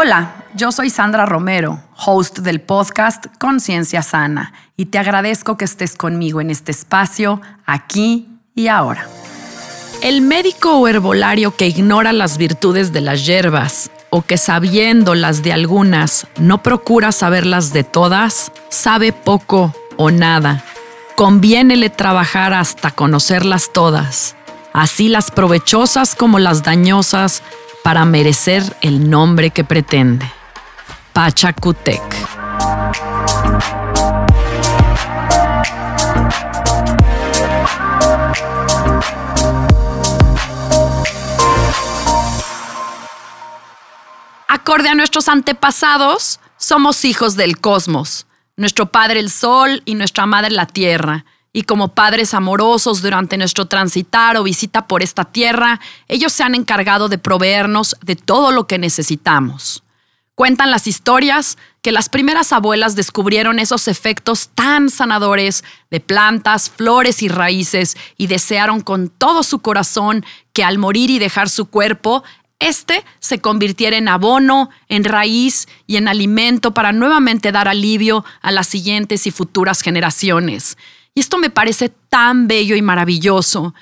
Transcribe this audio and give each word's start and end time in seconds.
Hola, 0.00 0.44
yo 0.54 0.70
soy 0.70 0.90
Sandra 0.90 1.26
Romero, 1.26 1.82
host 2.06 2.38
del 2.38 2.60
podcast 2.60 3.26
Conciencia 3.40 4.00
Sana, 4.00 4.52
y 4.76 4.86
te 4.86 4.98
agradezco 5.00 5.56
que 5.56 5.64
estés 5.64 5.96
conmigo 5.96 6.40
en 6.40 6.50
este 6.52 6.70
espacio, 6.70 7.40
aquí 7.66 8.28
y 8.54 8.68
ahora. 8.68 9.08
El 10.00 10.20
médico 10.20 10.78
o 10.78 10.86
herbolario 10.86 11.56
que 11.56 11.66
ignora 11.66 12.12
las 12.12 12.38
virtudes 12.38 12.92
de 12.92 13.00
las 13.00 13.26
hierbas 13.26 13.90
o 14.10 14.22
que 14.22 14.38
sabiendo 14.38 15.16
las 15.16 15.42
de 15.42 15.52
algunas 15.52 16.28
no 16.38 16.62
procura 16.62 17.10
saberlas 17.10 17.72
de 17.72 17.82
todas, 17.82 18.52
sabe 18.68 19.12
poco 19.12 19.74
o 19.96 20.12
nada. 20.12 20.62
Conviénele 21.16 21.90
trabajar 21.90 22.54
hasta 22.54 22.92
conocerlas 22.92 23.72
todas, 23.72 24.36
así 24.78 25.08
las 25.08 25.30
provechosas 25.30 26.14
como 26.14 26.38
las 26.38 26.62
dañosas, 26.62 27.42
para 27.82 28.04
merecer 28.04 28.62
el 28.80 29.08
nombre 29.08 29.50
que 29.50 29.64
pretende. 29.64 30.30
Pachacutec. 31.12 32.02
Acorde 44.46 44.88
a 44.90 44.94
nuestros 44.94 45.28
antepasados, 45.28 46.40
somos 46.56 47.04
hijos 47.04 47.36
del 47.36 47.58
cosmos, 47.58 48.26
nuestro 48.56 48.92
Padre 48.92 49.20
el 49.20 49.30
Sol 49.30 49.82
y 49.86 49.94
nuestra 49.94 50.26
Madre 50.26 50.50
la 50.50 50.66
Tierra. 50.66 51.24
Y 51.52 51.62
como 51.62 51.94
padres 51.94 52.34
amorosos 52.34 53.02
durante 53.02 53.36
nuestro 53.36 53.66
transitar 53.66 54.36
o 54.36 54.42
visita 54.42 54.86
por 54.86 55.02
esta 55.02 55.24
tierra, 55.24 55.80
ellos 56.06 56.32
se 56.32 56.42
han 56.42 56.54
encargado 56.54 57.08
de 57.08 57.18
proveernos 57.18 57.96
de 58.02 58.16
todo 58.16 58.52
lo 58.52 58.66
que 58.66 58.78
necesitamos. 58.78 59.82
Cuentan 60.38 60.70
las 60.70 60.86
historias 60.86 61.58
que 61.82 61.90
las 61.90 62.08
primeras 62.08 62.52
abuelas 62.52 62.94
descubrieron 62.94 63.58
esos 63.58 63.88
efectos 63.88 64.50
tan 64.54 64.88
sanadores 64.88 65.64
de 65.90 65.98
plantas, 65.98 66.70
flores 66.70 67.24
y 67.24 67.28
raíces 67.28 67.96
y 68.16 68.28
desearon 68.28 68.80
con 68.80 69.08
todo 69.08 69.42
su 69.42 69.58
corazón 69.58 70.24
que 70.52 70.62
al 70.62 70.78
morir 70.78 71.10
y 71.10 71.18
dejar 71.18 71.48
su 71.48 71.66
cuerpo, 71.66 72.22
éste 72.60 73.04
se 73.18 73.40
convirtiera 73.40 73.96
en 73.96 74.06
abono, 74.06 74.70
en 74.88 75.02
raíz 75.02 75.66
y 75.88 75.96
en 75.96 76.06
alimento 76.06 76.72
para 76.72 76.92
nuevamente 76.92 77.50
dar 77.50 77.66
alivio 77.66 78.24
a 78.40 78.52
las 78.52 78.68
siguientes 78.68 79.26
y 79.26 79.32
futuras 79.32 79.80
generaciones. 79.80 80.76
Y 81.18 81.20
esto 81.20 81.36
me 81.36 81.50
parece 81.50 81.88
tan 81.88 82.46
bello 82.46 82.76
y 82.76 82.80
maravilloso. 82.80 83.74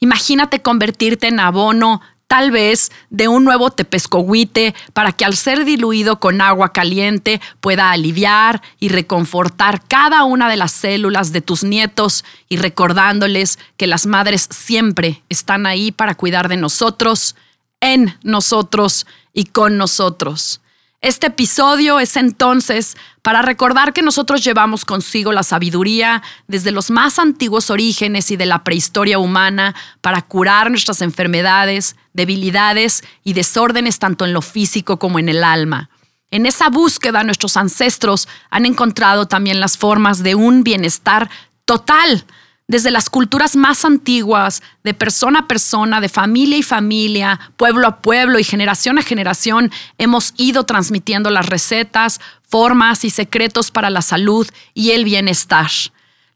Imagínate 0.00 0.60
convertirte 0.60 1.28
en 1.28 1.38
abono 1.38 2.00
tal 2.26 2.50
vez 2.50 2.90
de 3.10 3.28
un 3.28 3.44
nuevo 3.44 3.70
tepescohuite 3.70 4.74
para 4.92 5.12
que 5.12 5.24
al 5.24 5.36
ser 5.36 5.64
diluido 5.64 6.18
con 6.18 6.40
agua 6.40 6.72
caliente 6.72 7.40
pueda 7.60 7.92
aliviar 7.92 8.60
y 8.80 8.88
reconfortar 8.88 9.86
cada 9.86 10.24
una 10.24 10.48
de 10.48 10.56
las 10.56 10.72
células 10.72 11.30
de 11.30 11.40
tus 11.40 11.62
nietos 11.62 12.24
y 12.48 12.56
recordándoles 12.56 13.60
que 13.76 13.86
las 13.86 14.06
madres 14.06 14.48
siempre 14.50 15.22
están 15.28 15.66
ahí 15.66 15.92
para 15.92 16.16
cuidar 16.16 16.48
de 16.48 16.56
nosotros, 16.56 17.36
en 17.80 18.18
nosotros 18.24 19.06
y 19.32 19.44
con 19.44 19.76
nosotros. 19.78 20.60
Este 21.02 21.28
episodio 21.28 21.98
es 21.98 22.14
entonces 22.16 22.94
para 23.22 23.40
recordar 23.40 23.94
que 23.94 24.02
nosotros 24.02 24.44
llevamos 24.44 24.84
consigo 24.84 25.32
la 25.32 25.42
sabiduría 25.42 26.22
desde 26.46 26.72
los 26.72 26.90
más 26.90 27.18
antiguos 27.18 27.70
orígenes 27.70 28.30
y 28.30 28.36
de 28.36 28.44
la 28.44 28.64
prehistoria 28.64 29.18
humana 29.18 29.74
para 30.02 30.20
curar 30.20 30.68
nuestras 30.68 31.00
enfermedades, 31.00 31.96
debilidades 32.12 33.02
y 33.24 33.32
desórdenes 33.32 33.98
tanto 33.98 34.26
en 34.26 34.34
lo 34.34 34.42
físico 34.42 34.98
como 34.98 35.18
en 35.18 35.30
el 35.30 35.42
alma. 35.42 35.88
En 36.30 36.44
esa 36.44 36.68
búsqueda 36.68 37.24
nuestros 37.24 37.56
ancestros 37.56 38.28
han 38.50 38.66
encontrado 38.66 39.26
también 39.26 39.58
las 39.58 39.78
formas 39.78 40.22
de 40.22 40.34
un 40.34 40.62
bienestar 40.64 41.30
total, 41.64 42.26
desde 42.70 42.92
las 42.92 43.10
culturas 43.10 43.56
más 43.56 43.84
antiguas, 43.84 44.62
de 44.84 44.94
persona 44.94 45.40
a 45.40 45.48
persona, 45.48 46.00
de 46.00 46.08
familia 46.08 46.56
y 46.56 46.62
familia, 46.62 47.40
pueblo 47.56 47.84
a 47.88 48.00
pueblo 48.00 48.38
y 48.38 48.44
generación 48.44 48.96
a 48.96 49.02
generación, 49.02 49.72
hemos 49.98 50.34
ido 50.36 50.62
transmitiendo 50.62 51.30
las 51.30 51.46
recetas, 51.46 52.20
formas 52.48 53.04
y 53.04 53.10
secretos 53.10 53.72
para 53.72 53.90
la 53.90 54.02
salud 54.02 54.48
y 54.72 54.92
el 54.92 55.04
bienestar. 55.04 55.68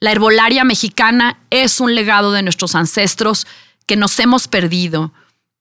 La 0.00 0.10
herbolaria 0.10 0.64
mexicana 0.64 1.38
es 1.50 1.78
un 1.78 1.94
legado 1.94 2.32
de 2.32 2.42
nuestros 2.42 2.74
ancestros 2.74 3.46
que 3.86 3.94
nos 3.94 4.18
hemos 4.18 4.48
perdido, 4.48 5.12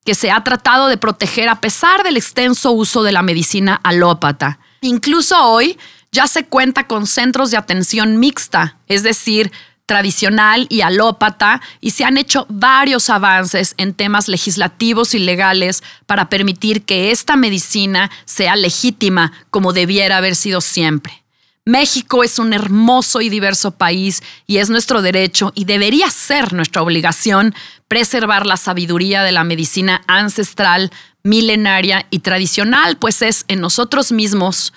que 0.04 0.16
se 0.16 0.32
ha 0.32 0.44
tratado 0.44 0.88
de 0.88 0.98
proteger 0.98 1.50
a 1.50 1.62
pesar 1.62 2.02
del 2.02 2.18
extenso 2.18 2.72
uso 2.72 3.04
de 3.04 3.12
la 3.12 3.22
medicina 3.22 3.80
alópata. 3.84 4.58
Incluso 4.82 5.40
hoy 5.40 5.78
ya 6.12 6.26
se 6.26 6.46
cuenta 6.46 6.88
con 6.88 7.06
centros 7.06 7.52
de 7.52 7.58
atención 7.58 8.20
mixta, 8.20 8.80
es 8.88 9.04
decir, 9.04 9.52
tradicional 9.86 10.66
y 10.70 10.82
alópata 10.82 11.62
y 11.82 11.92
se 11.92 12.06
han 12.06 12.18
hecho 12.18 12.46
varios 12.50 13.10
avances 13.10 13.76
en 13.78 13.94
temas 13.94 14.28
legislativos 14.28 15.14
y 15.14 15.20
legales 15.20 15.84
para 16.06 16.30
permitir 16.30 16.84
que 16.84 17.12
esta 17.12 17.36
medicina 17.36 18.10
sea 18.26 18.56
legítima 18.56 19.34
como 19.50 19.74
debiera 19.74 20.18
haber 20.18 20.36
sido 20.36 20.62
siempre. 20.62 21.24
México 21.66 22.24
es 22.24 22.40
un 22.40 22.54
hermoso 22.54 23.22
y 23.22 23.30
diverso 23.30 23.72
país 23.72 24.22
y 24.46 24.58
es 24.58 24.70
nuestro 24.70 25.02
derecho 25.02 25.54
y 25.56 25.64
debería 25.64 26.10
ser 26.10 26.52
nuestra 26.52 26.82
obligación 26.82 27.56
preservar 27.88 28.46
la 28.46 28.58
sabiduría 28.58 29.24
de 29.24 29.32
la 29.32 29.46
medicina 29.46 30.02
ancestral, 30.08 30.92
milenaria 31.24 32.06
y 32.10 32.20
tradicional, 32.20 32.98
pues 32.98 33.22
es 33.22 33.46
en 33.48 33.62
nosotros 33.62 34.12
mismos 34.12 34.74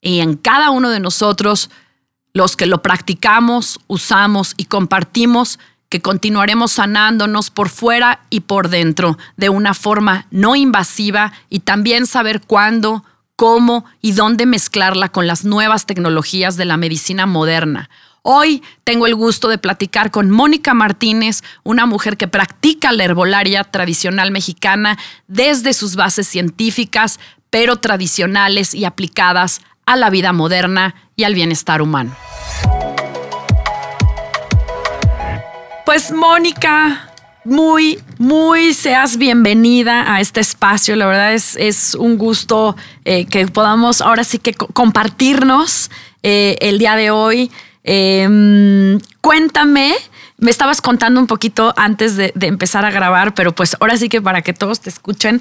y 0.00 0.20
en 0.20 0.36
cada 0.36 0.70
uno 0.70 0.90
de 0.90 1.00
nosotros 1.00 1.68
los 2.32 2.56
que 2.56 2.66
lo 2.66 2.82
practicamos, 2.82 3.80
usamos 3.86 4.54
y 4.56 4.66
compartimos, 4.66 5.58
que 5.88 6.00
continuaremos 6.00 6.72
sanándonos 6.72 7.50
por 7.50 7.68
fuera 7.68 8.20
y 8.30 8.40
por 8.40 8.68
dentro 8.68 9.18
de 9.36 9.48
una 9.48 9.74
forma 9.74 10.26
no 10.30 10.54
invasiva 10.54 11.32
y 11.48 11.60
también 11.60 12.06
saber 12.06 12.40
cuándo, 12.46 13.04
cómo 13.34 13.84
y 14.00 14.12
dónde 14.12 14.46
mezclarla 14.46 15.08
con 15.08 15.26
las 15.26 15.44
nuevas 15.44 15.86
tecnologías 15.86 16.56
de 16.56 16.64
la 16.64 16.76
medicina 16.76 17.26
moderna. 17.26 17.90
Hoy 18.22 18.62
tengo 18.84 19.06
el 19.06 19.14
gusto 19.14 19.48
de 19.48 19.58
platicar 19.58 20.10
con 20.10 20.30
Mónica 20.30 20.74
Martínez, 20.74 21.42
una 21.64 21.86
mujer 21.86 22.16
que 22.16 22.28
practica 22.28 22.92
la 22.92 23.04
herbolaria 23.04 23.64
tradicional 23.64 24.30
mexicana 24.30 24.98
desde 25.26 25.72
sus 25.72 25.96
bases 25.96 26.28
científicas, 26.28 27.18
pero 27.48 27.76
tradicionales 27.76 28.74
y 28.74 28.84
aplicadas 28.84 29.62
a 29.86 29.96
la 29.96 30.10
vida 30.10 30.32
moderna 30.32 30.94
y 31.16 31.24
al 31.24 31.34
bienestar 31.34 31.82
humano. 31.82 32.14
Pues 35.84 36.12
Mónica, 36.12 37.10
muy, 37.44 37.98
muy 38.18 38.74
seas 38.74 39.16
bienvenida 39.16 40.14
a 40.14 40.20
este 40.20 40.40
espacio. 40.40 40.94
La 40.94 41.06
verdad 41.06 41.34
es, 41.34 41.56
es 41.56 41.94
un 41.94 42.18
gusto 42.18 42.76
eh, 43.04 43.26
que 43.26 43.46
podamos 43.48 44.00
ahora 44.00 44.24
sí 44.24 44.38
que 44.38 44.54
compartirnos 44.54 45.90
eh, 46.22 46.56
el 46.60 46.78
día 46.78 46.96
de 46.96 47.10
hoy. 47.10 47.50
Em, 47.82 49.00
cuéntame, 49.20 49.94
me 50.36 50.50
estabas 50.50 50.80
contando 50.80 51.18
un 51.18 51.26
poquito 51.26 51.72
antes 51.76 52.16
de, 52.16 52.32
de, 52.34 52.46
empezar 52.46 52.84
a 52.84 52.90
grabar, 52.90 53.34
pero 53.34 53.52
pues 53.52 53.76
ahora 53.80 53.96
sí 53.96 54.08
que 54.08 54.20
para 54.20 54.42
que 54.42 54.52
todos 54.52 54.80
te 54.80 54.90
escuchen, 54.90 55.40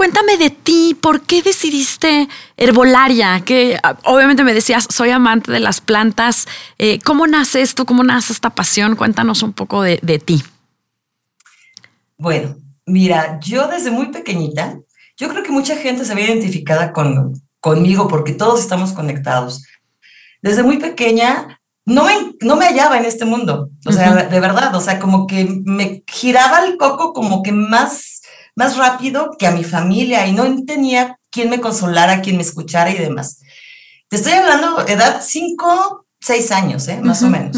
Cuéntame 0.00 0.38
de 0.38 0.48
ti, 0.48 0.96
¿por 0.98 1.20
qué 1.20 1.42
decidiste 1.42 2.26
herbolaria? 2.56 3.42
Que 3.44 3.78
ah, 3.82 3.98
obviamente 4.04 4.44
me 4.44 4.54
decías, 4.54 4.86
soy 4.88 5.10
amante 5.10 5.52
de 5.52 5.60
las 5.60 5.82
plantas. 5.82 6.48
Eh, 6.78 7.00
¿Cómo 7.04 7.26
nace 7.26 7.60
esto? 7.60 7.84
¿Cómo 7.84 8.02
nace 8.02 8.32
esta 8.32 8.48
pasión? 8.48 8.96
Cuéntanos 8.96 9.42
un 9.42 9.52
poco 9.52 9.82
de, 9.82 9.98
ti. 10.24 10.42
Bueno, 12.16 12.56
mira, 12.86 13.38
yo 13.42 13.68
desde 13.68 13.90
muy 13.90 14.06
pequeñita, 14.06 14.80
yo 15.18 15.28
creo 15.28 15.42
que 15.42 15.52
mucha 15.52 15.76
gente 15.76 16.06
se 16.06 16.12
había 16.12 16.28
identificada 16.28 16.94
con, 16.94 17.34
conmigo 17.60 18.08
porque 18.08 18.32
todos 18.32 18.58
estamos 18.58 18.92
conectados. 18.92 19.66
Desde 20.40 20.62
muy 20.62 20.78
pequeña 20.78 21.60
no 21.84 22.06
me, 22.06 22.14
no 22.40 22.56
me 22.56 22.64
hallaba 22.64 22.96
en 22.96 23.04
este 23.04 23.26
mundo, 23.26 23.68
o 23.84 23.92
sea, 23.92 24.14
de 24.14 24.40
verdad, 24.40 24.74
o 24.74 24.80
sea, 24.80 24.98
como 24.98 25.26
que 25.26 25.60
me 25.66 26.04
giraba 26.06 26.64
el 26.64 26.78
coco 26.78 27.12
como 27.12 27.42
que 27.42 27.52
más 27.52 28.19
más 28.60 28.76
rápido 28.76 29.30
que 29.38 29.46
a 29.46 29.52
mi 29.52 29.64
familia 29.64 30.26
y 30.26 30.32
no 30.32 30.44
tenía 30.66 31.18
quien 31.30 31.48
me 31.48 31.62
consolara, 31.62 32.20
quien 32.20 32.36
me 32.36 32.42
escuchara 32.42 32.90
y 32.90 32.98
demás. 32.98 33.40
Te 34.10 34.16
estoy 34.16 34.34
hablando 34.34 34.86
edad 34.86 35.22
5, 35.24 36.04
6 36.20 36.52
años, 36.52 36.86
¿eh? 36.88 37.00
más 37.02 37.22
o 37.22 37.30
menos. 37.30 37.56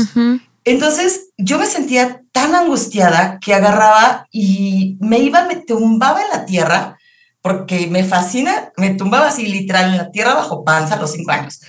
Entonces 0.63 1.31
yo 1.37 1.59
me 1.59 1.67
sentía 1.67 2.23
tan 2.31 2.55
angustiada 2.55 3.41
que 3.41 3.53
agarraba 3.53 4.29
y 4.31 4.97
me 5.01 5.19
iba, 5.19 5.45
me 5.47 5.57
tumbaba 5.57 6.23
en 6.23 6.31
la 6.31 6.45
tierra, 6.45 6.99
porque 7.41 7.89
me 7.89 8.05
fascina, 8.05 8.71
me 8.77 8.95
tumbaba 8.95 9.27
así 9.27 9.47
literal 9.49 9.91
en 9.91 9.97
la 9.97 10.13
tierra 10.13 10.35
bajo 10.35 10.63
panza 10.63 10.95
a 10.95 11.01
los 11.01 11.11
cinco 11.11 11.33
años. 11.33 11.63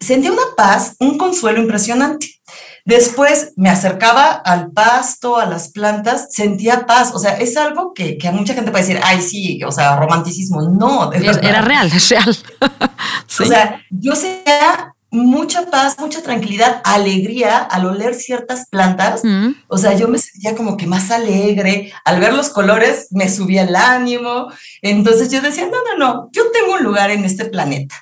Sentía 0.00 0.32
una 0.32 0.56
paz, 0.56 0.96
un 1.00 1.18
consuelo 1.18 1.60
impresionante. 1.60 2.40
Después 2.84 3.52
me 3.56 3.70
acercaba 3.70 4.30
al 4.30 4.70
pasto, 4.70 5.38
a 5.38 5.46
las 5.46 5.68
plantas, 5.68 6.28
sentía 6.30 6.86
paz. 6.86 7.12
O 7.14 7.18
sea, 7.18 7.38
es 7.38 7.56
algo 7.56 7.92
que, 7.94 8.18
que 8.18 8.28
a 8.28 8.32
mucha 8.32 8.54
gente 8.54 8.70
puede 8.70 8.84
decir, 8.84 9.00
ay, 9.02 9.20
sí, 9.22 9.62
o 9.64 9.72
sea, 9.72 9.96
romanticismo. 9.96 10.62
No, 10.62 11.12
Era 11.12 11.62
real, 11.62 11.90
es 11.92 12.08
real. 12.08 12.36
O 13.40 13.46
sea, 13.46 13.80
yo 13.90 14.14
sentía 14.16 14.94
mucha 15.10 15.66
paz, 15.70 15.96
mucha 15.98 16.22
tranquilidad, 16.22 16.80
alegría 16.84 17.58
al 17.58 17.86
oler 17.86 18.14
ciertas 18.14 18.68
plantas. 18.68 19.24
Mm. 19.24 19.52
O 19.68 19.78
sea, 19.78 19.94
yo 19.94 20.08
me 20.08 20.18
sentía 20.18 20.54
como 20.54 20.76
que 20.76 20.86
más 20.86 21.10
alegre. 21.10 21.92
Al 22.04 22.20
ver 22.20 22.32
los 22.32 22.50
colores 22.50 23.08
me 23.10 23.28
subía 23.28 23.62
el 23.62 23.76
ánimo. 23.76 24.48
Entonces 24.82 25.30
yo 25.30 25.40
decía, 25.40 25.66
no, 25.66 25.78
no, 25.84 25.98
no, 25.98 26.30
yo 26.32 26.50
tengo 26.52 26.74
un 26.74 26.84
lugar 26.84 27.10
en 27.10 27.24
este 27.24 27.46
planeta, 27.46 27.96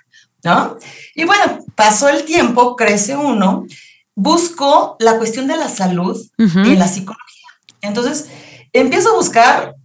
¿no? 0.45 0.77
Y 1.15 1.25
bueno, 1.25 1.65
pasó 1.75 2.09
el 2.09 2.25
tiempo, 2.25 2.77
crece 2.77 3.17
uno, 3.17 3.67
busco 4.19 4.97
la 4.99 5.17
cuestión 5.17 5.47
de 5.47 5.57
la 5.57 5.69
salud 5.69 6.21
y 6.37 6.75
la 6.75 6.89
psicología. 6.89 7.47
Entonces, 7.81 8.27
empiezo 8.73 9.11
a 9.11 9.17
buscar 9.17 9.77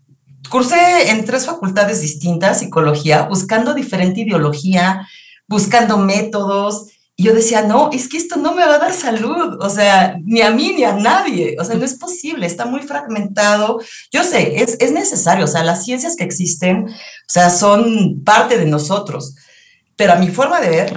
cursé 0.50 1.12
en 1.12 1.24
tres 1.24 1.46
facultades 1.46 2.02
distintas, 2.02 2.60
psicología, 2.60 3.24
buscando 3.24 3.76
diferente 3.76 4.22
ideología, 4.22 5.08
buscando 5.48 6.00
métodos, 6.00 6.88
y 7.16 7.26
yo 7.26 7.36
decía, 7.36 7.62
no, 7.62 7.92
es 7.92 8.10
que 8.10 8.18
esto 8.18 8.38
no 8.38 8.56
me 8.56 8.66
va 8.66 8.76
a 8.76 8.80
dar 8.80 8.94
salud, 8.94 9.60
o 9.62 9.70
sea, 9.70 10.18
ni 10.24 10.42
a 10.42 10.50
mí 10.50 10.74
ni 10.76 10.84
a 10.84 10.94
nadie, 10.94 11.56
o 11.60 11.64
sea, 11.64 11.76
no 11.76 11.86
es 11.86 11.94
posible, 11.94 12.48
está 12.48 12.66
muy 12.66 12.82
fragmentado. 12.82 13.80
Yo 14.12 14.24
sé, 14.24 14.64
es, 14.64 14.78
es 14.80 14.92
necesario, 14.92 15.46
o 15.46 15.48
sea, 15.48 15.64
las 15.64 15.86
ciencias 15.86 16.16
que 16.16 16.24
existen, 16.24 16.86
o 16.88 17.28
sea, 17.28 17.52
son 17.52 18.24
parte 18.24 18.58
de 18.58 18.66
nosotros, 18.66 19.36
pero 19.96 20.14
a 20.14 20.16
mi 20.16 20.30
forma 20.30 20.60
de 20.60 20.70
ver 20.70 20.94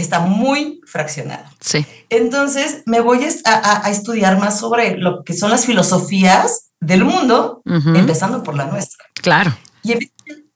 está 0.00 0.20
muy 0.20 0.80
fraccionada. 0.86 1.50
Sí. 1.60 1.84
Entonces, 2.10 2.82
me 2.86 3.00
voy 3.00 3.26
a, 3.44 3.86
a, 3.86 3.90
estudiar 3.90 4.38
más 4.38 4.58
sobre 4.58 4.96
lo 4.96 5.24
que 5.24 5.34
son 5.34 5.50
las 5.50 5.66
filosofías 5.66 6.70
del 6.80 7.04
mundo, 7.04 7.62
empezando 7.64 8.42
por 8.42 8.56
la 8.56 8.66
nuestra. 8.66 9.04
Claro. 9.14 9.56
Y 9.82 9.94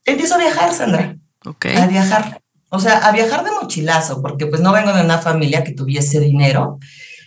empiezo 0.04 0.34
a 0.34 0.38
viajar, 0.38 0.72
Sandra. 0.74 1.16
Ok. 1.44 1.66
A 1.66 1.86
viajar. 1.86 2.40
O 2.70 2.80
sea, 2.80 2.98
a 2.98 3.12
viajar 3.12 3.44
de 3.44 3.50
mochilazo, 3.50 4.22
porque 4.22 4.46
pues 4.46 4.60
no 4.60 4.72
vengo 4.72 4.92
de 4.92 5.02
una 5.02 5.18
familia 5.18 5.64
que 5.64 5.72
tuviese 5.72 6.20
dinero. 6.20 6.78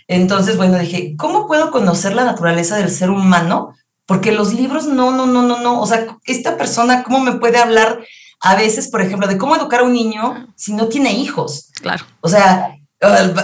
Entonces, 0.08 0.58
bueno, 0.58 0.78
dije, 0.80 1.16
¿cómo 1.18 1.48
puedo 1.48 1.72
conocer 1.72 2.14
la 2.16 2.26
naturaleza 2.26 2.78
del 2.78 2.90
ser 2.90 3.10
humano? 3.10 3.76
Porque 4.06 4.32
los 4.32 4.54
libros, 4.54 4.86
no, 4.88 5.12
no, 5.12 5.26
no, 5.26 5.44
no, 5.44 5.62
no. 5.62 5.82
O 5.82 5.88
sea, 5.88 6.06
esta 6.26 6.58
persona, 6.58 7.04
¿cómo 7.04 7.20
me 7.20 7.34
puede 7.34 7.58
hablar 7.58 8.04
a 8.46 8.56
veces, 8.56 8.90
por 8.90 9.02
ejemplo, 9.02 9.28
de 9.28 9.40
cómo 9.40 9.56
educar 9.56 9.80
a 9.80 9.84
un 9.84 9.94
niño 9.94 10.48
si 10.56 10.74
no 10.74 10.88
tiene 10.88 11.12
hijos? 11.14 11.72
Claro. 11.82 12.06
O 12.22 12.30
sea, 12.30 12.78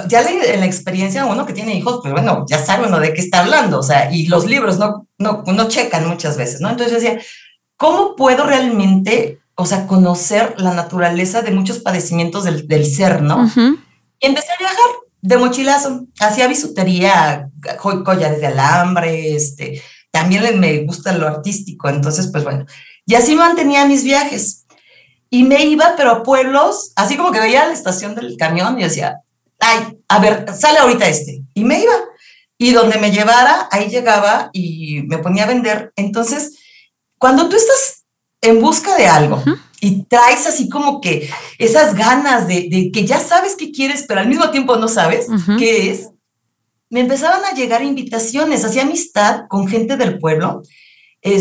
ya 0.07 0.21
en 0.21 0.59
la 0.59 0.65
experiencia 0.67 1.25
uno 1.25 1.45
que 1.47 1.53
tiene 1.53 1.75
hijos, 1.75 2.01
pues 2.03 2.13
bueno, 2.13 2.45
ya 2.47 2.63
sabe 2.63 2.87
uno 2.87 2.99
de 2.99 3.11
qué 3.11 3.21
está 3.21 3.39
hablando, 3.39 3.79
o 3.79 3.83
sea, 3.83 4.13
y 4.13 4.27
los 4.27 4.45
libros 4.45 4.77
no, 4.77 5.07
no, 5.17 5.43
no 5.47 5.67
checan 5.67 6.07
muchas 6.07 6.37
veces, 6.37 6.61
¿no? 6.61 6.69
Entonces 6.69 6.93
yo 6.93 6.99
decía, 6.99 7.21
¿cómo 7.77 8.15
puedo 8.15 8.45
realmente 8.45 9.39
o 9.55 9.65
sea, 9.65 9.87
conocer 9.87 10.53
la 10.57 10.73
naturaleza 10.75 11.41
de 11.41 11.51
muchos 11.51 11.79
padecimientos 11.79 12.43
del, 12.43 12.67
del 12.67 12.85
ser, 12.85 13.23
¿no? 13.23 13.49
Y 14.19 14.25
empecé 14.27 14.51
a 14.51 14.59
viajar 14.59 14.85
de 15.21 15.37
mochilazo, 15.37 16.05
hacía 16.19 16.47
bisutería, 16.47 17.49
collares 18.03 18.39
de 18.39 18.47
alambre, 18.47 19.35
este, 19.35 19.81
también 20.11 20.59
me 20.59 20.83
gusta 20.83 21.11
lo 21.13 21.27
artístico, 21.27 21.89
entonces, 21.89 22.29
pues 22.31 22.43
bueno, 22.43 22.65
y 23.05 23.15
así 23.15 23.35
mantenía 23.35 23.85
mis 23.85 24.03
viajes. 24.03 24.60
Y 25.33 25.43
me 25.43 25.65
iba, 25.65 25.93
pero 25.95 26.11
a 26.11 26.23
pueblos, 26.23 26.91
así 26.95 27.15
como 27.15 27.31
que 27.31 27.39
veía 27.39 27.65
la 27.65 27.73
estación 27.73 28.13
del 28.13 28.35
camión 28.37 28.77
y 28.77 28.83
decía, 28.83 29.21
ay, 29.59 29.97
a 30.09 30.19
ver, 30.19 30.45
sale 30.53 30.79
ahorita 30.79 31.07
este. 31.07 31.41
Y 31.53 31.63
me 31.63 31.81
iba. 31.81 31.93
Y 32.57 32.73
donde 32.73 32.99
me 32.99 33.11
llevara, 33.11 33.69
ahí 33.71 33.89
llegaba 33.89 34.49
y 34.51 35.03
me 35.07 35.19
ponía 35.19 35.45
a 35.45 35.47
vender. 35.47 35.93
Entonces, 35.95 36.59
cuando 37.17 37.47
tú 37.47 37.55
estás 37.55 38.03
en 38.41 38.59
busca 38.61 38.95
de 38.97 39.07
algo 39.07 39.41
y 39.79 40.03
traes 40.03 40.47
así 40.47 40.67
como 40.67 40.99
que 40.99 41.29
esas 41.57 41.95
ganas 41.95 42.47
de, 42.47 42.91
que 42.93 43.05
ya 43.05 43.19
sabes 43.19 43.55
qué 43.55 43.71
quieres, 43.71 44.03
pero 44.07 44.19
al 44.19 44.27
mismo 44.27 44.49
tiempo 44.51 44.75
no 44.75 44.87
sabes 44.87 45.27
qué 45.57 45.91
es, 45.91 46.09
me 46.89 46.99
empezaban 46.99 47.45
a 47.45 47.55
llegar 47.55 47.83
invitaciones, 47.83 48.65
hacía 48.65 48.83
amistad 48.83 49.43
con 49.47 49.67
gente 49.67 49.95
del 49.95 50.19
pueblo, 50.19 50.61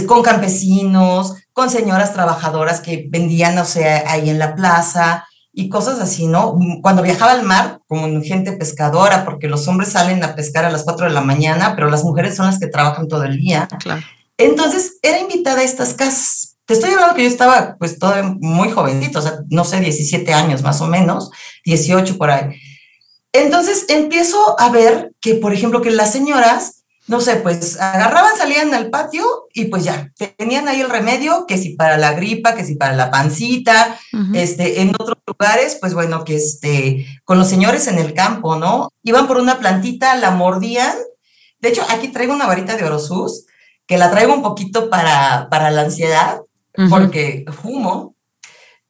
con 0.07 0.23
campesinos, 0.23 1.35
con 1.53 1.71
señoras 1.71 2.13
trabajadoras 2.13 2.81
que 2.81 3.07
vendían, 3.09 3.59
o 3.59 3.65
sea, 3.65 4.05
ahí 4.07 4.31
en 4.31 4.39
la 4.39 4.55
plaza 4.55 5.27
y 5.53 5.69
cosas 5.69 5.99
así, 6.01 6.27
¿no? 6.27 6.57
Cuando 6.83 7.03
viajaba 7.03 7.33
al 7.33 7.43
mar, 7.43 7.81
con 7.89 8.23
gente 8.23 8.53
pescadora, 8.53 9.25
porque 9.25 9.49
los 9.49 9.67
hombres 9.69 9.93
salen 9.93 10.23
a 10.23 10.35
pescar 10.35 10.65
a 10.65 10.71
las 10.71 10.85
4 10.85 11.07
de 11.07 11.13
la 11.13 11.23
mañana, 11.23 11.75
pero 11.75 11.91
las 11.91 12.05
mujeres 12.05 12.37
son 12.37 12.47
las 12.47 12.59
que 12.59 12.69
trabajan 12.69 13.09
todo 13.09 13.25
el 13.25 13.39
día. 13.39 13.69
Entonces, 14.39 14.99
era 15.03 15.19
invitada 15.19 15.61
a 15.61 15.65
estas 15.65 15.95
casas 15.95 16.51
te 16.71 16.75
estoy 16.75 16.93
hablando 16.93 17.17
que 17.17 17.25
yo 17.25 17.29
estaba 17.29 17.75
pues 17.81 17.99
todavía 17.99 18.33
muy 18.39 18.71
jovencito, 18.71 19.19
o 19.19 19.23
sea, 19.23 19.41
no 19.49 19.65
sé, 19.65 19.81
17 19.81 20.33
años 20.33 20.63
más 20.63 20.81
o 20.81 20.87
menos, 20.87 21.33
18 21.65 22.17
por 22.17 22.31
ahí. 22.31 22.61
Entonces 23.33 23.87
empiezo 23.89 24.55
a 24.57 24.71
ver 24.71 25.13
que, 25.21 25.35
por 25.35 25.53
ejemplo, 25.53 25.83
que 25.83 25.91
las 25.91 26.13
señoras, 26.13 26.80
no 27.11 27.21
sé, 27.21 27.37
pues 27.37 27.81
agarraban, 27.81 28.37
salían 28.37 28.73
al 28.73 28.89
patio 28.89 29.25
y 29.53 29.65
pues 29.65 29.83
ya, 29.83 30.13
tenían 30.37 30.69
ahí 30.69 30.81
el 30.81 30.89
remedio, 30.89 31.45
que 31.45 31.59
si 31.59 31.71
para 31.71 31.99
la 31.99 32.13
gripa, 32.13 32.55
que 32.55 32.65
si 32.65 32.77
para 32.77 32.95
la 32.95 33.11
pancita, 33.11 33.99
este, 34.33 34.81
en 34.81 34.91
otros 34.91 35.19
lugares, 35.27 35.77
pues 35.81 35.93
bueno, 35.93 36.23
que 36.23 36.37
este, 36.37 37.05
con 37.25 37.37
los 37.37 37.49
señores 37.49 37.89
en 37.89 37.99
el 37.99 38.15
campo, 38.15 38.55
¿no? 38.55 38.93
Iban 39.03 39.27
por 39.27 39.39
una 39.39 39.59
plantita, 39.59 40.15
la 40.19 40.31
mordían. 40.31 40.95
De 41.59 41.71
hecho, 41.71 41.85
aquí 41.91 42.09
traigo 42.09 42.33
una 42.33 42.47
varita 42.47 42.77
de 42.77 42.85
orosus, 42.85 43.45
que 43.89 43.99
la 43.99 44.13
traigo 44.13 44.33
un 44.33 44.43
poquito 44.43 44.89
para, 44.89 45.49
para 45.51 45.73
la 45.73 45.83
ansiedad, 45.83 46.43
porque 46.91 47.45
fumo, 47.61 48.15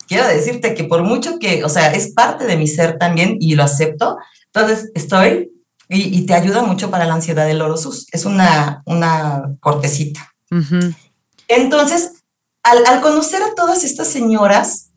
quiero 0.07 0.29
decirte 0.29 0.75
que 0.75 0.85
por 0.85 1.05
mucho 1.05 1.39
que, 1.39 1.65
o 1.65 1.71
sea, 1.71 1.91
es 1.95 2.13
parte 2.13 2.45
de 2.45 2.59
mi 2.59 2.67
ser 2.67 2.99
también 2.99 3.39
y 3.41 3.55
lo 3.55 3.63
acepto, 3.63 4.19
entonces 4.53 4.91
estoy 4.95 5.51
y, 5.91 6.25
te 6.25 6.35
ayuda 6.35 6.63
mucho 6.63 6.91
para 6.91 7.05
la 7.05 7.15
ansiedad 7.15 7.47
del 7.47 7.63
orosus. 7.63 8.07
Es 8.13 8.25
una, 8.25 8.83
una 8.87 9.57
cortecita. 9.61 10.33
Entonces, 11.49 12.23
al, 12.63 12.87
al, 12.87 13.01
conocer 13.01 13.43
a 13.43 13.55
todas 13.55 13.83
estas 13.83 14.09
señoras, 14.09 14.93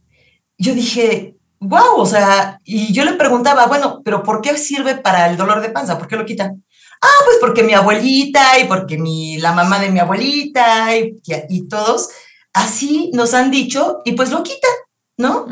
yo 0.57 0.75
dije, 0.75 1.35
wow, 1.59 1.95
o 1.97 2.05
sea, 2.05 2.59
y 2.63 2.93
yo 2.93 3.05
le 3.05 3.13
preguntaba, 3.13 3.65
bueno, 3.65 4.01
pero 4.05 4.21
¿por 4.21 4.41
qué 4.41 4.55
sirve 4.57 4.95
para 4.95 5.29
el 5.29 5.37
dolor 5.37 5.61
de 5.61 5.69
panza? 5.69 5.97
¿Por 5.97 6.07
qué 6.07 6.15
lo 6.15 6.25
quitan? 6.25 6.63
Ah, 7.01 7.23
pues 7.25 7.37
porque 7.41 7.63
mi 7.63 7.73
abuelita 7.73 8.59
y 8.59 8.65
porque 8.65 8.97
mi, 8.97 9.37
la 9.37 9.51
mamá 9.51 9.79
de 9.79 9.89
mi 9.89 9.99
abuelita 9.99 10.95
y, 10.95 11.19
y 11.49 11.67
todos 11.67 12.09
así 12.53 13.09
nos 13.13 13.33
han 13.33 13.51
dicho 13.51 14.01
y 14.05 14.13
pues 14.13 14.29
lo 14.29 14.43
quitan, 14.43 14.71
¿no? 15.17 15.47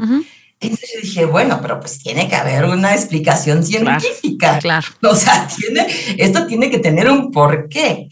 Entonces 0.62 0.92
yo 0.94 1.02
dije, 1.02 1.26
bueno, 1.26 1.60
pero 1.62 1.80
pues 1.80 2.00
tiene 2.00 2.30
que 2.30 2.36
haber 2.36 2.66
una 2.66 2.94
explicación 2.94 3.66
científica. 3.66 4.60
Claro. 4.60 4.88
O 5.02 5.16
sea, 5.16 5.48
tiene, 5.48 5.88
esto 6.18 6.46
tiene 6.46 6.70
que 6.70 6.80
tener 6.80 7.10
un 7.10 7.32
porqué. 7.32 8.10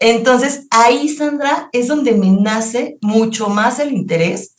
Entonces 0.00 0.66
ahí, 0.70 1.08
Sandra, 1.08 1.68
es 1.72 1.86
donde 1.86 2.12
me 2.12 2.30
nace 2.30 2.98
mucho 3.00 3.48
más 3.48 3.78
el 3.78 3.92
interés 3.92 4.56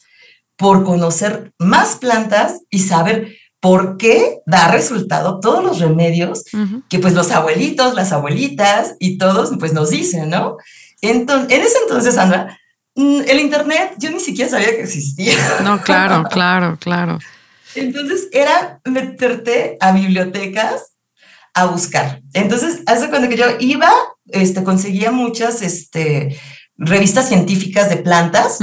por 0.55 0.85
conocer 0.85 1.51
más 1.59 1.97
plantas 1.97 2.61
y 2.69 2.79
saber 2.79 3.35
por 3.59 3.97
qué 3.97 4.39
da 4.45 4.69
resultado 4.69 5.39
todos 5.39 5.63
los 5.63 5.79
remedios 5.79 6.43
que 6.87 6.99
pues 6.99 7.13
los 7.13 7.31
abuelitos, 7.31 7.95
las 7.95 8.13
abuelitas 8.13 8.95
y 8.99 9.17
todos 9.17 9.51
pues 9.59 9.73
nos 9.73 9.89
dicen, 9.89 10.29
¿no? 10.29 10.57
Entonces, 11.01 11.57
en 11.57 11.65
ese 11.65 11.77
entonces, 11.79 12.15
Sandra, 12.15 12.59
el 12.95 13.39
Internet, 13.39 13.95
yo 13.97 14.09
ni 14.09 14.19
siquiera 14.19 14.49
sabía 14.49 14.69
que 14.69 14.83
existía. 14.83 15.35
No, 15.63 15.81
claro, 15.81 16.23
claro, 16.31 16.77
claro. 16.79 17.19
Entonces 17.75 18.29
era 18.31 18.79
meterte 18.85 19.77
a 19.81 19.91
bibliotecas 19.91 20.93
a 21.53 21.65
buscar. 21.65 22.21
Entonces, 22.33 22.81
hace 22.85 23.09
cuando 23.09 23.29
que 23.29 23.37
yo 23.37 23.45
iba, 23.59 23.91
este, 24.27 24.63
conseguía 24.63 25.11
muchas 25.11 25.61
este, 25.61 26.37
revistas 26.77 27.27
científicas 27.27 27.89
de 27.89 27.97
plantas 27.97 28.59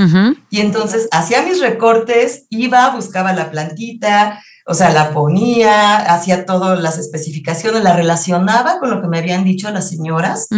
y 0.51 0.61
entonces 0.61 1.09
hacía 1.11 1.43
mis 1.43 1.61
recortes, 1.61 2.47
iba, 2.51 2.91
buscaba 2.91 3.33
la 3.33 3.51
plantita, 3.51 4.43
o 4.67 4.75
sea, 4.75 4.91
la 4.93 5.13
ponía, 5.13 5.97
hacía 5.97 6.45
todas 6.45 6.81
las 6.81 6.99
especificaciones, 6.99 7.83
la 7.83 7.97
relacionaba 7.97 8.79
con 8.79 8.91
lo 8.91 9.01
que 9.01 9.09
me 9.09 9.19
habían 9.19 9.45
dicho 9.45 9.71
las 9.71 9.89
señoras 9.89 10.49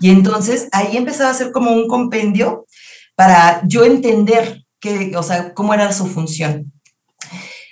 y 0.00 0.10
entonces 0.10 0.68
ahí 0.72 0.96
empezaba 0.96 1.30
a 1.30 1.32
hacer 1.32 1.52
como 1.52 1.72
un 1.72 1.88
compendio 1.88 2.66
para 3.14 3.62
yo 3.66 3.84
entender 3.84 4.64
que, 4.80 5.16
o 5.16 5.22
sea, 5.22 5.54
cómo 5.54 5.74
era 5.74 5.92
su 5.92 6.06
función. 6.06 6.72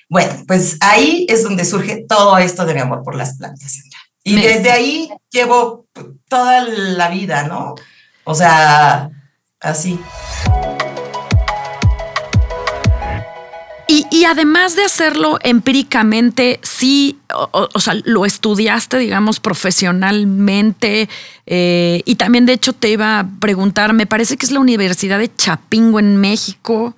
Bueno, 0.08 0.44
pues 0.46 0.76
ahí 0.80 1.26
es 1.28 1.42
donde 1.42 1.64
surge 1.64 2.04
todo 2.08 2.36
esto 2.38 2.64
de 2.66 2.74
mi 2.74 2.80
amor 2.80 3.02
por 3.02 3.14
las 3.14 3.36
plantas. 3.38 3.78
Y 4.24 4.36
desde 4.36 4.70
ahí 4.70 5.10
llevo 5.30 5.86
toda 6.28 6.64
la 6.68 7.08
vida, 7.08 7.44
¿no? 7.44 7.74
O 8.24 8.34
sea, 8.34 9.10
así. 9.60 9.98
Y, 14.10 14.24
además 14.24 14.76
de 14.76 14.84
hacerlo 14.84 15.38
empíricamente, 15.42 16.60
sí, 16.62 17.18
o, 17.32 17.80
sea, 17.80 17.94
lo 18.04 18.24
estudiaste, 18.24 18.98
digamos, 18.98 19.40
profesionalmente. 19.40 21.08
Eh, 21.46 22.02
y 22.04 22.14
también, 22.16 22.46
de 22.46 22.54
hecho, 22.54 22.72
te 22.72 22.90
iba 22.90 23.20
a 23.20 23.28
preguntar, 23.40 23.92
me 23.92 24.06
parece 24.06 24.36
que 24.36 24.46
es 24.46 24.52
la 24.52 24.60
Universidad 24.60 25.18
de 25.18 25.34
Chapingo 25.34 25.98
en 25.98 26.16
México, 26.16 26.96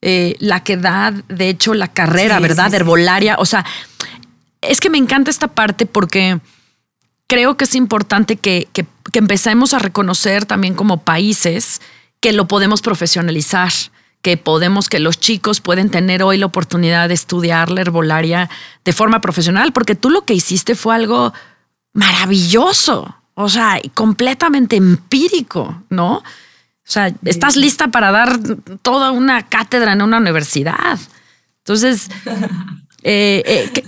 eh, 0.00 0.36
la 0.40 0.64
que 0.64 0.76
da, 0.76 1.12
de 1.28 1.48
hecho, 1.48 1.74
la 1.74 1.88
carrera, 1.88 2.40
¿verdad? 2.40 2.72
Herbolaria. 2.74 3.36
O 3.38 3.46
sea, 3.46 3.64
es 4.60 4.80
que 4.80 4.90
me 4.90 4.98
encanta 4.98 5.30
esta 5.30 5.48
parte 5.48 5.86
porque 5.86 6.40
creo 7.26 7.56
que 7.56 7.64
es 7.64 7.74
importante 7.74 8.36
que, 8.36 8.68
que, 8.72 8.86
que 9.12 9.18
empecemos 9.18 9.74
a 9.74 9.78
reconocer 9.78 10.44
también 10.44 10.74
como 10.74 11.02
países 11.02 11.80
que 12.20 12.32
lo 12.32 12.46
podemos 12.46 12.82
profesionalizar 12.82 13.72
que 14.22 14.36
podemos, 14.36 14.88
que 14.88 15.00
los 15.00 15.18
chicos 15.18 15.60
pueden 15.60 15.90
tener 15.90 16.22
hoy 16.22 16.38
la 16.38 16.46
oportunidad 16.46 17.08
de 17.08 17.14
estudiar 17.14 17.70
la 17.70 17.80
herbolaria 17.80 18.48
de 18.84 18.92
forma 18.92 19.20
profesional, 19.20 19.72
porque 19.72 19.96
tú 19.96 20.10
lo 20.10 20.24
que 20.24 20.34
hiciste 20.34 20.76
fue 20.76 20.94
algo 20.94 21.34
maravilloso, 21.92 23.16
o 23.34 23.48
sea, 23.48 23.80
completamente 23.94 24.76
empírico, 24.76 25.82
¿no? 25.90 26.18
O 26.18 26.22
sea, 26.84 27.12
estás 27.24 27.56
lista 27.56 27.88
para 27.88 28.12
dar 28.12 28.38
toda 28.82 29.10
una 29.10 29.48
cátedra 29.48 29.92
en 29.92 30.02
una 30.02 30.18
universidad. 30.18 30.98
Entonces, 31.58 32.08
eh, 33.02 33.42
eh, 33.44 33.84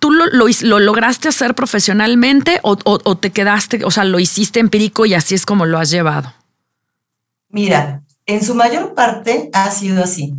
¿tú 0.00 0.10
lo, 0.10 0.26
lo, 0.26 0.78
lograste 0.80 1.28
hacer 1.28 1.54
profesionalmente 1.54 2.58
o, 2.62 2.76
o 2.84 3.16
te 3.16 3.30
quedaste, 3.30 3.84
o 3.84 3.90
sea, 3.92 4.04
lo 4.04 4.18
hiciste 4.18 4.58
empírico 4.58 5.06
y 5.06 5.14
así 5.14 5.36
es 5.36 5.46
como 5.46 5.64
lo 5.64 5.78
has 5.78 5.90
llevado? 5.90 6.32
Mira, 7.50 8.02
en 8.26 8.44
su 8.44 8.54
mayor 8.54 8.94
parte 8.94 9.50
ha 9.52 9.70
sido 9.70 10.02
así. 10.02 10.34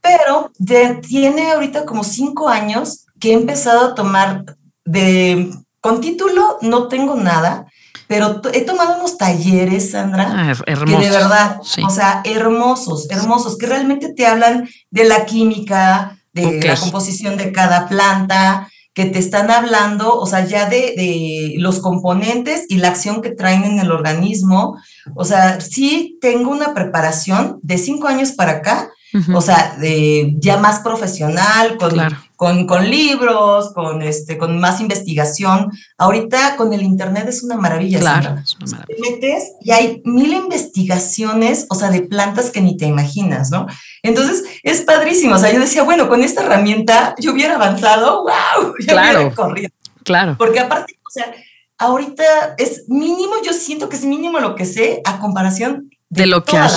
Pero 0.00 0.52
tiene 1.00 1.52
ahorita 1.52 1.84
como 1.84 2.04
cinco 2.04 2.48
años 2.48 3.06
que 3.18 3.30
he 3.30 3.34
empezado 3.34 3.86
a 3.86 3.94
tomar 3.94 4.44
de, 4.84 5.50
con 5.80 6.00
título 6.00 6.58
no 6.60 6.88
tengo 6.88 7.16
nada, 7.16 7.66
pero 8.06 8.42
he 8.52 8.60
tomado 8.62 8.98
unos 8.98 9.16
talleres, 9.16 9.92
Sandra, 9.92 10.30
ah, 10.30 10.52
que 10.64 10.96
de 10.96 11.10
verdad, 11.10 11.60
o 11.60 11.90
sea, 11.90 12.20
hermosos, 12.24 13.08
hermosos, 13.10 13.56
que 13.56 13.66
realmente 13.66 14.12
te 14.12 14.26
hablan 14.26 14.68
de 14.90 15.04
la 15.04 15.24
química, 15.24 16.18
de 16.32 16.60
la 16.60 16.76
composición 16.76 17.36
de 17.36 17.50
cada 17.52 17.88
planta, 17.88 18.68
que 18.94 19.06
te 19.06 19.18
están 19.18 19.50
hablando, 19.50 20.16
o 20.16 20.24
sea, 20.24 20.46
ya 20.46 20.68
de, 20.68 20.94
de, 20.96 21.54
los 21.58 21.80
componentes 21.80 22.64
y 22.68 22.76
la 22.76 22.88
acción 22.88 23.22
que 23.22 23.30
traen 23.30 23.64
en 23.64 23.80
el 23.80 23.90
organismo. 23.90 24.78
O 25.16 25.24
sea, 25.24 25.60
sí 25.60 26.16
tengo 26.20 26.50
una 26.50 26.74
preparación 26.74 27.58
de 27.62 27.78
cinco 27.78 28.06
años 28.06 28.32
para 28.32 28.52
acá, 28.52 28.92
o 29.32 29.40
sea, 29.40 29.76
de, 29.78 30.34
ya 30.38 30.56
más 30.56 30.80
profesional, 30.80 31.76
con, 31.76 31.94
con, 32.36 32.66
con, 32.66 32.90
libros, 32.90 33.72
con, 33.72 34.02
este, 34.02 34.36
con 34.36 34.58
más 34.58 34.80
investigación. 34.80 35.70
Ahorita 35.98 36.56
con 36.56 36.72
el 36.72 36.82
Internet 36.82 37.26
es 37.28 37.42
una 37.42 37.56
maravilla. 37.56 38.00
Claro, 38.00 38.38
es 38.42 38.56
una 38.56 38.70
maravilla. 38.72 38.96
Te 38.96 39.10
metes 39.10 39.52
y 39.60 39.70
hay 39.70 40.02
mil 40.04 40.32
investigaciones, 40.32 41.66
o 41.70 41.76
sea, 41.76 41.90
de 41.90 42.02
plantas 42.02 42.50
que 42.50 42.60
ni 42.60 42.76
te 42.76 42.86
imaginas, 42.86 43.50
¿no? 43.50 43.66
Entonces, 44.02 44.42
es 44.62 44.82
padrísimo. 44.82 45.36
O 45.36 45.38
sea, 45.38 45.52
yo 45.52 45.60
decía, 45.60 45.84
bueno, 45.84 46.08
con 46.08 46.22
esta 46.22 46.42
herramienta 46.42 47.14
yo 47.18 47.32
hubiera 47.32 47.54
avanzado, 47.54 48.22
wow, 48.62 48.74
yo 48.80 48.86
claro, 48.86 49.18
hubiera 49.20 49.34
corrido. 49.34 49.70
Claro. 50.02 50.34
Porque 50.36 50.60
aparte, 50.60 50.98
o 51.06 51.10
sea, 51.10 51.32
ahorita 51.78 52.24
es 52.58 52.88
mínimo, 52.88 53.34
yo 53.44 53.52
siento 53.52 53.88
que 53.88 53.96
es 53.96 54.04
mínimo 54.04 54.40
lo 54.40 54.54
que 54.54 54.66
sé 54.66 55.00
a 55.04 55.18
comparación 55.18 55.90
de, 56.14 56.26
lo 56.26 56.44
que 56.44 56.56
hay. 56.56 56.70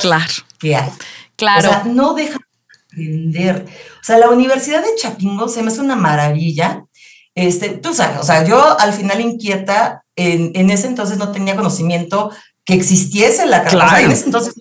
Claro. 0.00 0.32
Que 0.58 0.76
hay. 0.76 0.90
Claro. 1.42 1.68
O 1.68 1.72
sea, 1.72 1.82
no 1.84 2.14
deja 2.14 2.38
de 2.38 2.84
aprender. 2.86 3.66
O 4.00 4.04
sea, 4.04 4.18
la 4.18 4.30
Universidad 4.30 4.80
de 4.80 4.94
Chapingo 4.96 5.48
se 5.48 5.60
me 5.62 5.72
hace 5.72 5.80
una 5.80 5.96
maravilla. 5.96 6.84
Este, 7.34 7.70
tú 7.70 7.92
sabes, 7.94 8.20
o 8.20 8.22
sea, 8.22 8.44
yo 8.44 8.78
al 8.78 8.92
final 8.92 9.20
inquieta, 9.20 10.04
en, 10.14 10.52
en 10.54 10.70
ese 10.70 10.86
entonces 10.86 11.18
no 11.18 11.32
tenía 11.32 11.56
conocimiento 11.56 12.30
que 12.64 12.74
existiese 12.74 13.46
la 13.46 13.64
carrera. 13.64 13.86
Claro. 13.86 13.86
O 13.86 13.96
sea, 13.96 14.06
en 14.06 14.12
ese 14.12 14.24
entonces 14.26 14.54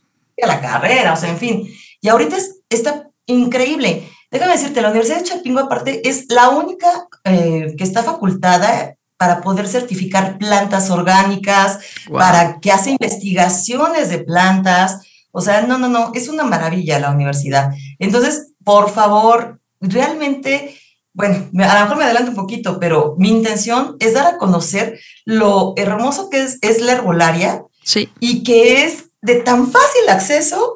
la 0.47 0.59
carrera, 0.59 1.13
o 1.13 1.17
sea, 1.17 1.29
en 1.29 1.37
fin. 1.37 1.69
Y 2.01 2.07
ahorita 2.07 2.35
es, 2.35 2.61
está 2.67 3.07
increíble. 3.27 4.09
Déjame 4.31 4.53
decirte, 4.53 4.81
la 4.81 4.89
Universidad 4.89 5.17
de 5.19 5.25
Chapingo, 5.25 5.59
aparte, 5.59 6.07
es 6.09 6.25
la 6.29 6.49
única 6.49 6.87
eh, 7.25 7.75
que 7.77 7.83
está 7.83 8.01
facultada 8.01 8.95
para 9.17 9.41
poder 9.41 9.67
certificar 9.67 10.39
plantas 10.39 10.89
orgánicas, 10.89 11.77
para 12.11 12.59
que 12.59 12.71
hace 12.71 12.89
investigaciones 12.89 14.09
de 14.09 14.17
plantas. 14.17 15.01
O 15.31 15.41
sea, 15.41 15.61
no, 15.61 15.77
no, 15.77 15.87
no, 15.87 16.11
es 16.13 16.27
una 16.27 16.43
maravilla 16.43 16.99
la 16.99 17.11
universidad. 17.11 17.71
Entonces, 17.99 18.53
por 18.63 18.89
favor, 18.89 19.59
realmente, 19.79 20.77
bueno, 21.13 21.49
a 21.63 21.75
lo 21.75 21.81
mejor 21.81 21.97
me 21.97 22.03
adelanto 22.03 22.31
un 22.31 22.35
poquito, 22.35 22.79
pero 22.79 23.15
mi 23.17 23.29
intención 23.29 23.95
es 23.99 24.13
dar 24.13 24.27
a 24.27 24.37
conocer 24.37 24.99
lo 25.25 25.73
hermoso 25.77 26.29
que 26.29 26.43
es, 26.43 26.57
es 26.61 26.81
la 26.81 26.93
herbolaria 26.93 27.63
sí. 27.83 28.09
y 28.19 28.43
que 28.43 28.83
es 28.83 29.05
de 29.21 29.35
tan 29.35 29.71
fácil 29.71 30.09
acceso 30.09 30.73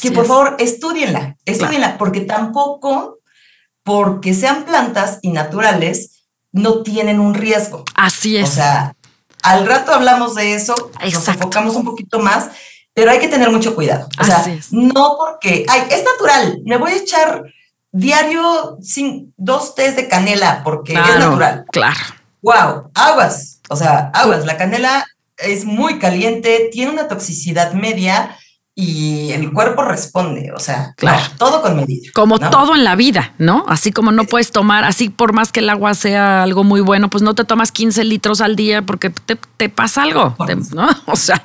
que 0.00 0.12
por 0.12 0.26
favor 0.26 0.56
estudienla, 0.58 1.36
estudienla, 1.44 1.98
porque 1.98 2.20
tampoco, 2.20 3.18
porque 3.82 4.32
sean 4.32 4.64
plantas 4.64 5.18
y 5.22 5.32
naturales, 5.32 6.22
no 6.52 6.82
tienen 6.82 7.18
un 7.18 7.34
riesgo. 7.34 7.84
Así 7.94 8.36
es. 8.36 8.50
O 8.50 8.54
sea, 8.54 8.96
al 9.42 9.66
rato 9.66 9.92
hablamos 9.92 10.34
de 10.34 10.54
eso, 10.54 10.92
nos 11.02 11.28
enfocamos 11.28 11.74
un 11.74 11.84
poquito 11.84 12.20
más, 12.20 12.50
pero 12.94 13.10
hay 13.10 13.18
que 13.18 13.28
tener 13.28 13.50
mucho 13.50 13.74
cuidado. 13.74 14.08
O 14.20 14.24
sea, 14.24 14.44
no 14.70 15.16
porque, 15.18 15.64
ay, 15.68 15.82
es 15.90 16.04
natural, 16.04 16.60
me 16.64 16.76
voy 16.76 16.92
a 16.92 16.96
echar 16.96 17.44
diario 17.90 18.78
sin, 18.80 19.32
dos 19.36 19.74
tés 19.74 19.96
de 19.96 20.08
canela 20.08 20.62
porque 20.64 20.94
es 20.94 21.18
natural. 21.18 21.64
Claro. 21.70 22.00
Wow, 22.42 22.90
aguas. 22.94 23.60
O 23.68 23.76
sea, 23.76 24.10
aguas. 24.14 24.44
La 24.44 24.56
canela 24.56 25.06
es 25.36 25.64
muy 25.64 25.98
caliente, 25.98 26.68
tiene 26.72 26.90
una 26.90 27.08
toxicidad 27.08 27.72
media 27.72 28.36
y 28.74 29.32
el 29.32 29.52
cuerpo 29.52 29.84
responde, 29.84 30.50
o 30.56 30.58
sea, 30.58 30.94
claro. 30.96 31.22
todo 31.36 31.60
con 31.60 31.76
medida. 31.76 32.08
Como 32.14 32.38
todo 32.38 32.74
en 32.74 32.84
la 32.84 32.96
vida, 32.96 33.34
¿no? 33.36 33.66
Así 33.68 33.92
como 33.92 34.12
no 34.12 34.24
puedes 34.24 34.50
tomar, 34.50 34.84
así 34.84 35.10
por 35.10 35.34
más 35.34 35.52
que 35.52 35.60
el 35.60 35.68
agua 35.68 35.92
sea 35.92 36.42
algo 36.42 36.64
muy 36.64 36.80
bueno, 36.80 37.10
pues 37.10 37.22
no 37.22 37.34
te 37.34 37.44
tomas 37.44 37.70
15 37.70 38.04
litros 38.04 38.40
al 38.40 38.56
día 38.56 38.80
porque 38.80 39.10
te, 39.10 39.36
te 39.36 39.68
pasa 39.68 40.04
algo, 40.04 40.34
¿no? 40.74 40.88
O 41.06 41.16
sea, 41.16 41.42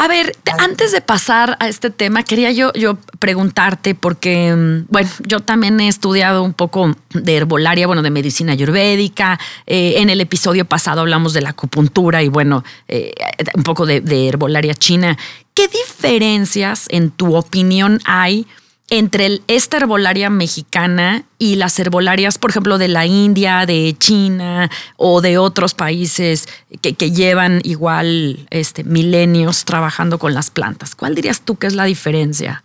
a 0.00 0.06
ver, 0.06 0.36
antes 0.60 0.92
de 0.92 1.00
pasar 1.00 1.56
a 1.58 1.66
este 1.66 1.90
tema, 1.90 2.22
quería 2.22 2.52
yo, 2.52 2.72
yo 2.74 2.96
preguntarte, 3.18 3.96
porque, 3.96 4.54
mm, 4.54 4.86
bueno, 4.92 5.10
yo 5.26 5.40
también 5.40 5.80
he 5.80 5.88
estudiado 5.88 6.44
un 6.44 6.52
poco 6.52 6.94
de 7.10 7.36
herbolaria, 7.36 7.88
bueno, 7.88 8.02
de 8.02 8.10
medicina 8.10 8.52
ayurvédica. 8.52 9.40
Eh, 9.66 9.94
en 9.96 10.08
el 10.08 10.20
episodio 10.20 10.64
pasado 10.64 11.00
hablamos 11.00 11.32
de 11.32 11.40
la 11.40 11.50
acupuntura 11.50 12.22
y, 12.22 12.28
bueno, 12.28 12.62
eh, 12.86 13.12
un 13.54 13.64
poco 13.64 13.86
de, 13.86 14.00
de 14.00 14.28
herbolaria 14.28 14.74
china. 14.74 15.18
¿Qué 15.52 15.66
diferencias, 15.66 16.86
en 16.90 17.10
tu 17.10 17.34
opinión, 17.34 17.98
hay? 18.04 18.46
Entre 18.90 19.42
esta 19.48 19.76
herbolaria 19.76 20.30
mexicana 20.30 21.24
y 21.38 21.56
las 21.56 21.78
herbolarias, 21.78 22.38
por 22.38 22.50
ejemplo, 22.50 22.78
de 22.78 22.88
la 22.88 23.04
India, 23.06 23.66
de 23.66 23.94
China 23.98 24.70
o 24.96 25.20
de 25.20 25.36
otros 25.38 25.74
países 25.74 26.48
que, 26.80 26.92
llevan 27.10 27.60
igual 27.64 28.46
este, 28.50 28.84
milenios 28.84 29.64
trabajando 29.64 30.18
con 30.18 30.34
las 30.34 30.50
plantas. 30.50 30.94
¿Cuál 30.94 31.14
dirías 31.14 31.42
tú 31.42 31.56
que 31.56 31.66
es 31.66 31.74
la 31.74 31.84
diferencia 31.84 32.62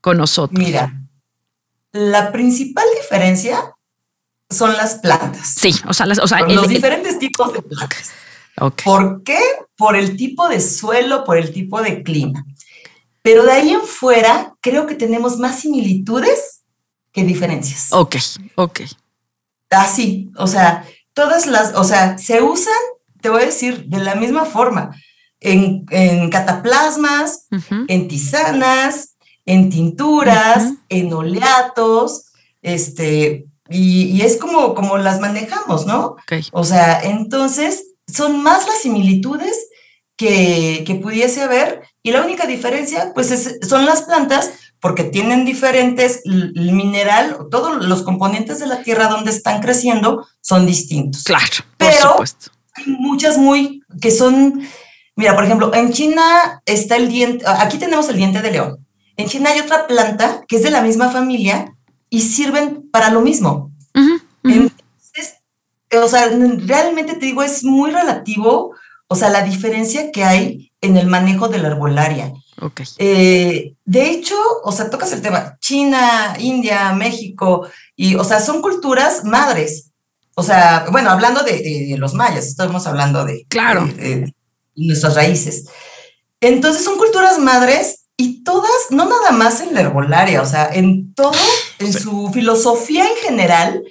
con 0.00 0.16
nosotros? 0.16 0.58
Mira, 0.58 0.92
la 1.92 2.30
principal 2.30 2.84
diferencia 3.00 3.74
son 4.50 4.76
las 4.76 4.96
plantas. 4.96 5.54
Sí, 5.56 5.74
o 5.86 5.92
sea, 5.92 6.06
los 6.06 6.68
diferentes 6.68 7.18
tipos 7.18 7.52
de 7.52 7.62
plantas. 7.62 8.12
¿Por 8.84 9.22
qué? 9.22 9.38
Por 9.76 9.96
el 9.96 10.16
tipo 10.16 10.48
de 10.48 10.60
suelo, 10.60 11.24
por 11.24 11.38
el 11.38 11.52
tipo 11.52 11.80
de 11.82 12.02
clima. 12.02 12.44
Pero 13.22 13.44
de 13.44 13.52
ahí 13.52 13.70
en 13.70 13.82
fuera, 13.82 14.54
creo 14.60 14.86
que 14.86 14.94
tenemos 14.94 15.38
más 15.38 15.60
similitudes 15.60 16.62
que 17.12 17.24
diferencias. 17.24 17.92
Ok, 17.92 18.16
ok. 18.54 18.80
Así, 19.70 20.30
o 20.36 20.46
sea, 20.46 20.84
todas 21.12 21.46
las, 21.46 21.74
o 21.74 21.84
sea, 21.84 22.16
se 22.18 22.42
usan, 22.42 22.72
te 23.20 23.28
voy 23.28 23.42
a 23.42 23.46
decir, 23.46 23.84
de 23.86 23.98
la 23.98 24.14
misma 24.14 24.44
forma, 24.44 24.94
en, 25.40 25.84
cataplasmas, 26.30 27.46
en 27.88 28.08
tisanas, 28.08 29.16
en 29.44 29.70
tinturas, 29.70 30.72
en 30.88 31.12
oleatos, 31.12 32.26
este, 32.62 33.46
y, 33.68 34.20
es 34.22 34.36
como, 34.36 34.74
como 34.74 34.98
las 34.98 35.20
manejamos, 35.20 35.86
¿no? 35.86 36.16
O 36.52 36.64
sea, 36.64 37.00
entonces 37.02 37.84
son 38.06 38.42
más 38.42 38.66
las 38.66 38.78
similitudes 38.78 39.68
que, 40.18 40.82
que 40.84 40.96
pudiese 40.96 41.42
haber 41.42 41.82
y 42.02 42.10
la 42.10 42.22
única 42.22 42.46
diferencia, 42.46 43.12
pues, 43.14 43.58
son 43.66 43.86
las 43.86 44.02
plantas 44.02 44.50
porque 44.80 45.04
tienen 45.04 45.44
diferentes, 45.44 46.20
el 46.24 46.72
mineral, 46.72 47.36
todos 47.50 47.84
los 47.84 48.02
componentes 48.02 48.58
de 48.58 48.66
la 48.66 48.82
tierra 48.82 49.08
donde 49.08 49.30
están 49.30 49.60
creciendo 49.60 50.26
son 50.40 50.66
distintos. 50.66 51.24
Claro, 51.24 51.46
por 51.76 51.88
Pero 51.88 52.10
supuesto. 52.12 52.50
hay 52.74 52.84
muchas 52.86 53.38
muy, 53.38 53.82
que 54.00 54.10
son, 54.10 54.62
mira, 55.16 55.34
por 55.34 55.44
ejemplo, 55.44 55.72
en 55.74 55.92
China 55.92 56.62
está 56.66 56.96
el 56.96 57.08
diente, 57.08 57.44
aquí 57.46 57.78
tenemos 57.78 58.08
el 58.08 58.16
diente 58.16 58.42
de 58.42 58.50
león. 58.50 58.86
En 59.16 59.28
China 59.28 59.50
hay 59.50 59.60
otra 59.60 59.86
planta 59.86 60.44
que 60.46 60.56
es 60.56 60.62
de 60.62 60.70
la 60.70 60.82
misma 60.82 61.10
familia 61.10 61.74
y 62.10 62.22
sirven 62.22 62.88
para 62.90 63.10
lo 63.10 63.20
mismo. 63.20 63.72
Entonces, 64.44 65.38
o 65.92 66.08
sea, 66.08 66.28
realmente 66.28 67.14
te 67.14 67.26
digo, 67.26 67.42
es 67.42 67.64
muy 67.64 67.90
relativo, 67.90 68.74
o 69.08 69.16
sea, 69.16 69.30
la 69.30 69.42
diferencia 69.42 70.12
que 70.12 70.22
hay 70.22 70.72
en 70.80 70.96
el 70.96 71.06
manejo 71.06 71.48
de 71.48 71.58
la 71.58 71.68
herbolaria. 71.68 72.32
Okay. 72.60 72.86
Eh, 72.98 73.74
de 73.84 74.10
hecho, 74.10 74.36
o 74.62 74.72
sea, 74.72 74.90
tocas 74.90 75.12
el 75.12 75.22
tema 75.22 75.56
China, 75.60 76.36
India, 76.38 76.92
México, 76.92 77.68
y, 77.96 78.14
o 78.16 78.24
sea, 78.24 78.40
son 78.40 78.60
culturas 78.60 79.24
madres. 79.24 79.90
O 80.34 80.42
sea, 80.42 80.86
bueno, 80.90 81.10
hablando 81.10 81.42
de, 81.42 81.94
los 81.98 82.14
mayas, 82.14 82.46
estamos 82.46 82.86
hablando 82.86 83.24
de, 83.24 83.46
claro. 83.48 83.88
nuestras 84.76 85.14
raíces. 85.14 85.66
Entonces, 86.40 86.84
son 86.84 86.98
culturas 86.98 87.38
madres 87.38 88.06
y 88.16 88.44
todas, 88.44 88.90
no 88.90 89.08
nada 89.08 89.30
más 89.30 89.60
en 89.60 89.74
la 89.74 89.80
herbolaria, 89.80 90.42
o 90.42 90.46
sea, 90.46 90.70
en 90.72 91.14
todo, 91.14 91.32
en 91.78 91.92
su 91.92 92.30
filosofía 92.32 93.04
en 93.04 93.16
general, 93.16 93.82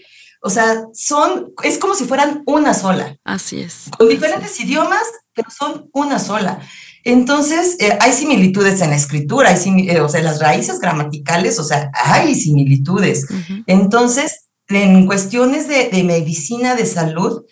o 0.48 0.50
sea, 0.50 0.86
son, 0.94 1.52
es 1.62 1.78
como 1.78 1.94
si 1.94 2.06
fueran 2.06 2.42
una 2.46 2.74
sola. 2.74 3.18
Así 3.26 3.60
es. 3.60 3.90
Con 3.98 4.08
diferentes 4.08 4.58
idiomas, 4.62 5.04
pero 5.34 5.50
son 5.52 5.90
una 5.92 6.20
sola. 6.20 6.62
Entonces, 7.04 7.76
eh, 7.80 7.98
hay 8.00 8.14
similitudes 8.14 8.80
en 8.80 8.92
la 8.92 8.96
escritura, 8.96 9.50
hay 9.50 9.90
eh, 9.90 10.00
o 10.00 10.08
sea, 10.08 10.22
las 10.22 10.40
raíces 10.40 10.80
gramaticales, 10.80 11.60
o 11.60 11.66
sea, 11.66 11.92
hay 11.94 12.34
similitudes. 12.34 13.28
Entonces, 13.66 14.48
en 14.70 15.06
cuestiones 15.06 15.68
de, 15.68 16.02
medicina, 16.06 16.76
de 16.76 16.86
salud, 16.86 17.44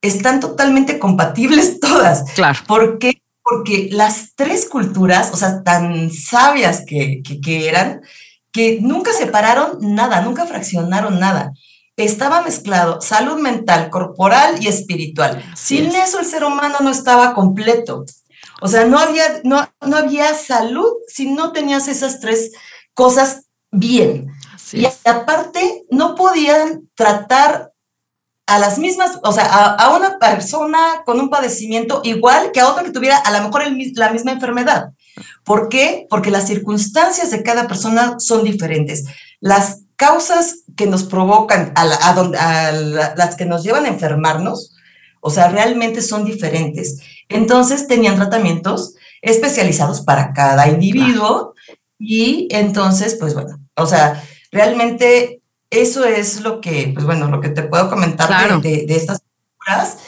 están 0.00 0.40
totalmente 0.40 0.98
compatibles 0.98 1.78
todas. 1.80 2.24
Claro. 2.32 2.58
¿Por 2.66 2.98
qué? 2.98 3.22
Porque 3.44 3.88
las 3.92 4.34
tres 4.34 4.66
culturas, 4.68 5.30
o 5.32 5.36
sea, 5.36 5.62
tan 5.62 6.10
sabias 6.10 6.82
que, 6.84 7.22
que, 7.22 7.68
eran, 7.68 8.00
que 8.50 8.80
nunca 8.80 9.12
separaron 9.12 9.78
nada, 9.94 10.22
nunca 10.22 10.44
fraccionaron 10.44 11.20
nada 11.20 11.52
estaba 11.96 12.42
mezclado 12.42 13.00
salud 13.00 13.38
mental, 13.38 13.90
corporal 13.90 14.62
y 14.62 14.68
espiritual. 14.68 15.42
Sin 15.56 15.94
eso 15.94 16.18
el 16.18 16.26
ser 16.26 16.44
humano 16.44 16.76
no 16.80 16.90
estaba 16.90 17.34
completo. 17.34 18.04
O 18.60 18.68
sea, 18.68 18.84
no 18.84 18.98
había, 18.98 19.40
no, 19.44 19.68
no 19.80 19.96
había 19.96 20.34
salud 20.34 20.88
si 21.08 21.30
no 21.30 21.52
tenías 21.52 21.88
esas 21.88 22.20
tres 22.20 22.52
cosas 22.94 23.46
bien. 23.70 24.28
y 24.72 24.86
aparte, 25.04 25.84
no 25.90 26.14
podían 26.14 26.88
tratar 26.94 27.72
a 28.46 28.58
las 28.58 28.78
mismas, 28.78 29.18
o 29.22 29.32
sea, 29.32 29.46
a, 29.46 29.96
una 29.96 30.18
persona 30.18 31.02
con 31.06 31.20
un 31.20 31.30
padecimiento 31.30 32.00
igual 32.04 32.50
que 32.52 32.60
a 32.60 32.68
otra 32.68 32.82
que 32.82 32.90
tuviera 32.90 33.16
a 33.16 33.30
lo 33.30 33.44
mejor 33.44 33.62
la 33.94 34.10
misma 34.10 34.32
enfermedad. 34.32 34.90
¿Por 35.44 35.68
qué? 35.68 36.06
Porque 36.10 36.30
las 36.30 36.46
circunstancias 36.46 37.30
de 37.30 37.42
cada 37.42 37.66
persona 37.66 38.18
son 38.18 38.44
diferentes. 38.44 39.04
Las 39.40 39.82
causas 40.02 40.64
que 40.76 40.86
nos 40.86 41.04
provocan, 41.04 41.72
a, 41.76 41.82
a 41.82 42.72
las 42.72 43.36
que 43.36 43.44
nos 43.44 43.62
llevan 43.62 43.84
a 43.84 43.88
enfermarnos, 43.88 44.74
o 45.20 45.30
sea, 45.30 45.48
realmente 45.48 46.02
son 46.02 46.24
diferentes. 46.24 46.98
Entonces 47.28 47.86
tenían 47.86 48.16
tratamientos 48.16 48.96
especializados 49.20 50.00
para 50.00 50.32
cada 50.32 50.66
individuo 50.66 51.54
y 52.00 52.48
entonces, 52.50 53.14
pues 53.14 53.32
bueno, 53.34 53.60
o 53.76 53.86
sea, 53.86 54.20
realmente 54.50 55.40
eso 55.70 56.04
es 56.04 56.40
lo 56.40 56.60
que, 56.60 56.90
pues 56.92 57.06
bueno, 57.06 57.28
lo 57.28 57.40
que 57.40 57.50
te 57.50 57.62
puedo 57.62 57.88
comentar 57.88 58.60
de, 58.60 58.84
estas 58.88 59.22
culturas. 59.56 59.98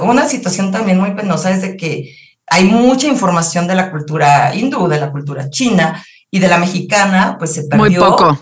Una 0.00 0.28
situación 0.28 0.70
también 0.70 1.00
muy 1.00 1.10
penosa 1.16 1.50
es 1.50 1.62
de 1.62 1.76
que 1.76 2.14
hay 2.46 2.66
mucha 2.66 3.08
información 3.08 3.66
de 3.66 3.74
la 3.74 3.90
cultura 3.90 4.54
hindú, 4.54 4.86
de 4.86 5.00
la 5.00 5.10
cultura 5.10 5.50
china 5.50 6.04
y 6.30 6.38
de 6.38 6.46
la 6.46 6.58
mexicana, 6.58 7.34
pues 7.36 7.52
se 7.54 7.64
perdió. 7.64 7.84
Muy 7.84 7.96
poco. 7.96 8.38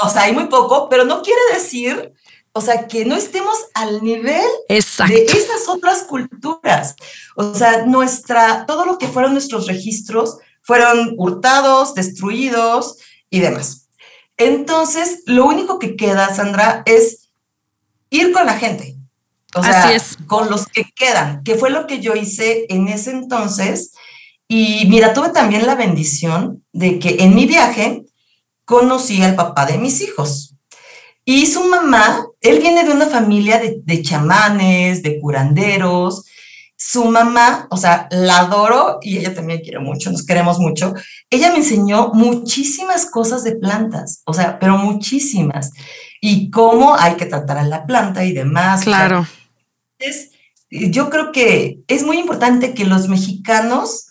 O 0.00 0.08
sea, 0.08 0.22
hay 0.22 0.32
muy 0.32 0.46
poco, 0.46 0.88
pero 0.88 1.04
no 1.04 1.22
quiere 1.22 1.40
decir 1.54 2.12
o 2.58 2.60
sea, 2.60 2.88
que 2.88 3.04
no 3.04 3.14
estemos 3.14 3.56
al 3.72 4.02
nivel 4.02 4.44
de 4.68 5.24
esas 5.26 5.68
otras 5.68 6.02
culturas. 6.02 6.96
O 7.36 7.54
sea, 7.54 7.86
nuestra, 7.86 8.66
todo 8.66 8.84
lo 8.84 8.98
que 8.98 9.06
fueron 9.06 9.32
nuestros 9.32 9.68
registros 9.68 10.38
fueron 10.62 11.14
hurtados, 11.16 11.94
destruidos 11.94 12.96
y 13.30 13.38
demás. 13.38 13.88
Entonces, 14.36 15.22
lo 15.26 15.46
único 15.46 15.78
que 15.78 15.94
queda, 15.94 16.34
Sandra, 16.34 16.82
es 16.84 17.28
ir 18.10 18.32
con 18.32 18.44
la 18.44 18.58
gente. 18.58 18.96
O 19.54 19.62
sea, 19.62 19.84
Así 19.84 19.94
es. 19.94 20.18
con 20.26 20.50
los 20.50 20.66
que 20.66 20.84
quedan, 20.96 21.44
que 21.44 21.54
fue 21.54 21.70
lo 21.70 21.86
que 21.86 22.00
yo 22.00 22.14
hice 22.16 22.66
en 22.70 22.88
ese 22.88 23.12
entonces. 23.12 23.92
Y 24.48 24.86
mira, 24.88 25.12
tuve 25.12 25.28
también 25.28 25.64
la 25.64 25.76
bendición 25.76 26.64
de 26.72 26.98
que 26.98 27.18
en 27.20 27.36
mi 27.36 27.46
viaje 27.46 28.04
conocí 28.68 29.22
al 29.22 29.34
papá 29.34 29.64
de 29.64 29.78
mis 29.78 30.02
hijos. 30.02 30.54
Y 31.24 31.46
su 31.46 31.64
mamá, 31.64 32.26
él 32.42 32.60
viene 32.60 32.84
de 32.84 32.92
una 32.92 33.06
familia 33.06 33.58
de, 33.58 34.02
chamanes, 34.02 35.02
de 35.02 35.18
curanderos. 35.18 36.26
Su 36.76 37.06
mamá, 37.06 37.66
o 37.70 37.78
sea, 37.78 38.08
la 38.10 38.40
adoro 38.40 38.98
y 39.00 39.16
ella 39.16 39.34
también 39.34 39.60
quiere 39.60 39.78
mucho, 39.78 40.12
nos 40.12 40.24
queremos 40.24 40.58
mucho. 40.58 40.92
Ella 41.30 41.50
me 41.50 41.58
enseñó 41.58 42.12
muchísimas 42.12 43.06
cosas 43.06 43.42
de 43.42 43.56
plantas, 43.56 44.22
o 44.26 44.34
sea, 44.34 44.58
pero 44.58 44.76
muchísimas. 44.76 45.70
Y 46.20 46.50
cómo 46.50 46.94
hay 46.94 47.14
que 47.14 47.26
tratar 47.26 47.56
a 47.56 47.64
la 47.64 47.86
planta 47.86 48.24
y 48.26 48.32
demás. 48.32 48.84
Claro. 48.84 49.26
es, 49.98 50.32
yo 50.70 51.08
creo 51.08 51.32
que 51.32 51.80
es 51.88 52.04
muy 52.04 52.18
importante 52.18 52.74
que 52.74 52.84
los 52.84 53.08
mexicanos 53.08 54.07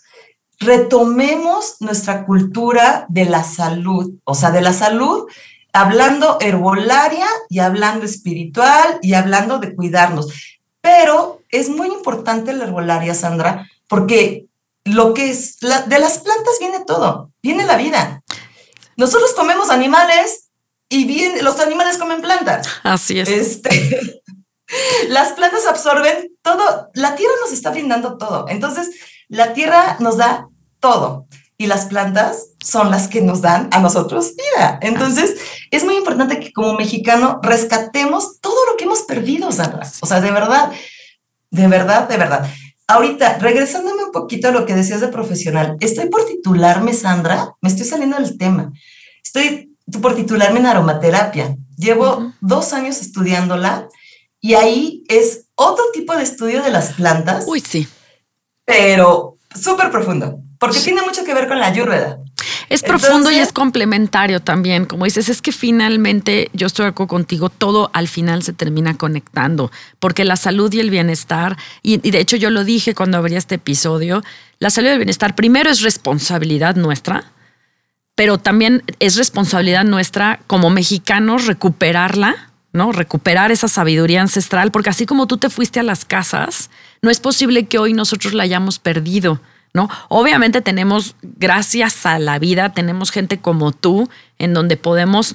retomemos 0.58 1.76
nuestra 1.80 2.24
cultura 2.26 3.06
de 3.08 3.24
la 3.24 3.44
salud, 3.44 4.14
o 4.24 4.34
sea, 4.34 4.50
de 4.50 4.60
la 4.60 4.72
salud 4.72 5.28
hablando 5.72 6.38
herbolaria 6.40 7.26
y 7.48 7.60
hablando 7.60 8.04
espiritual 8.04 8.98
y 9.02 9.14
hablando 9.14 9.58
de 9.58 9.74
cuidarnos. 9.74 10.32
Pero 10.80 11.42
es 11.50 11.68
muy 11.68 11.88
importante 11.88 12.52
la 12.52 12.64
herbolaria, 12.64 13.14
Sandra, 13.14 13.70
porque 13.88 14.46
lo 14.84 15.14
que 15.14 15.30
es, 15.30 15.58
de 15.60 15.98
las 15.98 16.18
plantas 16.18 16.54
viene 16.58 16.84
todo, 16.84 17.30
viene 17.42 17.66
la 17.66 17.76
vida. 17.76 18.22
Nosotros 18.96 19.32
comemos 19.34 19.70
animales 19.70 20.50
y 20.88 21.04
bien, 21.04 21.44
los 21.44 21.60
animales 21.60 21.98
comen 21.98 22.22
plantas. 22.22 22.66
Así 22.82 23.20
es. 23.20 23.28
Este, 23.28 24.22
las 25.08 25.32
plantas 25.32 25.66
absorben 25.66 26.32
todo, 26.42 26.90
la 26.94 27.14
tierra 27.14 27.34
nos 27.40 27.52
está 27.52 27.70
brindando 27.70 28.16
todo. 28.16 28.46
Entonces, 28.48 28.90
la 29.28 29.52
tierra 29.52 29.96
nos 30.00 30.16
da 30.16 30.48
todo 30.80 31.26
y 31.56 31.66
las 31.66 31.86
plantas 31.86 32.50
son 32.64 32.90
las 32.90 33.08
que 33.08 33.20
nos 33.20 33.40
dan 33.40 33.68
a 33.72 33.80
nosotros 33.80 34.34
vida. 34.36 34.78
Entonces, 34.80 35.36
es 35.70 35.84
muy 35.84 35.96
importante 35.96 36.38
que 36.38 36.52
como 36.52 36.74
mexicano 36.74 37.40
rescatemos 37.42 38.40
todo 38.40 38.64
lo 38.70 38.76
que 38.76 38.84
hemos 38.84 39.02
perdido, 39.02 39.50
Sandra. 39.50 39.86
O 40.00 40.06
sea, 40.06 40.20
de 40.20 40.30
verdad, 40.30 40.70
de 41.50 41.66
verdad, 41.66 42.08
de 42.08 42.16
verdad. 42.16 42.48
Ahorita, 42.86 43.38
regresándome 43.38 44.04
un 44.04 44.12
poquito 44.12 44.48
a 44.48 44.52
lo 44.52 44.64
que 44.64 44.74
decías 44.74 45.00
de 45.00 45.08
profesional, 45.08 45.76
estoy 45.80 46.08
por 46.08 46.24
titularme, 46.26 46.94
Sandra, 46.94 47.54
me 47.60 47.68
estoy 47.68 47.84
saliendo 47.84 48.16
del 48.16 48.38
tema. 48.38 48.72
Estoy 49.22 49.76
por 50.00 50.14
titularme 50.14 50.60
en 50.60 50.66
aromaterapia. 50.66 51.56
Llevo 51.76 52.32
dos 52.40 52.72
años 52.72 53.00
estudiándola 53.00 53.88
y 54.40 54.54
ahí 54.54 55.04
es 55.08 55.46
otro 55.56 55.84
tipo 55.92 56.14
de 56.14 56.22
estudio 56.22 56.62
de 56.62 56.70
las 56.70 56.92
plantas. 56.92 57.44
Uy, 57.46 57.60
sí. 57.60 57.88
Pero 58.68 59.38
súper 59.54 59.90
profundo 59.90 60.40
porque 60.58 60.80
tiene 60.80 61.02
mucho 61.02 61.24
que 61.24 61.34
ver 61.34 61.46
con 61.46 61.58
la 61.58 61.66
ayurveda. 61.66 62.18
Es 62.68 62.82
profundo 62.82 63.30
y 63.30 63.36
es 63.36 63.52
complementario 63.52 64.40
también. 64.40 64.84
Como 64.84 65.04
dices, 65.04 65.28
es 65.28 65.40
que 65.40 65.52
finalmente, 65.52 66.50
yo 66.52 66.66
estoy 66.66 66.84
de 66.84 66.90
acuerdo 66.90 67.08
contigo, 67.08 67.48
todo 67.48 67.90
al 67.94 68.08
final 68.08 68.42
se 68.42 68.52
termina 68.52 68.96
conectando, 68.96 69.70
porque 70.00 70.24
la 70.24 70.36
salud 70.36 70.72
y 70.72 70.80
el 70.80 70.90
bienestar, 70.90 71.56
y, 71.82 71.98
de 71.98 72.18
hecho 72.18 72.36
yo 72.36 72.50
lo 72.50 72.64
dije 72.64 72.94
cuando 72.94 73.18
abría 73.18 73.38
este 73.38 73.54
episodio, 73.54 74.22
la 74.58 74.70
salud 74.70 74.88
y 74.88 74.92
el 74.92 74.98
bienestar 74.98 75.34
primero 75.34 75.70
es 75.70 75.80
responsabilidad 75.80 76.74
nuestra, 76.74 77.24
pero 78.16 78.38
también 78.38 78.82
es 78.98 79.16
responsabilidad 79.16 79.84
nuestra 79.84 80.40
como 80.48 80.70
mexicanos 80.70 81.46
recuperarla, 81.46 82.50
¿no? 82.72 82.90
Recuperar 82.90 83.52
esa 83.52 83.68
sabiduría 83.68 84.20
ancestral, 84.20 84.72
porque 84.72 84.90
así 84.90 85.06
como 85.06 85.26
tú 85.26 85.38
te 85.38 85.50
fuiste 85.50 85.78
a 85.80 85.84
las 85.84 86.04
casas, 86.04 86.68
no 87.02 87.10
es 87.10 87.20
posible 87.20 87.66
que 87.66 87.78
hoy 87.78 87.92
nosotros 87.92 88.34
la 88.34 88.42
hayamos 88.42 88.78
perdido 88.78 89.40
¿no? 89.74 89.88
Obviamente 90.08 90.60
tenemos, 90.60 91.14
gracias 91.22 92.06
a 92.06 92.18
la 92.18 92.38
vida, 92.38 92.72
tenemos 92.72 93.10
gente 93.10 93.38
como 93.38 93.72
tú 93.72 94.08
en 94.38 94.54
donde 94.54 94.76
podemos 94.76 95.34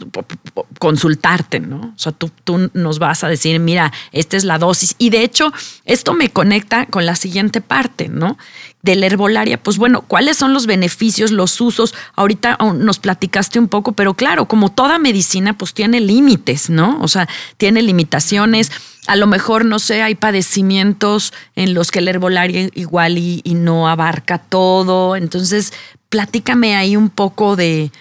consultarte, 0.79 1.59
¿no? 1.59 1.93
O 1.95 1.99
sea, 1.99 2.13
tú, 2.13 2.31
tú 2.43 2.69
nos 2.73 2.99
vas 2.99 3.23
a 3.23 3.27
decir, 3.27 3.59
mira, 3.59 3.91
esta 4.11 4.37
es 4.37 4.43
la 4.43 4.57
dosis. 4.57 4.95
Y 4.97 5.09
de 5.11 5.23
hecho, 5.23 5.51
esto 5.85 6.13
me 6.13 6.29
conecta 6.29 6.85
con 6.87 7.05
la 7.05 7.15
siguiente 7.15 7.61
parte, 7.61 8.07
¿no? 8.07 8.37
De 8.81 8.95
la 8.95 9.05
herbolaria, 9.05 9.61
pues 9.61 9.77
bueno, 9.77 10.01
¿cuáles 10.01 10.37
son 10.37 10.53
los 10.53 10.65
beneficios, 10.65 11.31
los 11.31 11.59
usos? 11.61 11.93
Ahorita 12.15 12.57
nos 12.75 12.99
platicaste 12.99 13.59
un 13.59 13.67
poco, 13.67 13.91
pero 13.91 14.13
claro, 14.13 14.47
como 14.47 14.71
toda 14.71 14.99
medicina, 14.99 15.57
pues 15.57 15.73
tiene 15.73 15.99
límites, 15.99 16.69
¿no? 16.69 16.99
O 17.01 17.07
sea, 17.07 17.27
tiene 17.57 17.81
limitaciones. 17.81 18.71
A 19.07 19.15
lo 19.15 19.27
mejor, 19.27 19.65
no 19.65 19.79
sé, 19.79 20.01
hay 20.01 20.15
padecimientos 20.15 21.33
en 21.55 21.73
los 21.73 21.91
que 21.91 22.01
la 22.01 22.11
herbolaria 22.11 22.69
igual 22.73 23.17
y, 23.17 23.41
y 23.43 23.55
no 23.55 23.89
abarca 23.89 24.37
todo. 24.37 25.15
Entonces, 25.15 25.73
platícame 26.09 26.75
ahí 26.75 26.95
un 26.95 27.09
poco 27.09 27.55
de, 27.55 27.91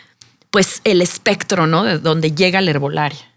pues 0.52 0.82
el 0.84 1.00
espectro, 1.00 1.66
¿no? 1.66 1.82
De 1.82 1.98
donde 1.98 2.32
llega 2.32 2.60
la 2.60 2.70
herbolaria. 2.70 3.32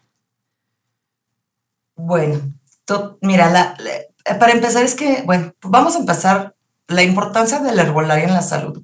Bueno, 1.95 2.41
mira, 3.21 3.77
para 4.37 4.51
empezar 4.51 4.83
es 4.83 4.95
que, 4.95 5.23
bueno, 5.25 5.53
vamos 5.61 5.95
a 5.95 5.99
empezar 5.99 6.55
la 6.87 7.03
importancia 7.03 7.59
de 7.59 7.73
la 7.73 7.83
herbolaria 7.83 8.25
en 8.25 8.33
la 8.33 8.41
salud. 8.41 8.83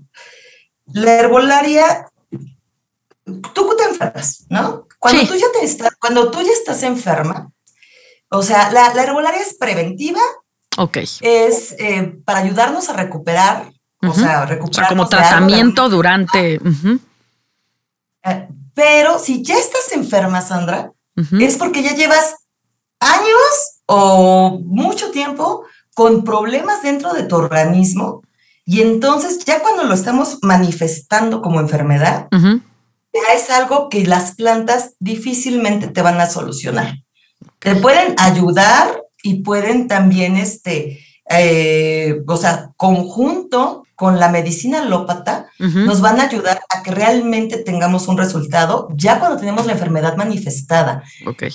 La 0.85 1.15
herbolaria, 1.15 2.09
tú 3.53 3.75
te 3.77 3.83
enfermas, 3.83 4.45
¿no? 4.49 4.87
Cuando, 4.97 5.27
tú, 5.27 5.35
ya 5.35 5.47
te 5.59 5.65
estás, 5.65 5.91
cuando 5.99 6.31
tú 6.31 6.41
ya 6.41 6.53
estás 6.53 6.83
enferma, 6.83 7.51
o 8.31 8.41
sea, 8.41 8.71
la, 8.71 8.87
herbolaria 9.03 9.41
es 9.41 9.55
preventiva. 9.55 10.21
Ok. 10.77 10.97
Es 11.19 11.75
eh, 11.77 12.15
para 12.23 12.39
ayudarnos 12.39 12.89
a 12.89 12.93
recuperar, 12.93 13.71
o 14.01 14.13
sea, 14.13 14.45
recuperar. 14.45 14.89
como 14.89 15.07
tratamiento 15.07 15.89
durante. 15.89 16.59
Eh, 18.23 18.47
pero 18.73 19.19
si 19.19 19.43
ya 19.43 19.57
estás 19.57 19.91
enferma, 19.91 20.41
Sandra, 20.41 20.91
es 21.39 21.57
porque 21.57 21.83
ya 21.83 21.93
llevas 21.93 22.35
años 22.99 23.81
o 23.85 24.59
mucho 24.63 25.11
tiempo 25.11 25.65
con 25.93 26.23
problemas 26.23 26.81
dentro 26.81 27.13
de 27.13 27.23
tu 27.23 27.35
organismo 27.35 28.21
y 28.65 28.81
entonces 28.81 29.43
ya 29.43 29.61
cuando 29.61 29.83
lo 29.83 29.93
estamos 29.93 30.39
manifestando 30.41 31.41
como 31.41 31.59
enfermedad, 31.59 32.27
ya 32.31 33.33
es 33.35 33.49
algo 33.49 33.89
que 33.89 34.05
las 34.05 34.35
plantas 34.35 34.95
difícilmente 34.99 35.87
te 35.89 36.01
van 36.01 36.21
a 36.21 36.29
solucionar. 36.29 36.95
Te 37.62 37.76
pueden 37.76 38.15
ayudar 38.17 39.04
y 39.21 39.43
pueden 39.43 39.88
también, 39.88 40.36
este, 40.36 41.00
eh, 41.30 42.21
o 42.28 42.38
sea, 42.38 42.71
conjunto 42.76 43.84
con 43.95 44.19
la 44.19 44.30
medicina 44.30 44.82
alópata, 44.82 45.45
nos 45.60 46.02
van 46.02 46.19
a 46.19 46.24
ayudar 46.24 46.60
a 46.69 46.82
que 46.82 46.89
realmente 46.89 47.58
tengamos 47.58 48.08
un 48.08 48.17
resultado 48.17 48.88
ya 48.95 49.19
cuando 49.19 49.38
tenemos 49.38 49.67
la 49.67 49.74
enfermedad 49.74 50.17
manifestada. 50.17 51.04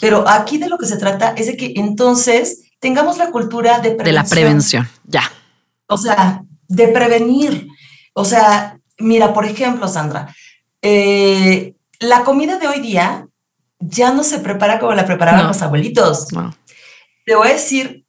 Pero 0.01 0.29
aquí 0.29 0.59
de 0.59 0.69
lo 0.69 0.79
que 0.79 0.87
se 0.87 0.97
trata 0.97 1.31
es 1.37 1.49
de 1.49 1.57
que 1.57 1.73
entonces 1.75 2.71
tengamos 2.79 3.19
la 3.19 3.33
cultura 3.33 3.81
de 3.81 3.97
prevención. 3.97 4.05
De 4.05 4.12
la 4.12 4.25
prevención, 4.25 4.88
ya. 5.07 5.25
O 5.88 5.99
sea, 5.99 6.45
de 6.69 6.87
prevenir. 6.87 7.66
O 8.14 8.25
sea, 8.25 8.79
mira, 8.99 9.35
por 9.35 9.45
ejemplo, 9.45 9.88
Sandra, 9.88 10.33
eh, 10.83 11.75
la 11.99 12.23
comida 12.23 12.59
de 12.59 12.69
hoy 12.69 12.79
día 12.79 13.27
ya 13.88 14.12
no 14.12 14.22
se 14.22 14.38
prepara 14.38 14.79
como 14.79 14.92
la 14.92 15.07
preparaban 15.07 15.46
los 15.46 15.62
abuelitos. 15.62 16.29
Te 17.25 17.35
voy 17.35 17.49
a 17.49 17.53
decir, 17.53 18.05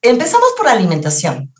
empezamos 0.00 0.48
por 0.56 0.66
la 0.66 0.72
alimentación. 0.72 1.52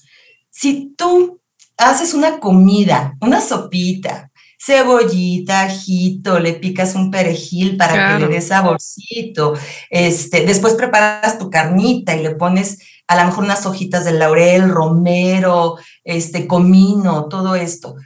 Si 0.50 0.94
tú 0.96 1.40
haces 1.78 2.14
una 2.14 2.38
comida, 2.38 3.16
una 3.20 3.40
sopita, 3.40 4.30
cebollita, 4.64 5.62
ajito, 5.62 6.38
le 6.38 6.54
picas 6.54 6.94
un 6.94 7.10
perejil 7.10 7.76
para 7.76 8.18
que 8.18 8.24
le 8.24 8.32
dé 8.32 8.40
saborcito, 8.40 9.54
este, 9.90 10.44
después 10.44 10.74
preparas 10.74 11.38
tu 11.38 11.50
carnita 11.50 12.14
y 12.14 12.22
le 12.22 12.34
pones 12.36 12.78
a 13.08 13.16
lo 13.16 13.24
mejor 13.26 13.44
unas 13.44 13.66
hojitas 13.66 14.04
de 14.04 14.12
laurel, 14.12 14.68
romero, 14.68 15.76
este, 16.04 16.46
comino, 16.46 17.26
todo 17.26 17.56
esto. 17.56 17.96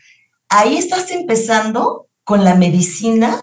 Ahí 0.48 0.78
estás 0.78 1.10
empezando 1.10 2.08
con 2.24 2.44
la 2.44 2.54
medicina 2.54 3.40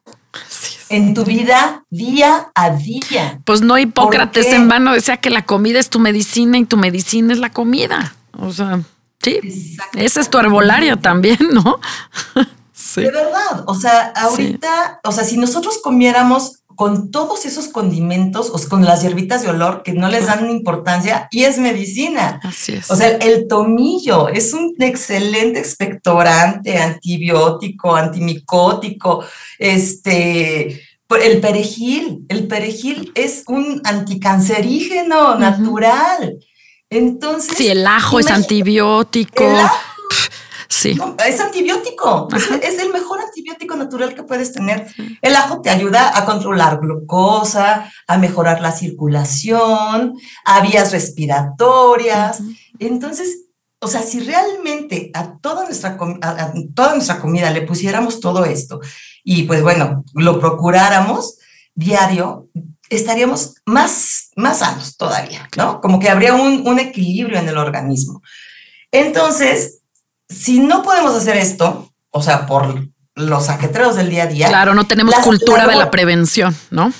en 0.89 1.13
tu 1.13 1.23
vida 1.23 1.83
día 1.89 2.51
a 2.55 2.71
día. 2.71 3.41
Pues 3.45 3.61
no 3.61 3.77
Hipócrates 3.77 4.47
en 4.47 4.67
vano 4.67 4.93
decía 4.93 5.17
que 5.17 5.29
la 5.29 5.45
comida 5.45 5.79
es 5.79 5.89
tu 5.89 5.99
medicina 5.99 6.57
y 6.57 6.65
tu 6.65 6.77
medicina 6.77 7.33
es 7.33 7.39
la 7.39 7.51
comida. 7.51 8.15
O 8.37 8.51
sea, 8.51 8.81
sí, 9.21 9.39
esa 9.95 10.21
es 10.21 10.29
tu 10.29 10.37
herbolaria 10.37 10.95
también, 10.97 11.39
¿no? 11.51 11.79
sí. 12.73 13.01
De 13.01 13.11
verdad, 13.11 13.63
o 13.67 13.75
sea, 13.75 14.13
ahorita, 14.15 14.99
o 15.03 15.11
sea, 15.11 15.23
si 15.23 15.37
nosotros 15.37 15.79
comiéramos 15.83 16.62
con 16.75 17.11
todos 17.11 17.45
esos 17.45 17.67
condimentos, 17.67 18.49
o 18.49 18.69
con 18.69 18.85
las 18.85 19.01
hierbitas 19.01 19.43
de 19.43 19.49
olor 19.49 19.83
que 19.83 19.93
no 19.93 20.09
les 20.09 20.27
dan 20.27 20.49
importancia 20.49 21.27
y 21.31 21.43
es 21.43 21.57
medicina. 21.57 22.39
Así 22.43 22.73
es. 22.73 22.89
O 22.89 22.95
sea, 22.95 23.09
el 23.09 23.47
tomillo 23.47 24.27
es 24.29 24.53
un 24.53 24.75
excelente 24.79 25.59
expectorante, 25.59 26.77
antibiótico, 26.77 27.95
antimicótico, 27.95 29.23
este, 29.59 30.81
el 31.21 31.39
perejil, 31.41 32.25
el 32.29 32.47
perejil 32.47 33.11
es 33.15 33.43
un 33.47 33.81
anticancerígeno 33.83 35.35
natural. 35.35 36.37
Entonces. 36.89 37.57
Sí, 37.57 37.67
el 37.67 37.85
ajo 37.85 38.19
es 38.19 38.29
antibiótico. 38.29 39.43
Sí. 40.73 40.97
es 41.27 41.39
antibiótico. 41.39 42.27
Es, 42.61 42.79
el 42.79 42.91
mejor 42.91 43.19
antibiótico 43.21 43.75
natural 43.75 44.15
que 44.15 44.23
puedes 44.23 44.51
tener. 44.51 44.87
El 45.21 45.35
ajo 45.35 45.61
te 45.61 45.69
ayuda 45.69 46.17
a 46.17 46.25
controlar 46.25 46.79
glucosa, 46.79 47.91
a 48.07 48.17
mejorar 48.17 48.59
la 48.59 48.71
circulación, 48.71 50.15
a 50.43 50.61
vías 50.61 50.91
respiratorias. 50.91 52.41
Entonces, 52.79 53.45
o 53.79 53.87
sea, 53.87 54.01
si 54.01 54.21
realmente 54.21 55.11
a 55.13 55.37
toda, 55.37 55.65
nuestra, 55.65 55.95
a 56.21 56.53
toda 56.73 56.95
nuestra 56.95 57.19
comida 57.19 57.51
le 57.51 57.61
pusiéramos 57.61 58.19
todo 58.19 58.43
esto 58.43 58.81
y 59.23 59.43
pues 59.43 59.61
bueno, 59.61 60.03
lo 60.15 60.39
procuráramos 60.39 61.37
diario, 61.75 62.49
estaríamos 62.89 63.55
más, 63.65 64.31
más 64.35 64.59
sanos 64.59 64.97
todavía, 64.97 65.47
¿no? 65.55 65.81
Como 65.81 65.99
que 65.99 66.09
habría 66.09 66.33
un, 66.33 66.67
un 66.67 66.79
equilibrio 66.79 67.37
en 67.37 67.47
el 67.47 67.57
organismo. 67.57 68.23
Entonces, 68.91 69.82
si 70.33 70.59
no 70.59 70.83
podemos 70.83 71.15
hacer 71.15 71.37
esto, 71.37 71.93
o 72.09 72.21
sea, 72.21 72.45
por 72.45 72.87
los 73.15 73.49
ajetreos 73.49 73.95
del 73.95 74.09
día 74.09 74.23
a 74.23 74.27
día. 74.27 74.47
Claro, 74.47 74.73
no 74.73 74.87
tenemos 74.87 75.15
cultura 75.15 75.67
de 75.67 75.75
la 75.75 75.91
prevención, 75.91 76.55
¿no? 76.71 76.91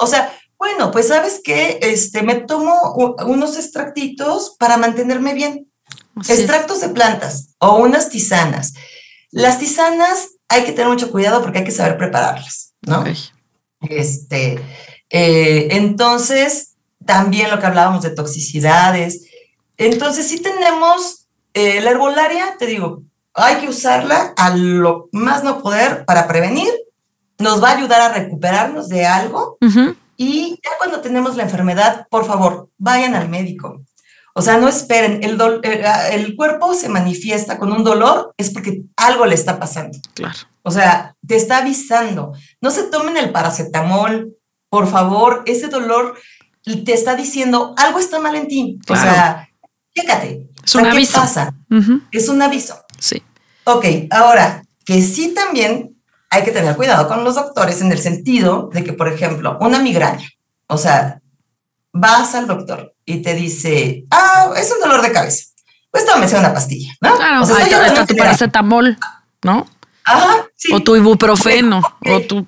o 0.00 0.06
sea, 0.06 0.32
bueno, 0.58 0.90
pues 0.90 1.08
sabes 1.08 1.40
que 1.44 1.78
este, 1.82 2.22
me 2.22 2.34
tomo 2.34 2.74
unos 3.26 3.56
extractitos 3.56 4.56
para 4.58 4.76
mantenerme 4.76 5.34
bien. 5.34 5.70
Extractos 6.28 6.80
de 6.80 6.88
plantas 6.88 7.54
o 7.58 7.76
unas 7.76 8.08
tisanas. 8.08 8.72
Las 9.30 9.58
tisanas 9.58 10.30
hay 10.48 10.64
que 10.64 10.72
tener 10.72 10.88
mucho 10.88 11.10
cuidado 11.10 11.42
porque 11.42 11.58
hay 11.58 11.64
que 11.64 11.70
saber 11.70 11.98
prepararlas, 11.98 12.74
¿no? 12.80 13.04
Este, 13.82 14.58
eh, 15.10 15.68
entonces, 15.72 16.76
también 17.04 17.50
lo 17.50 17.60
que 17.60 17.66
hablábamos 17.66 18.02
de 18.02 18.10
toxicidades. 18.10 19.26
Entonces, 19.76 20.26
si 20.26 20.40
tenemos 20.40 21.25
eh, 21.56 21.80
la 21.80 21.90
herbolaria, 21.90 22.56
te 22.58 22.66
digo, 22.66 23.02
hay 23.32 23.56
que 23.56 23.68
usarla 23.70 24.34
a 24.36 24.54
lo 24.54 25.08
más 25.10 25.42
no 25.42 25.62
poder 25.62 26.04
para 26.04 26.28
prevenir, 26.28 26.68
nos 27.38 27.64
va 27.64 27.70
a 27.70 27.76
ayudar 27.78 28.02
a 28.02 28.12
recuperarnos 28.12 28.90
de 28.90 29.06
algo 29.06 29.56
y 30.18 30.50
ya 30.62 30.70
cuando 30.76 31.00
tenemos 31.00 31.34
la 31.34 31.44
enfermedad, 31.44 32.06
por 32.10 32.26
favor, 32.26 32.68
vayan 32.76 33.14
al 33.14 33.30
médico. 33.30 33.80
O 34.34 34.42
sea, 34.42 34.58
no 34.58 34.68
esperen, 34.68 35.20
el, 35.22 35.40
eh, 35.62 35.82
ah, 35.86 36.08
el, 36.08 36.36
cuerpo 36.36 36.74
se 36.74 36.90
manifiesta 36.90 37.56
con 37.58 37.72
un 37.72 37.84
dolor, 37.84 38.34
es 38.36 38.50
porque 38.50 38.82
algo 38.94 39.24
le 39.24 39.34
está 39.34 39.58
pasando. 39.58 39.98
Claro. 40.12 40.36
O 40.62 40.70
sea, 40.70 41.16
te 41.26 41.36
está 41.36 41.58
avisando. 41.58 42.34
No 42.60 42.70
se 42.70 42.82
tomen 42.82 43.16
el 43.16 43.32
paracetamol, 43.32 44.36
por 44.68 44.88
favor, 44.88 45.42
ese 45.46 45.68
dolor 45.68 46.18
te 46.62 46.92
está 46.92 47.16
diciendo, 47.16 47.74
algo 47.78 47.98
está 47.98 48.20
mal 48.20 48.34
en 48.34 48.46
ti. 48.46 48.78
O 48.90 48.94
sea, 48.94 49.48
chécate, 49.94 50.46
es 50.66 50.74
un 50.74 50.86
aviso. 50.86 51.20
pasa? 51.20 51.54
Es 52.10 52.28
un 52.28 52.42
aviso. 52.42 52.76
Sí. 52.98 53.22
Ok, 53.64 53.84
ahora, 54.10 54.62
que 54.84 55.00
sí 55.02 55.32
también 55.34 55.96
hay 56.30 56.44
que 56.44 56.50
tener 56.50 56.76
cuidado 56.76 57.08
con 57.08 57.24
los 57.24 57.36
doctores 57.36 57.80
en 57.80 57.92
el 57.92 57.98
sentido 57.98 58.68
de 58.72 58.84
que, 58.84 58.92
por 58.92 59.08
ejemplo, 59.08 59.56
una 59.60 59.78
migraña, 59.78 60.28
o 60.66 60.76
sea, 60.76 61.20
vas 61.92 62.34
al 62.34 62.46
doctor 62.46 62.94
y 63.04 63.22
te 63.22 63.34
dice, 63.34 64.04
ah, 64.10 64.50
es 64.56 64.72
un 64.72 64.80
dolor 64.80 65.02
de 65.02 65.12
cabeza. 65.12 65.46
Pues 65.90 66.04
tómese 66.04 66.38
una 66.38 66.52
pastilla, 66.52 66.92
¿no? 67.00 67.16
Claro, 67.16 67.42
o 67.42 67.46
sea, 67.46 67.86
está 67.86 68.04
tu 68.04 68.16
paracetamol, 68.16 68.98
¿no? 69.42 69.66
Ajá, 70.04 70.46
sí. 70.54 70.72
O 70.72 70.82
tu 70.82 70.94
ibuprofeno, 70.94 71.80
o 72.04 72.20
tu... 72.20 72.46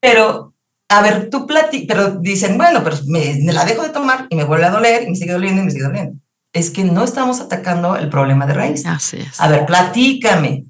Pero 0.00 0.54
a 0.88 1.02
ver, 1.02 1.30
tú 1.30 1.46
platicas, 1.46 1.86
pero 1.88 2.10
dicen, 2.20 2.56
bueno, 2.56 2.82
pero 2.84 2.96
me, 3.06 3.40
la 3.52 3.64
dejo 3.64 3.82
de 3.82 3.88
tomar 3.88 4.26
y 4.30 4.36
me 4.36 4.44
vuelve 4.44 4.66
a 4.66 4.70
doler 4.70 5.02
y 5.02 5.10
me 5.10 5.16
sigue 5.16 5.32
doliendo 5.32 5.62
y 5.62 5.64
me 5.64 5.70
sigue 5.70 5.84
doliendo. 5.84 6.20
Es 6.56 6.70
que 6.70 6.84
no 6.84 7.04
estamos 7.04 7.40
atacando 7.40 7.96
el 7.96 8.08
problema 8.08 8.46
de 8.46 8.54
raíz. 8.54 8.86
Así 8.86 9.18
es. 9.18 9.38
A 9.38 9.48
ver, 9.48 9.66
platícame, 9.66 10.64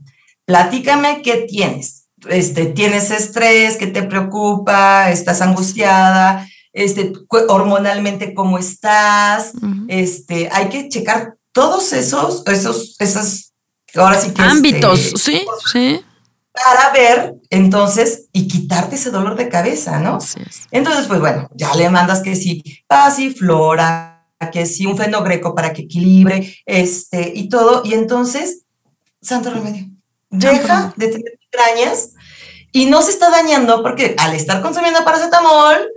platícame 0.44 1.22
qué 1.22 1.46
tienes. 1.48 2.08
Este, 2.28 2.66
tienes 2.66 3.12
estrés, 3.12 3.76
qué 3.76 3.86
te 3.86 4.02
preocupa, 4.02 5.12
estás 5.12 5.40
angustiada, 5.42 6.48
este, 6.72 7.12
hormonalmente 7.48 8.34
cómo 8.34 8.58
estás, 8.58 9.52
este, 9.86 10.48
hay 10.50 10.68
que 10.70 10.88
checar 10.88 11.36
todos 11.52 11.92
esos, 11.92 12.42
esos, 12.48 12.96
esas, 12.98 13.52
ahora 13.94 14.18
sí 14.20 14.32
que 14.32 14.42
ámbitos, 14.42 14.98
este, 14.98 15.18
sí, 15.18 15.46
sí. 15.72 16.00
Para 16.52 16.90
ver, 16.90 17.34
entonces, 17.50 18.26
y 18.32 18.48
quitarte 18.48 18.96
ese 18.96 19.10
dolor 19.10 19.36
de 19.36 19.48
cabeza, 19.48 20.00
¿no? 20.00 20.18
Entonces, 20.72 21.06
pues 21.06 21.20
bueno, 21.20 21.48
ya 21.54 21.72
le 21.74 21.88
mandas 21.90 22.22
que 22.22 22.34
sí, 22.34 22.62
pasiflora, 22.88 24.15
que 24.52 24.66
sí, 24.66 24.86
un 24.86 24.96
fenogreco 24.96 25.54
para 25.54 25.72
que 25.72 25.82
equilibre, 25.82 26.56
este, 26.66 27.32
y 27.34 27.48
todo, 27.48 27.82
y 27.84 27.94
entonces, 27.94 28.62
santo 29.20 29.50
remedio, 29.50 29.86
deja 30.30 30.92
de 30.96 31.08
tener 31.08 31.38
migrañas 31.40 32.14
y 32.72 32.86
no 32.86 33.02
se 33.02 33.10
está 33.10 33.30
dañando 33.30 33.82
porque 33.82 34.14
al 34.18 34.34
estar 34.34 34.60
consumiendo 34.60 35.04
paracetamol, 35.04 35.88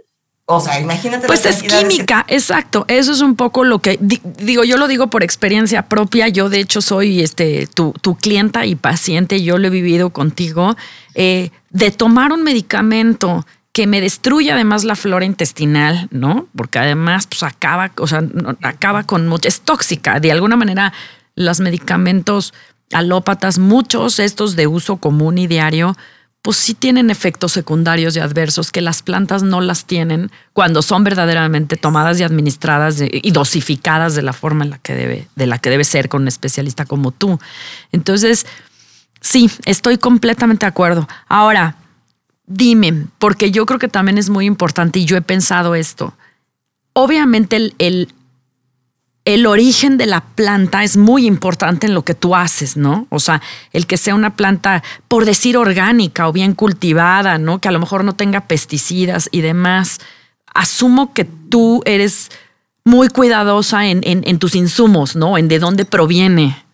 o 0.51 0.59
sea, 0.59 0.79
imagínate. 0.79 1.27
Pues 1.27 1.45
es 1.45 1.61
química, 1.61 2.25
exacto. 2.27 2.85
Eso 2.87 3.11
es 3.11 3.21
un 3.21 3.35
poco 3.35 3.63
lo 3.63 3.79
que 3.79 3.99
digo. 4.01 4.63
Yo 4.63 4.77
lo 4.77 4.87
digo 4.87 5.05
por 5.05 5.21
experiencia 5.21 5.83
propia. 5.83 6.27
Yo, 6.27 6.49
de 6.49 6.59
hecho, 6.59 6.81
soy 6.81 7.21
este 7.21 7.67
tu, 7.67 7.93
tu 8.01 8.15
clienta 8.15 8.65
y 8.65 8.73
paciente. 8.73 9.43
Yo 9.43 9.59
lo 9.59 9.67
he 9.67 9.69
vivido 9.69 10.09
contigo. 10.09 10.75
Eh, 11.13 11.51
de 11.69 11.91
tomar 11.91 12.31
un 12.31 12.41
medicamento 12.41 13.45
que 13.79 13.87
me 13.87 14.01
destruye 14.01 14.51
además 14.51 14.83
la 14.83 14.97
flora 14.97 15.23
intestinal, 15.23 16.09
¿no? 16.11 16.49
Porque 16.53 16.79
además, 16.79 17.27
pues 17.27 17.43
acaba, 17.43 17.93
o 17.97 18.07
sea, 18.07 18.21
acaba 18.61 19.05
con 19.05 19.25
mucho. 19.25 19.47
Es 19.47 19.61
tóxica. 19.61 20.19
De 20.19 20.33
alguna 20.33 20.57
manera, 20.57 20.91
los 21.35 21.61
medicamentos 21.61 22.53
alópatas, 22.91 23.57
muchos 23.57 24.19
estos 24.19 24.57
de 24.57 24.67
uso 24.67 24.97
común 24.97 25.37
y 25.37 25.47
diario, 25.47 25.95
pues 26.41 26.57
sí 26.57 26.73
tienen 26.73 27.09
efectos 27.09 27.53
secundarios 27.53 28.17
y 28.17 28.19
adversos 28.19 28.73
que 28.73 28.81
las 28.81 29.01
plantas 29.01 29.43
no 29.43 29.61
las 29.61 29.85
tienen 29.85 30.29
cuando 30.51 30.81
son 30.81 31.05
verdaderamente 31.05 31.77
tomadas 31.77 32.19
y 32.19 32.23
administradas 32.23 32.97
y 32.99 33.31
dosificadas 33.31 34.13
de 34.13 34.23
la 34.23 34.33
forma 34.33 34.65
en 34.65 34.71
la 34.71 34.79
que 34.79 34.93
debe, 34.93 35.29
de 35.37 35.47
la 35.47 35.57
que 35.57 35.69
debe 35.69 35.85
ser 35.85 36.09
con 36.09 36.23
un 36.23 36.27
especialista 36.27 36.83
como 36.83 37.11
tú. 37.11 37.39
Entonces, 37.93 38.45
sí, 39.21 39.49
estoy 39.63 39.97
completamente 39.97 40.65
de 40.65 40.69
acuerdo. 40.69 41.07
Ahora, 41.29 41.77
dime, 42.49 43.05
porque 43.19 43.51
yo 43.51 43.65
creo 43.65 43.79
que 43.79 43.87
también 43.87 44.17
es 44.17 44.29
muy 44.29 44.45
importante 44.45 44.99
y 44.99 45.05
yo 45.05 45.15
he 45.15 45.21
pensado 45.21 45.75
esto. 45.75 46.13
Obviamente 46.93 47.55
el, 47.55 48.13
el 49.23 49.45
origen 49.45 49.97
de 49.97 50.07
la 50.07 50.21
planta 50.21 50.83
es 50.83 50.97
muy 50.97 51.27
importante 51.27 51.87
en 51.87 51.93
lo 51.93 52.03
que 52.03 52.15
tú 52.15 52.35
haces, 52.35 52.75
¿no? 52.75 53.05
O 53.09 53.19
sea, 53.19 53.41
el 53.71 53.85
que 53.85 53.95
sea 53.95 54.15
una 54.15 54.35
planta, 54.35 54.83
por 55.07 55.23
decir 55.25 55.55
orgánica 55.55 56.27
o 56.27 56.33
bien 56.33 56.55
cultivada, 56.55 57.37
¿no? 57.37 57.59
Que 57.59 57.69
a 57.69 57.71
lo 57.71 57.79
mejor 57.79 58.03
no 58.03 58.13
tenga 58.13 58.41
pesticidas 58.41 59.29
y 59.31 59.41
demás. 59.41 59.99
Asumo 60.53 61.13
que 61.13 61.25
tú 61.25 61.83
eres 61.85 62.31
muy 62.83 63.09
cuidadosa 63.09 63.85
en, 63.85 64.39
tus 64.39 64.55
insumos, 64.55 65.15
¿no? 65.15 65.37
En 65.37 65.47
de 65.47 65.59
dónde 65.59 65.85
proviene. 65.85 66.65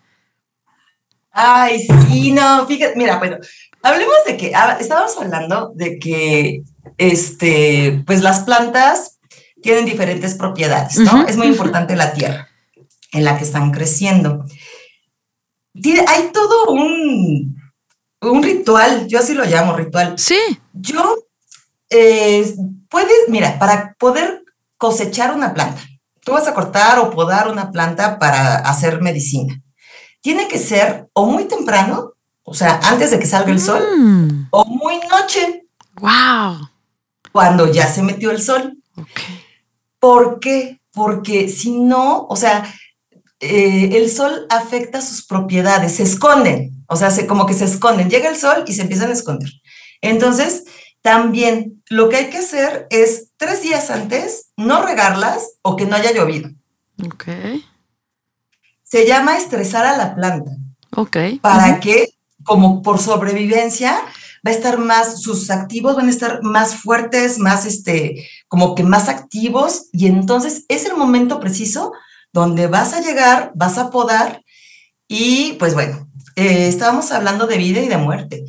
Ay, 1.30 1.86
sí, 2.08 2.32
no, 2.32 2.66
fíjate, 2.66 2.96
mira, 2.96 3.18
bueno, 3.18 3.36
hablemos 3.86 4.16
de 4.26 4.36
que, 4.36 4.54
ah, 4.54 4.76
estábamos 4.80 5.16
hablando 5.18 5.72
de 5.74 5.98
que, 5.98 6.62
este, 6.98 8.02
pues 8.06 8.22
las 8.22 8.40
plantas 8.40 9.18
tienen 9.62 9.84
diferentes 9.84 10.34
propiedades, 10.34 10.98
¿no? 10.98 11.26
es 11.26 11.36
muy 11.36 11.48
importante 11.48 11.96
la 11.96 12.12
tierra 12.12 12.48
en 13.12 13.24
la 13.24 13.38
que 13.38 13.44
están 13.44 13.72
creciendo. 13.72 14.44
hay 16.06 16.30
todo 16.32 16.70
un, 16.70 17.56
un 18.20 18.42
ritual, 18.42 19.06
yo 19.08 19.18
así 19.18 19.34
lo 19.34 19.44
llamo 19.44 19.76
ritual. 19.76 20.18
Sí. 20.18 20.38
Yo, 20.72 21.16
eh, 21.90 22.54
puedes, 22.88 23.28
mira, 23.28 23.58
para 23.58 23.94
poder 23.98 24.44
cosechar 24.76 25.34
una 25.34 25.54
planta, 25.54 25.82
tú 26.24 26.32
vas 26.32 26.46
a 26.46 26.54
cortar 26.54 26.98
o 26.98 27.10
podar 27.10 27.48
una 27.48 27.70
planta 27.70 28.18
para 28.18 28.56
hacer 28.56 29.00
medicina. 29.00 29.62
Tiene 30.20 30.48
que 30.48 30.58
ser 30.58 31.08
o 31.12 31.26
muy 31.26 31.44
temprano, 31.44 32.12
o 32.48 32.54
sea, 32.54 32.80
antes 32.84 33.10
de 33.10 33.18
que 33.18 33.26
salga 33.26 33.50
el 33.50 33.60
sol, 33.60 33.82
mm. 33.98 34.48
o 34.50 34.64
muy 34.64 35.00
noche. 35.10 35.66
Wow. 36.00 36.68
Cuando 37.32 37.70
ya 37.72 37.88
se 37.88 38.02
metió 38.02 38.30
el 38.30 38.40
sol. 38.40 38.78
Okay. 38.92 39.44
¿Por 39.98 40.38
qué? 40.38 40.80
Porque 40.92 41.48
si 41.48 41.72
no, 41.72 42.24
o 42.28 42.36
sea, 42.36 42.72
eh, 43.40 43.90
el 43.94 44.08
sol 44.08 44.46
afecta 44.48 45.02
sus 45.02 45.26
propiedades, 45.26 45.96
se 45.96 46.04
esconden, 46.04 46.84
o 46.86 46.94
sea, 46.94 47.10
se, 47.10 47.26
como 47.26 47.46
que 47.46 47.54
se 47.54 47.64
esconden. 47.64 48.08
Llega 48.08 48.28
el 48.28 48.36
sol 48.36 48.62
y 48.68 48.74
se 48.74 48.82
empiezan 48.82 49.10
a 49.10 49.14
esconder. 49.14 49.50
Entonces, 50.00 50.64
también 51.02 51.82
lo 51.90 52.08
que 52.08 52.16
hay 52.16 52.30
que 52.30 52.38
hacer 52.38 52.86
es 52.90 53.32
tres 53.36 53.62
días 53.62 53.90
antes 53.90 54.52
no 54.56 54.82
regarlas 54.82 55.58
o 55.62 55.74
que 55.74 55.86
no 55.86 55.96
haya 55.96 56.12
llovido. 56.12 56.50
Ok. 57.04 57.24
Se 58.84 59.04
llama 59.04 59.36
estresar 59.36 59.84
a 59.84 59.96
la 59.96 60.14
planta. 60.14 60.52
Ok. 60.94 61.16
Para 61.40 61.80
que, 61.80 62.15
como 62.46 62.82
por 62.82 62.98
sobrevivencia, 62.98 64.00
va 64.46 64.50
a 64.50 64.54
estar 64.54 64.78
más, 64.78 65.20
sus 65.20 65.50
activos 65.50 65.96
van 65.96 66.06
a 66.06 66.10
estar 66.10 66.42
más 66.42 66.76
fuertes, 66.76 67.38
más, 67.38 67.66
este, 67.66 68.28
como 68.48 68.74
que 68.74 68.84
más 68.84 69.08
activos, 69.08 69.88
y 69.92 70.06
entonces 70.06 70.64
es 70.68 70.86
el 70.86 70.96
momento 70.96 71.40
preciso 71.40 71.92
donde 72.32 72.66
vas 72.66 72.94
a 72.94 73.00
llegar, 73.00 73.52
vas 73.54 73.78
a 73.78 73.90
podar, 73.90 74.42
y 75.08 75.54
pues 75.54 75.74
bueno, 75.74 76.08
eh, 76.36 76.68
estábamos 76.68 77.10
hablando 77.12 77.46
de 77.46 77.58
vida 77.58 77.80
y 77.80 77.88
de 77.88 77.96
muerte. 77.96 78.44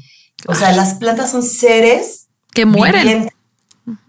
O 0.47 0.55
sea, 0.55 0.71
las 0.71 0.95
plantas 0.95 1.31
son 1.31 1.43
seres 1.43 2.27
que 2.53 2.65
mueren. 2.65 3.29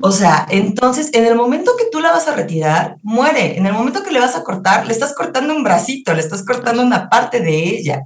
O 0.01 0.11
sea, 0.11 0.46
entonces, 0.51 1.11
en 1.12 1.24
el 1.24 1.37
momento 1.37 1.77
que 1.79 1.87
tú 1.90 2.01
la 2.01 2.11
vas 2.11 2.27
a 2.27 2.35
retirar, 2.35 2.96
muere. 3.03 3.57
En 3.57 3.66
el 3.66 3.72
momento 3.72 4.03
que 4.03 4.11
le 4.11 4.18
vas 4.18 4.35
a 4.35 4.42
cortar, 4.42 4.87
le 4.87 4.92
estás 4.92 5.14
cortando 5.14 5.55
un 5.55 5.62
bracito, 5.62 6.14
le 6.14 6.20
estás 6.20 6.44
cortando 6.44 6.83
una 6.83 7.09
parte 7.09 7.40
de 7.40 7.55
ella. 7.55 8.03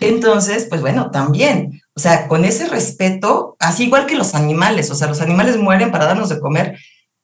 Entonces, 0.00 0.66
pues 0.68 0.80
bueno, 0.80 1.10
también, 1.10 1.82
o 1.94 2.00
sea, 2.00 2.28
con 2.28 2.44
ese 2.44 2.68
respeto, 2.68 3.56
así 3.58 3.84
igual 3.84 4.06
que 4.06 4.14
los 4.14 4.34
animales, 4.34 4.90
o 4.90 4.94
sea, 4.94 5.08
los 5.08 5.20
animales 5.20 5.56
mueren 5.56 5.90
para 5.90 6.06
darnos 6.06 6.28
de 6.28 6.40
comer. 6.40 6.78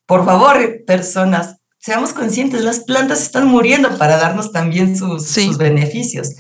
Por 0.06 0.24
favor, 0.24 0.84
personas, 0.86 1.56
seamos 1.78 2.12
conscientes, 2.12 2.62
las 2.62 2.80
plantas 2.80 3.22
están 3.22 3.46
muriendo 3.46 3.96
para 3.98 4.16
darnos 4.16 4.52
también 4.52 4.96
sus, 4.96 5.56
beneficios. 5.56 6.30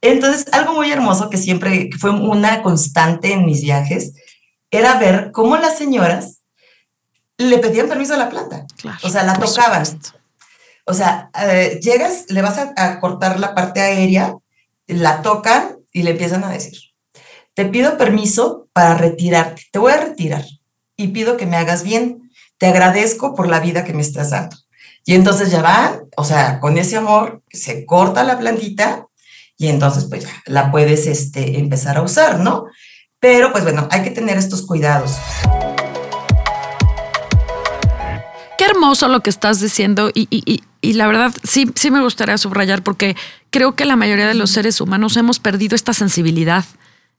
Entonces, 0.00 0.46
algo 0.52 0.74
muy 0.74 0.90
hermoso 0.92 1.30
que 1.30 1.38
siempre 1.38 1.90
fue 1.98 2.10
una 2.10 2.62
constante 2.62 3.32
en 3.32 3.46
mis 3.46 3.62
viajes 3.62 4.12
era 4.70 4.98
ver 4.98 5.30
cómo 5.32 5.56
las 5.56 5.78
señoras 5.78 6.40
le 7.38 7.58
pedían 7.58 7.88
permiso 7.88 8.14
a 8.14 8.18
la 8.18 8.28
planta. 8.28 8.66
o 9.02 9.08
sea, 9.08 9.22
la 9.22 9.34
tocaban. 9.34 9.84
O 10.86 10.92
sea, 10.92 11.30
eh, 11.40 11.80
llegas, 11.82 12.26
le 12.28 12.42
vas 12.42 12.58
a 12.58 13.00
cortar 13.00 13.40
la 13.40 13.54
parte 13.54 13.80
aérea 13.80 14.36
la 14.86 15.22
tocan 15.22 15.78
y 15.92 16.02
le 16.02 16.10
empiezan 16.10 16.44
a 16.44 16.50
decir, 16.50 16.78
te 17.54 17.64
pido 17.64 17.96
permiso 17.96 18.68
para 18.72 18.94
retirarte, 18.94 19.62
te 19.70 19.78
voy 19.78 19.92
a 19.92 20.00
retirar 20.00 20.44
y 20.96 21.08
pido 21.08 21.36
que 21.36 21.46
me 21.46 21.56
hagas 21.56 21.82
bien, 21.82 22.30
te 22.58 22.66
agradezco 22.66 23.34
por 23.34 23.48
la 23.48 23.60
vida 23.60 23.84
que 23.84 23.94
me 23.94 24.02
estás 24.02 24.30
dando. 24.30 24.56
Y 25.06 25.14
entonces 25.14 25.50
ya 25.50 25.62
van, 25.62 26.02
o 26.16 26.24
sea, 26.24 26.60
con 26.60 26.78
ese 26.78 26.96
amor 26.96 27.42
se 27.50 27.84
corta 27.84 28.24
la 28.24 28.38
plantita 28.38 29.06
y 29.56 29.68
entonces 29.68 30.06
pues 30.06 30.24
ya 30.24 30.42
la 30.46 30.70
puedes 30.70 31.06
este, 31.06 31.58
empezar 31.58 31.96
a 31.96 32.02
usar, 32.02 32.40
¿no? 32.40 32.66
Pero 33.20 33.52
pues 33.52 33.64
bueno, 33.64 33.86
hay 33.90 34.02
que 34.02 34.10
tener 34.10 34.36
estos 34.38 34.66
cuidados. 34.66 35.16
Qué 38.56 38.64
hermoso 38.64 39.08
lo 39.08 39.20
que 39.20 39.30
estás 39.30 39.60
diciendo 39.60 40.10
y, 40.14 40.28
y 40.84 40.92
la 40.92 41.06
verdad 41.06 41.32
sí, 41.42 41.70
sí 41.74 41.90
me 41.90 42.02
gustaría 42.02 42.36
subrayar 42.38 42.82
porque 42.82 43.16
creo 43.54 43.76
que 43.76 43.84
la 43.84 43.94
mayoría 43.94 44.26
de 44.26 44.34
los 44.34 44.50
seres 44.50 44.80
humanos 44.80 45.16
hemos 45.16 45.38
perdido 45.38 45.76
esta 45.76 45.92
sensibilidad, 45.92 46.64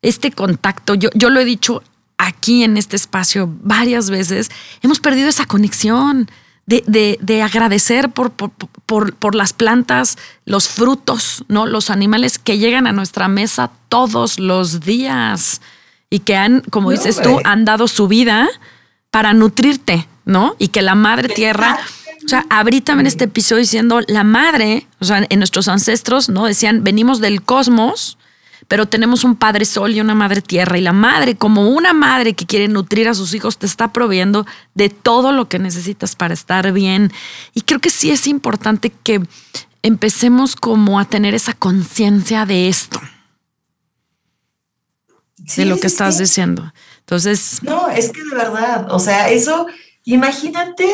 este 0.02 0.34
contacto. 0.34 0.94
Yo, 0.94 1.10
yo 1.14 1.30
lo 1.30 1.40
he 1.40 1.46
dicho 1.46 1.82
aquí 2.18 2.66
en 2.66 2.76
este 2.76 2.98
espacio 2.98 3.50
varias 3.62 4.10
veces, 4.10 4.52
hemos 4.82 5.00
perdido 5.00 5.30
esa 5.30 5.46
conexión. 5.46 6.30
De, 6.68 7.20
de, 7.22 7.44
agradecer 7.44 8.10
por, 8.10 8.32
por, 8.32 8.50
por, 8.50 9.14
por, 9.14 9.36
las 9.36 9.54
plantas, 9.54 10.18
los 10.46 10.68
frutos, 10.68 11.46
¿no? 11.48 11.68
Los 11.68 11.92
animales 11.92 12.40
que 12.40 12.58
llegan 12.58 12.88
a 12.88 12.92
nuestra 12.92 13.28
mesa 13.28 13.70
todos 13.88 14.40
los 14.40 14.80
días 14.80 15.62
y 16.10 16.22
que 16.22 16.36
han, 16.36 16.62
como 16.72 16.90
dices 16.90 17.22
tú, 17.22 17.40
han 17.44 17.66
dado 17.66 17.88
su 17.88 18.08
vida 18.08 18.48
para 19.12 19.36
nutrirte, 19.36 20.08
¿no? 20.26 20.56
Y 20.58 20.70
que 20.70 20.82
la 20.82 20.96
madre 20.96 21.30
tierra 21.30 21.78
o 22.26 22.28
sea, 22.28 22.46
abrí 22.50 22.82
también 22.82 23.06
este 23.06 23.26
episodio 23.26 23.62
diciendo, 23.62 24.02
la 24.08 24.24
madre, 24.24 24.88
o 25.00 25.06
sea, 25.06 25.26
en 25.30 25.40
nuestros 25.40 25.68
ancestros, 25.68 26.28
¿no? 26.28 26.46
Decían, 26.46 26.84
venimos 26.84 27.22
del 27.22 27.44
cosmos, 27.44 28.18
pero 28.68 28.88
tenemos 28.88 29.24
un 29.24 29.36
padre 29.36 29.64
sol 29.66 29.94
y 29.94 30.02
una 30.02 30.16
madre 30.16 30.42
tierra. 30.42 30.78
Y 30.78 30.82
la 30.82 30.92
madre, 30.92 31.36
como 31.36 31.70
una 31.70 31.94
madre 31.94 32.34
que 32.34 32.48
quiere 32.48 32.68
nutrir 32.68 33.08
a 33.08 33.14
sus 33.14 33.36
hijos, 33.36 33.60
te 33.60 33.68
está 33.68 33.94
proveyendo 33.94 34.48
de 34.74 34.90
todo 34.90 35.32
lo 35.32 35.48
que 35.48 35.60
necesitas 35.60 36.16
para 36.16 36.34
estar 36.34 36.72
bien. 36.72 37.14
Y 37.54 37.62
creo 37.62 37.80
que 37.80 37.92
sí 37.92 38.10
es 38.10 38.26
importante 38.26 38.90
que 38.90 39.22
empecemos 39.84 40.56
como 40.56 41.00
a 41.00 41.06
tener 41.06 41.36
esa 41.36 41.54
conciencia 41.54 42.48
de 42.48 42.70
esto, 42.70 43.00
de 45.58 45.66
lo 45.66 45.78
que 45.80 45.86
estás 45.86 46.18
diciendo. 46.18 46.74
Entonces... 47.02 47.62
No, 47.62 47.88
es 47.90 48.12
que 48.12 48.24
de 48.24 48.36
verdad, 48.36 48.92
o 48.92 48.98
sea, 48.98 49.30
eso, 49.30 49.68
imagínate, 50.06 50.88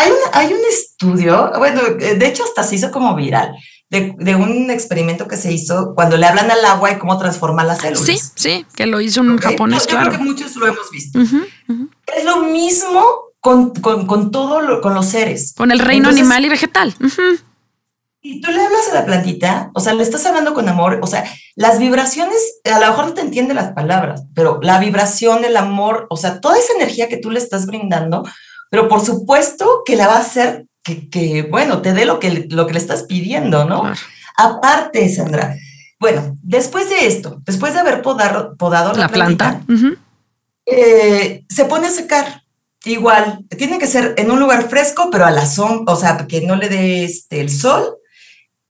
hay, 0.00 0.12
hay 0.32 0.52
un 0.52 0.60
estudio, 0.70 1.52
bueno, 1.58 1.82
de 1.82 2.26
hecho 2.26 2.44
hasta 2.44 2.62
se 2.62 2.76
hizo 2.76 2.90
como 2.90 3.14
viral, 3.14 3.54
de, 3.90 4.34
un 4.36 4.70
experimento 4.70 5.26
que 5.26 5.36
se 5.36 5.52
hizo 5.52 5.94
cuando 5.94 6.16
le 6.16 6.26
hablan 6.26 6.50
al 6.50 6.64
agua 6.64 6.92
y 6.92 6.98
cómo 6.98 7.18
transforma 7.18 7.64
las 7.64 7.80
células. 7.80 8.04
Sí, 8.04 8.18
sí, 8.34 8.66
que 8.74 8.86
lo 8.86 9.00
hizo 9.00 9.20
un 9.20 9.38
japonés, 9.38 9.86
claro. 9.86 10.10
Creo 10.10 10.20
que 10.20 10.24
muchos 10.24 10.54
lo 10.56 10.66
hemos 10.68 10.90
visto. 10.90 11.18
Es 11.18 12.24
lo 12.24 12.42
mismo 12.44 13.04
con, 13.40 13.72
con, 13.72 14.30
todo, 14.30 14.80
con 14.80 14.94
los 14.94 15.06
seres. 15.06 15.54
Con 15.56 15.72
el 15.72 15.80
reino 15.80 16.08
animal 16.08 16.44
y 16.44 16.48
vegetal. 16.48 16.94
Y 18.22 18.40
tú 18.42 18.50
le 18.52 18.60
hablas 18.60 18.88
a 18.90 18.94
la 18.94 19.06
plantita, 19.06 19.70
o 19.74 19.80
sea, 19.80 19.94
le 19.94 20.02
estás 20.02 20.26
hablando 20.26 20.52
con 20.52 20.68
amor, 20.68 21.00
o 21.02 21.06
sea, 21.06 21.24
las 21.56 21.78
vibraciones, 21.78 22.60
a 22.70 22.78
lo 22.78 22.86
mejor 22.88 23.06
no 23.06 23.14
te 23.14 23.22
entiende 23.22 23.54
las 23.54 23.72
palabras, 23.72 24.24
pero 24.34 24.60
la 24.62 24.78
vibración, 24.78 25.42
el 25.44 25.56
amor, 25.56 26.06
o 26.10 26.18
sea, 26.18 26.38
toda 26.38 26.58
esa 26.58 26.74
energía 26.74 27.08
que 27.08 27.16
tú 27.16 27.30
le 27.30 27.38
estás 27.38 27.64
brindando, 27.64 28.22
pero 28.70 28.88
por 28.88 29.04
supuesto 29.04 29.82
que 29.84 29.96
la 29.96 30.06
va 30.06 30.16
a 30.16 30.20
hacer 30.20 30.66
que, 30.82 31.42
bueno, 31.42 31.82
te 31.82 31.92
dé 31.92 32.04
lo 32.04 32.18
que, 32.18 32.46
lo 32.48 32.66
que 32.66 32.72
le 32.72 32.78
estás 32.78 33.02
pidiendo, 33.02 33.64
¿no? 33.64 33.92
Aparte, 34.36 35.08
Sandra, 35.14 35.56
bueno, 35.98 36.36
después 36.42 36.88
de 36.88 37.06
esto, 37.06 37.42
después 37.44 37.74
de 37.74 37.80
haber 37.80 38.00
podado, 38.00 38.56
podado 38.56 38.94
la, 38.94 39.08
planta, 39.08 39.62
eh, 40.64 41.44
se 41.48 41.64
pone 41.66 41.88
a 41.88 41.90
secar. 41.90 42.42
Igual, 42.84 43.44
tiene 43.58 43.78
que 43.78 43.86
ser 43.86 44.14
en 44.16 44.30
un 44.30 44.40
lugar 44.40 44.70
fresco, 44.70 45.10
pero 45.12 45.26
a 45.26 45.30
la 45.30 45.44
sombra, 45.44 45.92
o 45.92 45.96
sea, 45.96 46.26
que 46.26 46.40
no 46.40 46.56
le 46.56 46.70
dé 46.70 47.04
este, 47.04 47.42
el 47.42 47.50
sol, 47.50 47.98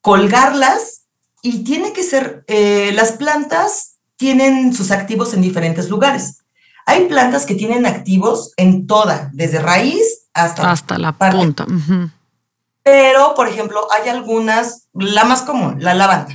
colgarlas 0.00 1.02
y 1.42 1.62
tiene 1.62 1.92
que 1.92 2.02
ser, 2.02 2.42
eh, 2.48 2.90
las 2.94 3.12
plantas 3.12 3.98
tienen 4.16 4.74
sus 4.74 4.90
activos 4.90 5.32
en 5.32 5.42
diferentes 5.42 5.88
lugares. 5.88 6.39
Hay 6.86 7.06
plantas 7.06 7.46
que 7.46 7.54
tienen 7.54 7.86
activos 7.86 8.52
en 8.56 8.86
toda, 8.86 9.30
desde 9.32 9.60
raíz 9.60 10.26
hasta, 10.32 10.70
hasta 10.70 10.98
la 10.98 11.12
punta. 11.12 11.66
Pero, 12.82 13.34
por 13.34 13.48
ejemplo, 13.48 13.86
hay 13.92 14.08
algunas, 14.08 14.88
la 14.94 15.24
más 15.24 15.42
común, 15.42 15.76
la 15.80 15.94
lavanda, 15.94 16.34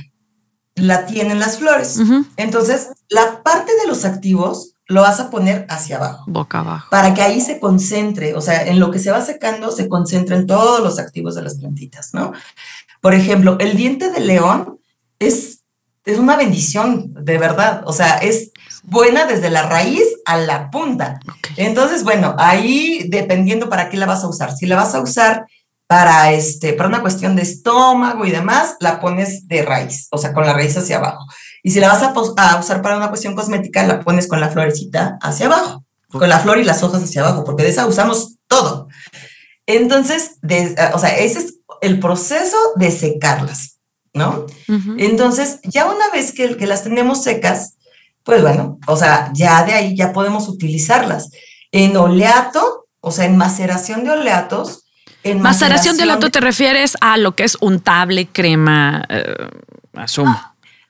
la 0.74 1.06
tienen 1.06 1.40
las 1.40 1.58
flores. 1.58 1.98
Entonces, 2.36 2.88
la 3.08 3.42
parte 3.42 3.72
de 3.82 3.88
los 3.88 4.04
activos 4.04 4.74
lo 4.88 5.02
vas 5.02 5.18
a 5.18 5.30
poner 5.30 5.66
hacia 5.68 5.96
abajo. 5.96 6.24
Boca 6.28 6.60
abajo. 6.60 6.88
Para 6.90 7.12
que 7.12 7.22
ahí 7.22 7.40
se 7.40 7.58
concentre, 7.58 8.34
o 8.34 8.40
sea, 8.40 8.66
en 8.66 8.78
lo 8.78 8.90
que 8.90 9.00
se 9.00 9.10
va 9.10 9.20
secando, 9.20 9.72
se 9.72 9.88
concentren 9.88 10.46
todos 10.46 10.80
los 10.80 10.98
activos 10.98 11.34
de 11.34 11.42
las 11.42 11.56
plantitas, 11.56 12.14
¿no? 12.14 12.32
Por 13.00 13.14
ejemplo, 13.14 13.56
el 13.58 13.76
diente 13.76 14.10
de 14.10 14.20
león 14.20 14.78
es, 15.18 15.62
es 16.04 16.18
una 16.18 16.36
bendición, 16.36 17.12
de 17.24 17.38
verdad. 17.38 17.82
O 17.86 17.92
sea, 17.92 18.18
es 18.18 18.52
buena 18.86 19.26
desde 19.26 19.50
la 19.50 19.68
raíz 19.68 20.04
a 20.24 20.38
la 20.38 20.70
punta. 20.70 21.20
Entonces, 21.56 22.04
bueno, 22.04 22.34
ahí 22.38 23.06
dependiendo 23.08 23.68
para 23.68 23.90
qué 23.90 23.96
la 23.96 24.06
vas 24.06 24.24
a 24.24 24.28
usar. 24.28 24.56
Si 24.56 24.66
la 24.66 24.76
vas 24.76 24.94
a 24.94 25.00
usar 25.00 25.46
para, 25.86 26.32
este, 26.32 26.72
para 26.72 26.88
una 26.88 27.02
cuestión 27.02 27.36
de 27.36 27.42
estómago 27.42 28.24
y 28.24 28.30
demás, 28.30 28.76
la 28.80 29.00
pones 29.00 29.46
de 29.48 29.62
raíz, 29.62 30.08
o 30.10 30.18
sea, 30.18 30.32
con 30.32 30.46
la 30.46 30.52
raíz 30.52 30.76
hacia 30.76 30.96
abajo. 30.96 31.26
Y 31.62 31.72
si 31.72 31.80
la 31.80 31.88
vas 31.88 32.02
a, 32.02 32.58
usar 32.58 32.82
para 32.82 32.96
una 32.96 33.08
cuestión 33.08 33.34
cosmética, 33.34 33.86
la 33.86 34.00
pones 34.00 34.28
con 34.28 34.40
la 34.40 34.48
florecita 34.48 35.18
hacia 35.20 35.46
abajo, 35.46 35.84
con 36.08 36.28
la 36.28 36.38
flor 36.38 36.58
y 36.58 36.64
las 36.64 36.82
hojas 36.82 37.02
hacia 37.02 37.22
abajo, 37.22 37.44
porque 37.44 37.64
de 37.64 37.70
esa 37.70 37.86
usamos 37.86 38.36
todo. 38.46 38.88
Entonces, 39.66 40.38
o 40.94 40.98
sea, 40.98 41.16
ese 41.18 41.40
es 41.40 41.54
el 41.80 41.98
proceso 41.98 42.56
de 42.76 42.90
secarlas, 42.92 43.78
¿no? 44.14 44.46
Entonces, 44.96 45.58
ya 45.64 45.86
una 45.86 46.08
vez 46.10 46.32
que, 46.32 46.56
que 46.56 46.66
las 46.66 46.84
tenemos 46.84 47.24
secas, 47.24 47.75
pues 48.26 48.42
bueno, 48.42 48.78
o 48.88 48.96
sea, 48.96 49.30
ya 49.32 49.62
de 49.62 49.72
ahí 49.72 49.96
ya 49.96 50.12
podemos 50.12 50.48
utilizarlas. 50.48 51.30
En 51.70 51.96
oleato, 51.96 52.88
o 53.00 53.12
sea, 53.12 53.24
en 53.24 53.36
maceración 53.36 54.02
de 54.02 54.10
oleatos. 54.10 54.84
En 55.22 55.40
maceración, 55.40 55.96
de 55.96 56.02
oleato 56.02 56.28
te 56.28 56.40
refieres 56.40 56.96
a 57.00 57.18
lo 57.18 57.36
que 57.36 57.44
es 57.44 57.56
untable, 57.60 58.26
crema, 58.26 59.04
eh, 59.08 59.48
asumo. 59.94 60.36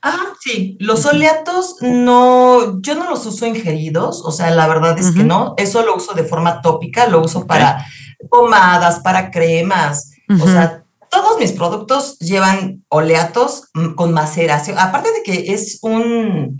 Ah, 0.02 0.32
sí, 0.40 0.78
los 0.80 1.04
oleatos 1.04 1.76
no, 1.82 2.80
yo 2.80 2.94
no 2.94 3.10
los 3.10 3.26
uso 3.26 3.44
ingeridos, 3.44 4.22
o 4.24 4.30
sea, 4.30 4.50
la 4.50 4.66
verdad 4.66 4.98
es 4.98 5.10
que 5.10 5.24
no, 5.24 5.54
eso 5.58 5.82
lo 5.82 5.96
uso 5.96 6.14
de 6.14 6.24
forma 6.24 6.62
tópica, 6.62 7.06
lo 7.06 7.20
uso 7.20 7.46
para 7.46 7.84
pomadas, 8.30 9.00
para 9.00 9.30
cremas, 9.30 10.12
o 10.40 10.46
sea, 10.46 10.84
todos 11.10 11.38
mis 11.38 11.52
productos 11.52 12.18
llevan 12.18 12.84
oleatos 12.88 13.64
mm, 13.74 13.94
con 13.94 14.12
maceración, 14.12 14.78
aparte 14.78 15.10
de 15.12 15.22
que 15.22 15.52
es 15.52 15.78
un, 15.82 16.58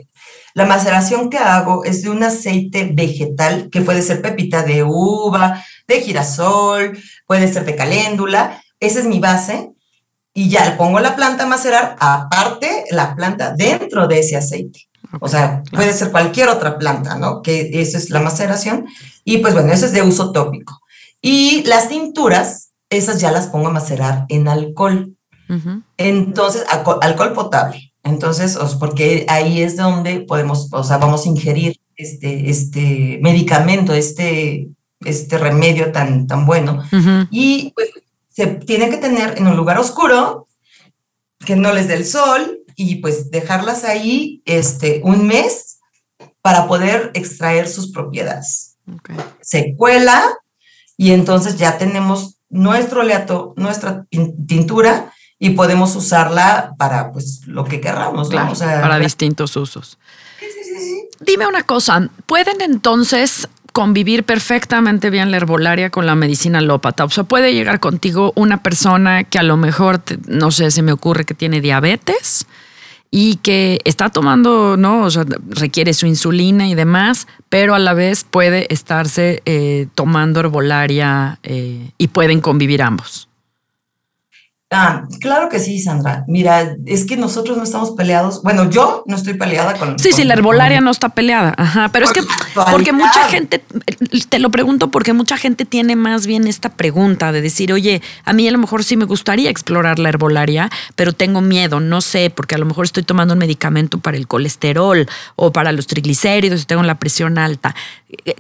la 0.56 0.64
maceración 0.64 1.28
que 1.28 1.36
hago 1.36 1.84
es 1.84 2.00
de 2.00 2.08
un 2.08 2.22
aceite 2.22 2.90
vegetal, 2.90 3.68
que 3.70 3.82
puede 3.82 4.00
ser 4.00 4.22
pepita 4.22 4.62
de 4.62 4.82
uva, 4.82 5.62
de 5.86 6.00
girasol, 6.00 6.98
puede 7.26 7.52
ser 7.52 7.66
de 7.66 7.76
caléndula. 7.76 8.62
Esa 8.80 9.00
es 9.00 9.04
mi 9.04 9.20
base. 9.20 9.72
Y 10.32 10.48
ya 10.48 10.64
le 10.64 10.76
pongo 10.76 10.98
la 10.98 11.14
planta 11.14 11.44
a 11.44 11.46
macerar, 11.46 11.96
aparte 12.00 12.86
la 12.90 13.14
planta 13.14 13.52
dentro 13.54 14.08
de 14.08 14.20
ese 14.20 14.38
aceite. 14.38 14.88
o 15.20 15.28
sea, 15.28 15.62
puede 15.72 15.92
ser 15.92 16.10
cualquier 16.10 16.48
otra 16.48 16.78
planta, 16.78 17.18
¿no? 17.18 17.42
Que 17.42 17.82
esa 17.82 17.98
es 17.98 18.08
la 18.08 18.20
maceración. 18.20 18.86
Y 19.24 19.38
pues 19.38 19.52
bueno, 19.52 19.74
eso 19.74 19.84
es 19.84 19.92
de 19.92 20.00
uso 20.00 20.32
tópico. 20.32 20.80
Y 21.20 21.64
las 21.64 21.90
tinturas, 21.90 22.70
esas 22.88 23.20
ya 23.20 23.30
las 23.30 23.48
pongo 23.48 23.68
a 23.68 23.72
macerar 23.72 24.24
en 24.30 24.48
alcohol. 24.48 25.14
Entonces, 25.98 26.64
alcohol 26.70 27.34
potable. 27.34 27.85
Entonces, 28.06 28.56
porque 28.78 29.26
ahí 29.28 29.62
es 29.62 29.76
donde 29.76 30.20
podemos, 30.20 30.68
o 30.72 30.84
sea, 30.84 30.98
vamos 30.98 31.26
a 31.26 31.28
ingerir 31.28 31.76
este, 31.96 32.48
este 32.50 33.18
medicamento, 33.20 33.92
este, 33.92 34.68
este 35.00 35.38
remedio 35.38 35.90
tan, 35.90 36.28
tan 36.28 36.46
bueno. 36.46 36.82
Y 37.30 37.72
pues 37.74 37.90
se 38.28 38.46
tiene 38.46 38.90
que 38.90 38.98
tener 38.98 39.36
en 39.38 39.48
un 39.48 39.56
lugar 39.56 39.78
oscuro, 39.78 40.46
que 41.44 41.56
no 41.56 41.72
les 41.72 41.88
dé 41.88 41.94
el 41.94 42.06
sol, 42.06 42.60
y 42.76 42.96
pues 42.96 43.30
dejarlas 43.30 43.82
ahí 43.84 44.40
este, 44.44 45.00
un 45.02 45.26
mes 45.26 45.78
para 46.42 46.68
poder 46.68 47.10
extraer 47.14 47.66
sus 47.66 47.90
propiedades. 47.90 48.76
Se 49.40 49.74
cuela 49.74 50.22
y 50.96 51.10
entonces 51.10 51.56
ya 51.56 51.76
tenemos 51.76 52.38
nuestro 52.48 53.00
oleato, 53.00 53.52
nuestra 53.56 54.06
tintura 54.46 55.12
y 55.38 55.50
podemos 55.50 55.94
usarla 55.96 56.74
para 56.78 57.12
pues 57.12 57.46
lo 57.46 57.64
que 57.64 57.80
querramos, 57.80 58.30
para 58.30 58.98
distintos 58.98 59.56
usos. 59.56 59.98
Dime 61.20 61.46
una 61.46 61.62
cosa, 61.62 62.08
¿pueden 62.26 62.60
entonces 62.60 63.48
convivir 63.72 64.24
perfectamente 64.24 65.10
bien 65.10 65.30
la 65.30 65.36
herbolaria 65.38 65.90
con 65.90 66.06
la 66.06 66.14
medicina 66.14 66.58
alópata? 66.58 67.04
O 67.04 67.10
sea, 67.10 67.24
puede 67.24 67.52
llegar 67.52 67.80
contigo 67.80 68.32
una 68.34 68.62
persona 68.62 69.24
que 69.24 69.38
a 69.38 69.42
lo 69.42 69.56
mejor, 69.56 70.02
no 70.26 70.50
sé, 70.50 70.70
se 70.70 70.82
me 70.82 70.92
ocurre 70.92 71.24
que 71.24 71.34
tiene 71.34 71.60
diabetes 71.60 72.46
y 73.10 73.36
que 73.36 73.80
está 73.84 74.10
tomando, 74.10 74.76
¿no? 74.76 75.02
O 75.02 75.10
sea, 75.10 75.24
requiere 75.48 75.94
su 75.94 76.06
insulina 76.06 76.68
y 76.68 76.74
demás, 76.74 77.26
pero 77.48 77.74
a 77.74 77.78
la 77.78 77.94
vez 77.94 78.24
puede 78.24 78.72
estarse 78.72 79.42
eh, 79.46 79.88
tomando 79.94 80.40
herbolaria 80.40 81.38
eh, 81.42 81.90
y 81.98 82.08
pueden 82.08 82.40
convivir 82.40 82.82
ambos. 82.82 83.25
Ah, 84.78 85.04
claro 85.20 85.48
que 85.48 85.58
sí, 85.58 85.78
Sandra. 85.78 86.24
Mira, 86.28 86.76
es 86.84 87.06
que 87.06 87.16
nosotros 87.16 87.56
no 87.56 87.64
estamos 87.64 87.92
peleados. 87.92 88.42
Bueno, 88.42 88.68
yo 88.68 89.04
no 89.06 89.16
estoy 89.16 89.32
peleada 89.32 89.72
con. 89.74 89.98
Sí, 89.98 90.12
sí, 90.12 90.22
la 90.24 90.34
herbolaria 90.34 90.82
no 90.82 90.90
está 90.90 91.08
peleada. 91.08 91.54
Ajá, 91.56 91.88
pero 91.88 92.04
es 92.04 92.12
que 92.12 92.20
porque 92.70 92.92
mucha 92.92 93.26
gente, 93.30 93.64
te 94.28 94.38
lo 94.38 94.50
pregunto 94.50 94.90
porque 94.90 95.14
mucha 95.14 95.38
gente 95.38 95.64
tiene 95.64 95.96
más 95.96 96.26
bien 96.26 96.46
esta 96.46 96.68
pregunta 96.68 97.32
de 97.32 97.40
decir, 97.40 97.72
oye, 97.72 98.02
a 98.26 98.34
mí 98.34 98.46
a 98.46 98.50
lo 98.50 98.58
mejor 98.58 98.84
sí 98.84 98.98
me 98.98 99.06
gustaría 99.06 99.48
explorar 99.48 99.98
la 99.98 100.10
herbolaria, 100.10 100.68
pero 100.94 101.14
tengo 101.14 101.40
miedo, 101.40 101.80
no 101.80 102.02
sé, 102.02 102.28
porque 102.28 102.54
a 102.54 102.58
lo 102.58 102.66
mejor 102.66 102.84
estoy 102.84 103.02
tomando 103.02 103.32
un 103.32 103.38
medicamento 103.38 103.98
para 103.98 104.18
el 104.18 104.26
colesterol 104.26 105.08
o 105.36 105.52
para 105.52 105.72
los 105.72 105.86
triglicéridos 105.86 106.60
y 106.60 106.64
tengo 106.66 106.82
la 106.82 106.96
presión 106.96 107.38
alta. 107.38 107.74
Eh, 108.26 108.34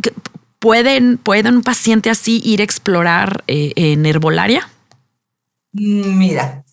¿Pueden, 0.58 1.16
¿Puede 1.16 1.48
un 1.48 1.62
paciente 1.62 2.10
así 2.10 2.42
ir 2.44 2.60
a 2.60 2.64
explorar 2.64 3.42
eh, 3.46 3.72
en 3.76 4.04
herbolaria? 4.04 4.68
Mira, 5.76 6.64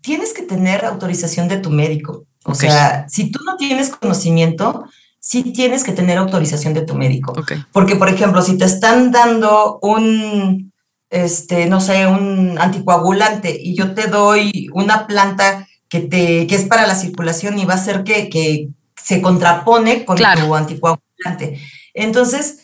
tienes 0.00 0.32
que 0.32 0.42
tener 0.42 0.84
autorización 0.84 1.48
de 1.48 1.58
tu 1.58 1.70
médico. 1.70 2.26
O 2.44 2.54
sea, 2.54 3.06
si 3.08 3.30
tú 3.30 3.40
no 3.44 3.56
tienes 3.56 3.90
conocimiento, 3.90 4.84
sí 5.20 5.52
tienes 5.52 5.84
que 5.84 5.92
tener 5.92 6.18
autorización 6.18 6.74
de 6.74 6.82
tu 6.82 6.94
médico. 6.94 7.34
Porque, 7.72 7.96
por 7.96 8.08
ejemplo, 8.08 8.42
si 8.42 8.58
te 8.58 8.64
están 8.64 9.12
dando 9.12 9.78
un, 9.82 10.72
este, 11.10 11.66
no 11.66 11.80
sé, 11.80 12.06
un 12.06 12.58
anticoagulante 12.58 13.56
y 13.60 13.76
yo 13.76 13.94
te 13.94 14.08
doy 14.08 14.68
una 14.72 15.06
planta 15.06 15.68
que, 15.88 16.00
te, 16.00 16.46
que 16.46 16.54
es 16.54 16.64
para 16.64 16.86
la 16.86 16.94
circulación 16.94 17.58
y 17.58 17.66
va 17.66 17.74
a 17.74 17.76
hacer 17.76 18.04
que, 18.04 18.28
que 18.28 18.68
se 19.00 19.20
contrapone 19.20 20.04
con 20.04 20.16
tu 20.16 20.54
anticoagulante. 20.54 21.60
Entonces, 21.94 22.59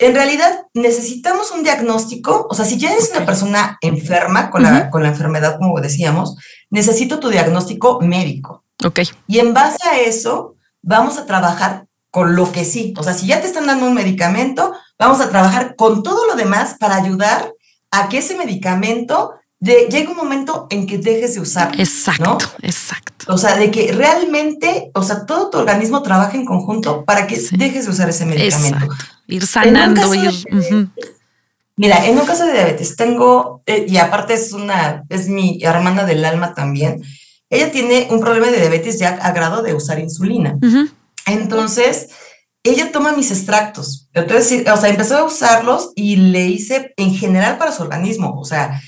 en 0.00 0.14
realidad 0.14 0.66
necesitamos 0.72 1.50
un 1.50 1.62
diagnóstico, 1.62 2.46
o 2.48 2.54
sea, 2.54 2.64
si 2.64 2.78
ya 2.78 2.90
eres 2.90 3.10
una 3.14 3.26
persona 3.26 3.78
enferma 3.82 4.50
con, 4.50 4.62
la, 4.62 4.88
con 4.88 5.02
la 5.02 5.10
enfermedad, 5.10 5.58
como 5.58 5.78
decíamos, 5.78 6.36
necesito 6.70 7.20
tu 7.20 7.28
diagnóstico 7.28 8.00
médico. 8.00 8.64
Ok. 8.82 9.00
Y 9.26 9.40
en 9.40 9.52
base 9.52 9.86
a 9.86 10.00
eso, 10.00 10.56
vamos 10.80 11.18
a 11.18 11.26
trabajar 11.26 11.86
con 12.10 12.34
lo 12.34 12.50
que 12.50 12.64
sí. 12.64 12.94
O 12.96 13.02
sea, 13.02 13.12
si 13.12 13.26
ya 13.26 13.42
te 13.42 13.46
están 13.46 13.66
dando 13.66 13.86
un 13.86 13.94
medicamento, 13.94 14.72
vamos 14.98 15.20
a 15.20 15.28
trabajar 15.28 15.76
con 15.76 16.02
todo 16.02 16.26
lo 16.26 16.34
demás 16.34 16.76
para 16.80 16.96
ayudar 16.96 17.52
a 17.90 18.08
que 18.08 18.18
ese 18.18 18.36
medicamento 18.38 19.34
de, 19.58 19.88
llegue 19.90 20.08
un 20.08 20.16
momento 20.16 20.66
en 20.70 20.86
que 20.86 20.96
dejes 20.96 21.34
de 21.34 21.40
usar. 21.40 21.78
Exacto, 21.78 22.38
exacto. 22.62 23.26
O 23.28 23.36
sea, 23.36 23.56
de 23.56 23.70
que 23.70 23.92
realmente, 23.92 24.90
o 24.94 25.02
sea, 25.02 25.26
todo 25.26 25.50
tu 25.50 25.58
organismo 25.58 26.02
trabaje 26.02 26.38
en 26.38 26.46
conjunto 26.46 27.04
para 27.04 27.26
que 27.26 27.38
dejes 27.52 27.84
de 27.84 27.90
usar 27.90 28.08
ese 28.08 28.24
medicamento. 28.24 28.86
Exacto. 28.86 29.19
Ir 29.30 29.46
sanando, 29.46 30.14
ir. 30.14 30.30
Mira, 31.76 32.04
en 32.06 32.18
un 32.18 32.26
caso 32.26 32.44
de 32.44 32.52
diabetes 32.52 32.94
tengo, 32.94 33.62
eh, 33.64 33.86
y 33.88 33.96
aparte 33.96 34.34
es 34.34 34.52
una, 34.52 35.04
es 35.08 35.28
mi 35.28 35.60
hermana 35.62 36.04
del 36.04 36.24
alma 36.26 36.52
también, 36.52 37.02
ella 37.48 37.72
tiene 37.72 38.06
un 38.10 38.20
problema 38.20 38.48
de 38.48 38.60
diabetes 38.60 38.98
ya 38.98 39.10
a 39.14 39.32
grado 39.32 39.62
de 39.62 39.72
usar 39.74 39.98
insulina. 39.98 40.58
Entonces, 41.26 42.08
ella 42.62 42.92
toma 42.92 43.12
mis 43.12 43.30
extractos. 43.30 44.08
Entonces, 44.12 44.68
o 44.70 44.76
sea, 44.76 44.90
empezó 44.90 45.16
a 45.16 45.24
usarlos 45.24 45.92
y 45.96 46.16
le 46.16 46.46
hice 46.46 46.92
en 46.96 47.14
general 47.14 47.56
para 47.56 47.72
su 47.72 47.82
organismo, 47.82 48.38
o 48.38 48.44
sea, 48.44 48.80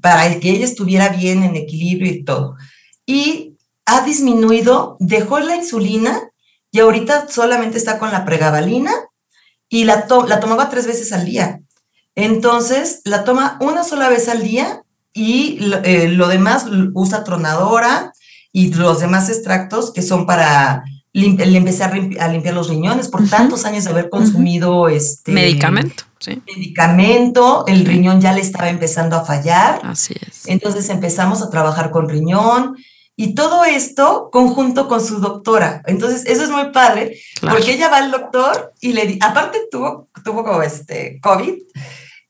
para 0.00 0.40
que 0.40 0.50
ella 0.50 0.64
estuviera 0.64 1.08
bien 1.10 1.44
en 1.44 1.56
equilibrio 1.56 2.10
y 2.10 2.24
todo. 2.24 2.56
Y 3.06 3.56
ha 3.86 4.02
disminuido, 4.02 4.96
dejó 4.98 5.38
la 5.38 5.56
insulina 5.56 6.20
y 6.72 6.80
ahorita 6.80 7.28
solamente 7.28 7.78
está 7.78 7.98
con 7.98 8.10
la 8.10 8.24
pregabalina 8.24 8.92
y 9.70 9.84
la, 9.84 10.06
la 10.28 10.40
tomaba 10.40 10.68
tres 10.68 10.86
veces 10.86 11.12
al 11.12 11.24
día. 11.24 11.60
Entonces, 12.14 13.00
la 13.04 13.24
toma 13.24 13.56
una 13.60 13.84
sola 13.84 14.10
vez 14.10 14.28
al 14.28 14.42
día 14.42 14.82
y 15.14 15.58
eh, 15.84 16.08
lo 16.08 16.28
demás 16.28 16.66
usa 16.92 17.24
tronadora 17.24 18.12
y 18.52 18.74
los 18.74 19.00
demás 19.00 19.30
extractos 19.30 19.92
que 19.92 20.02
son 20.02 20.26
para 20.26 20.84
le 21.12 21.56
empecé 21.56 21.82
a, 21.82 22.28
limpiar 22.28 22.54
los 22.54 22.68
riñones 22.68 23.08
por 23.08 23.28
tantos 23.28 23.64
años 23.64 23.84
de 23.84 23.90
haber 23.90 24.10
consumido 24.10 24.88
este 24.88 25.32
medicamento. 25.32 26.04
Sí. 26.20 26.40
Medicamento, 26.46 27.64
el 27.66 27.84
riñón 27.84 28.20
ya 28.20 28.32
le 28.32 28.40
estaba 28.40 28.68
empezando 28.68 29.16
a 29.16 29.24
fallar. 29.24 29.80
Así 29.82 30.14
es. 30.20 30.46
Entonces 30.46 30.88
empezamos 30.88 31.42
a 31.42 31.50
trabajar 31.50 31.90
con 31.90 32.08
riñón 32.08 32.76
y 33.16 33.34
todo 33.34 33.64
esto 33.64 34.30
conjunto 34.32 34.88
con 34.88 35.04
su 35.04 35.20
doctora. 35.20 35.82
Entonces 35.86 36.24
eso 36.26 36.42
es 36.42 36.50
muy 36.50 36.70
padre 36.72 37.18
porque 37.40 37.72
ella 37.72 37.88
va 37.88 37.98
al 37.98 38.10
doctor 38.10 38.72
y 38.80 38.92
le 38.92 39.18
aparte 39.20 39.58
tuvo 39.70 40.08
tuvo 40.24 40.44
como 40.44 40.62
este 40.62 41.20
COVID 41.20 41.54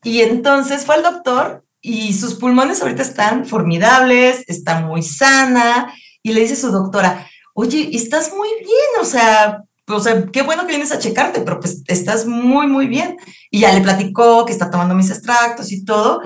y 0.03 0.21
entonces 0.21 0.85
fue 0.85 0.97
al 0.97 1.03
doctor 1.03 1.65
y 1.83 2.13
sus 2.15 2.35
pulmones 2.35 2.83
ahorita 2.83 3.03
están 3.03 3.47
formidables, 3.47 4.45
está 4.47 4.81
muy 4.81 5.03
sana 5.03 5.93
y 6.23 6.33
le 6.33 6.41
dice 6.41 6.55
a 6.55 6.57
su 6.57 6.71
doctora, 6.71 7.27
oye, 7.55 7.91
estás 7.93 8.33
muy 8.35 8.49
bien, 8.61 9.01
o 9.01 9.05
sea, 9.05 9.65
o 9.87 10.01
sea, 10.01 10.27
qué 10.27 10.43
bueno 10.43 10.63
que 10.63 10.73
vienes 10.73 10.93
a 10.93 10.99
checarte, 10.99 11.41
pero 11.41 11.61
pues 11.61 11.83
estás 11.87 12.27
muy, 12.27 12.67
muy 12.67 12.87
bien. 12.87 13.17
Y 13.51 13.61
ya 13.61 13.73
le 13.73 13.81
platicó 13.81 14.45
que 14.45 14.53
está 14.53 14.71
tomando 14.71 14.95
mis 14.95 15.11
extractos 15.11 15.73
y 15.73 15.85
todo, 15.85 16.23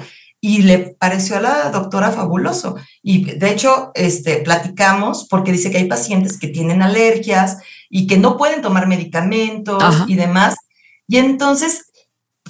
y 0.47 0.61
le 0.61 0.95
pareció 0.99 1.39
a 1.39 1.41
la 1.41 1.71
doctora 1.71 2.11
fabuloso. 2.11 2.77
Y 3.03 3.25
de 3.25 3.51
hecho, 3.51 3.93
este, 3.95 4.43
platicamos 4.43 5.27
porque 5.27 5.53
dice 5.53 5.71
que 5.71 5.79
hay 5.79 5.87
pacientes 5.87 6.39
que 6.39 6.49
tienen 6.49 6.83
alergias 6.83 7.57
y 7.89 8.07
que 8.07 8.19
no 8.19 8.37
pueden 8.37 8.61
tomar 8.61 8.87
medicamentos 8.87 9.83
y 10.07 10.17
demás. 10.17 10.57
Y 11.09 11.17
entonces 11.17 11.87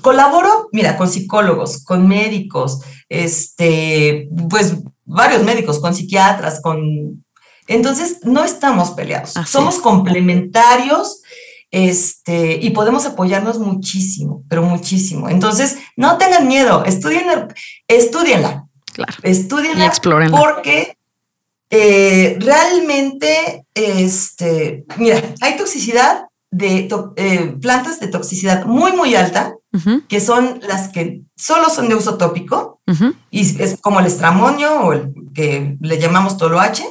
colaboro, 0.01 0.69
mira, 0.73 0.97
con 0.97 1.09
psicólogos, 1.09 1.85
con 1.85 2.09
médicos, 2.09 2.81
este, 3.09 4.29
pues 4.51 4.75
varios 5.05 5.45
médicos, 5.45 5.79
con 5.79 5.95
psiquiatras, 5.95 6.61
con 6.61 7.25
entonces, 7.67 8.19
no 8.25 8.45
estamos 8.45 8.91
peleados, 8.91 9.33
somos 9.47 9.79
complementarios 9.79 11.23
este, 11.75 12.61
y 12.63 12.71
podemos 12.71 13.05
apoyarnos 13.05 13.59
muchísimo, 13.59 14.45
pero 14.49 14.63
muchísimo. 14.63 15.29
Entonces, 15.29 15.79
no 15.97 16.19
tengan 16.19 16.47
miedo, 16.47 16.85
estudien, 16.85 17.25
estudienla. 17.89 18.67
Claro. 18.93 19.13
Estudienla 19.25 19.93
porque 20.31 20.97
eh, 21.71 22.39
realmente, 22.39 23.67
este, 23.75 24.85
mira, 24.99 25.21
hay 25.41 25.57
toxicidad 25.57 26.27
de 26.53 26.89
eh, 27.17 27.57
plantas 27.61 27.99
de 27.99 28.07
toxicidad 28.07 28.67
muy, 28.67 28.93
muy 28.93 29.17
alta, 29.17 29.57
que 30.09 30.21
son 30.21 30.61
las 30.69 30.91
que 30.91 31.23
solo 31.35 31.69
son 31.71 31.89
de 31.89 31.97
uso 31.97 32.17
tópico, 32.17 32.81
y 33.33 33.41
es 33.61 33.81
como 33.81 33.99
el 33.99 34.07
estramonio 34.07 34.81
o 34.83 34.93
el 34.93 35.13
que 35.35 35.77
le 35.81 35.99
llamamos 35.99 36.37
toloache, 36.37 36.87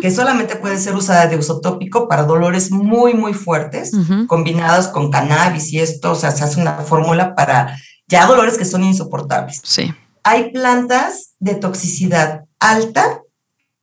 que 0.00 0.10
solamente 0.10 0.56
puede 0.56 0.78
ser 0.78 0.94
usada 0.94 1.26
de 1.26 1.36
uso 1.36 1.60
tópico 1.60 2.06
para 2.08 2.22
dolores 2.22 2.70
muy, 2.70 3.14
muy 3.14 3.34
fuertes, 3.34 3.90
combinados 4.28 4.88
con 4.88 5.10
cannabis 5.10 5.72
y 5.72 5.80
esto, 5.80 6.12
o 6.12 6.14
sea, 6.14 6.30
se 6.30 6.44
hace 6.44 6.60
una 6.60 6.74
fórmula 6.78 7.34
para 7.34 7.76
ya 8.06 8.26
dolores 8.26 8.58
que 8.58 8.64
son 8.64 8.84
insoportables. 8.84 9.60
Sí. 9.64 9.92
Hay 10.22 10.52
plantas 10.52 11.34
de 11.40 11.56
toxicidad 11.56 12.44
alta 12.60 13.22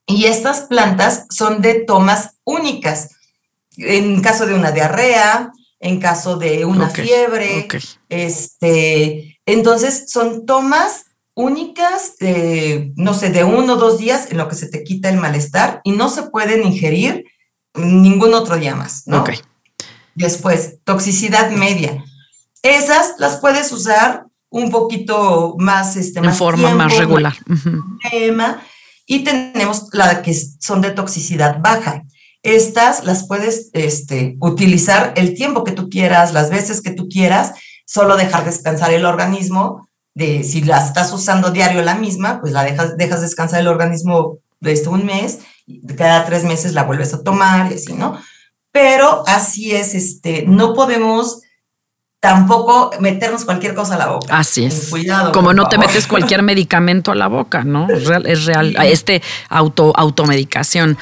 y 0.05 0.25
estas 0.25 0.61
plantas 0.61 1.25
son 1.29 1.61
de 1.61 1.83
tomas 1.85 2.37
únicas. 2.43 3.09
En 3.77 4.21
caso 4.21 4.45
de 4.45 4.53
una 4.53 4.71
diarrea, 4.71 5.51
en 5.79 5.99
caso 5.99 6.37
de 6.37 6.63
una 6.63 6.89
fiebre, 6.89 7.67
este, 8.07 9.39
entonces 9.45 10.05
son 10.07 10.45
tomas 10.45 11.05
únicas, 11.35 12.13
no 12.95 13.13
sé, 13.13 13.29
de 13.29 13.43
uno 13.43 13.73
o 13.73 13.77
dos 13.77 13.97
días 13.97 14.31
en 14.31 14.37
lo 14.37 14.47
que 14.47 14.55
se 14.55 14.67
te 14.67 14.83
quita 14.83 15.09
el 15.09 15.17
malestar 15.17 15.81
y 15.83 15.91
no 15.91 16.09
se 16.09 16.23
pueden 16.23 16.65
ingerir 16.65 17.25
ningún 17.73 18.33
otro 18.33 18.57
día 18.57 18.75
más, 18.75 19.07
¿no? 19.07 19.23
Después, 20.15 20.77
toxicidad 20.83 21.49
media. 21.51 22.03
Esas 22.61 23.15
las 23.17 23.37
puedes 23.37 23.71
usar 23.71 24.27
un 24.49 24.69
poquito 24.69 25.55
más, 25.57 25.95
este, 25.95 26.19
en 26.19 26.33
forma 26.33 26.75
más 26.75 26.95
regular. 26.97 27.35
y 29.07 29.23
tenemos 29.23 29.87
la 29.91 30.21
que 30.21 30.33
son 30.59 30.81
de 30.81 30.91
toxicidad 30.91 31.59
baja. 31.59 32.03
Estas 32.43 33.05
las 33.05 33.25
puedes 33.25 33.69
este, 33.73 34.37
utilizar 34.39 35.13
el 35.15 35.33
tiempo 35.33 35.63
que 35.63 35.71
tú 35.71 35.89
quieras, 35.89 36.33
las 36.33 36.51
veces 36.51 36.81
que 36.81 36.91
tú 36.91 37.09
quieras, 37.09 37.53
solo 37.85 38.15
dejar 38.15 38.45
descansar 38.45 38.93
el 38.93 39.05
organismo 39.05 39.89
de 40.13 40.43
si 40.43 40.61
la 40.61 40.77
estás 40.77 41.11
usando 41.13 41.51
diario 41.51 41.81
la 41.81 41.95
misma, 41.95 42.39
pues 42.39 42.53
la 42.53 42.63
dejas, 42.63 42.97
dejas 42.97 43.21
descansar 43.21 43.59
el 43.59 43.67
organismo 43.67 44.37
desde 44.59 44.89
un 44.89 45.05
mes, 45.05 45.39
y 45.65 45.85
cada 45.95 46.25
tres 46.25 46.43
meses 46.43 46.73
la 46.73 46.83
vuelves 46.83 47.13
a 47.13 47.23
tomar 47.23 47.71
y 47.71 47.75
así, 47.75 47.93
¿no? 47.93 48.17
Pero 48.71 49.23
así 49.27 49.71
es, 49.71 49.95
este, 49.95 50.45
no 50.47 50.73
podemos 50.73 51.41
tampoco 52.19 52.91
meternos 53.01 53.43
cualquier 53.43 53.75
cosa 53.75 53.95
a 53.95 53.97
la 53.97 54.07
boca. 54.07 54.37
Así 54.37 54.63
es. 54.63 54.87
Cuidado. 54.89 55.33
Como 55.33 55.53
no 55.53 55.67
te 55.67 55.77
metes 55.77 56.07
cualquier 56.07 56.41
medicamento 56.43 57.11
a 57.11 57.15
la 57.15 57.27
boca, 57.27 57.65
¿no? 57.65 57.89
Es 57.89 58.05
real, 58.05 58.25
es 58.25 58.45
real. 58.45 58.75
Este 58.81 59.21
auto, 59.49 59.91
automedicación. 59.93 60.97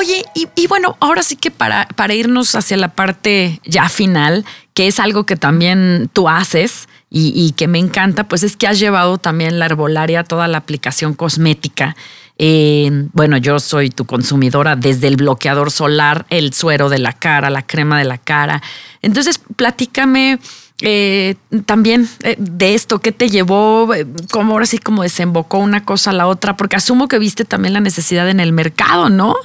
Oye, 0.00 0.24
y, 0.34 0.66
bueno, 0.66 0.96
ahora 0.98 1.22
sí 1.22 1.36
que 1.36 1.50
para, 1.50 1.86
para 1.94 2.14
irnos 2.14 2.54
hacia 2.54 2.78
la 2.78 2.88
parte 2.88 3.60
ya 3.66 3.86
final, 3.90 4.46
que 4.72 4.86
es 4.86 4.98
algo 4.98 5.26
que 5.26 5.36
también 5.36 6.08
tú 6.14 6.26
haces 6.26 6.88
y, 7.10 7.52
que 7.52 7.68
me 7.68 7.78
encanta, 7.78 8.24
pues 8.24 8.42
es 8.42 8.56
que 8.56 8.66
has 8.66 8.78
llevado 8.78 9.18
también 9.18 9.58
la 9.58 9.66
herbolaria, 9.66 10.24
toda 10.24 10.48
la 10.48 10.56
aplicación 10.56 11.12
cosmética. 11.12 11.96
Eh, 12.38 13.08
bueno, 13.12 13.36
yo 13.36 13.60
soy 13.60 13.90
tu 13.90 14.06
consumidora 14.06 14.74
desde 14.74 15.06
el 15.06 15.16
bloqueador 15.16 15.70
solar, 15.70 16.24
el 16.30 16.54
suero 16.54 16.88
de 16.88 16.98
la 16.98 17.12
cara, 17.12 17.50
la 17.50 17.66
crema 17.66 17.98
de 17.98 18.06
la 18.06 18.16
cara. 18.16 18.62
Entonces, 19.02 19.38
platícame 19.56 20.38
eh, 20.80 21.34
también 21.66 22.08
eh, 22.22 22.36
de 22.38 22.74
esto, 22.74 23.00
¿qué 23.00 23.12
te 23.12 23.28
llevó? 23.28 23.90
¿Cómo 24.30 24.54
ahora 24.54 24.64
sí 24.64 24.78
como 24.78 25.02
desembocó 25.02 25.58
una 25.58 25.84
cosa 25.84 26.08
a 26.08 26.14
la 26.14 26.26
otra? 26.26 26.56
Porque 26.56 26.76
asumo 26.76 27.06
que 27.06 27.18
viste 27.18 27.44
también 27.44 27.74
la 27.74 27.80
necesidad 27.80 28.30
en 28.30 28.40
el 28.40 28.54
mercado, 28.54 29.10
¿no? 29.10 29.36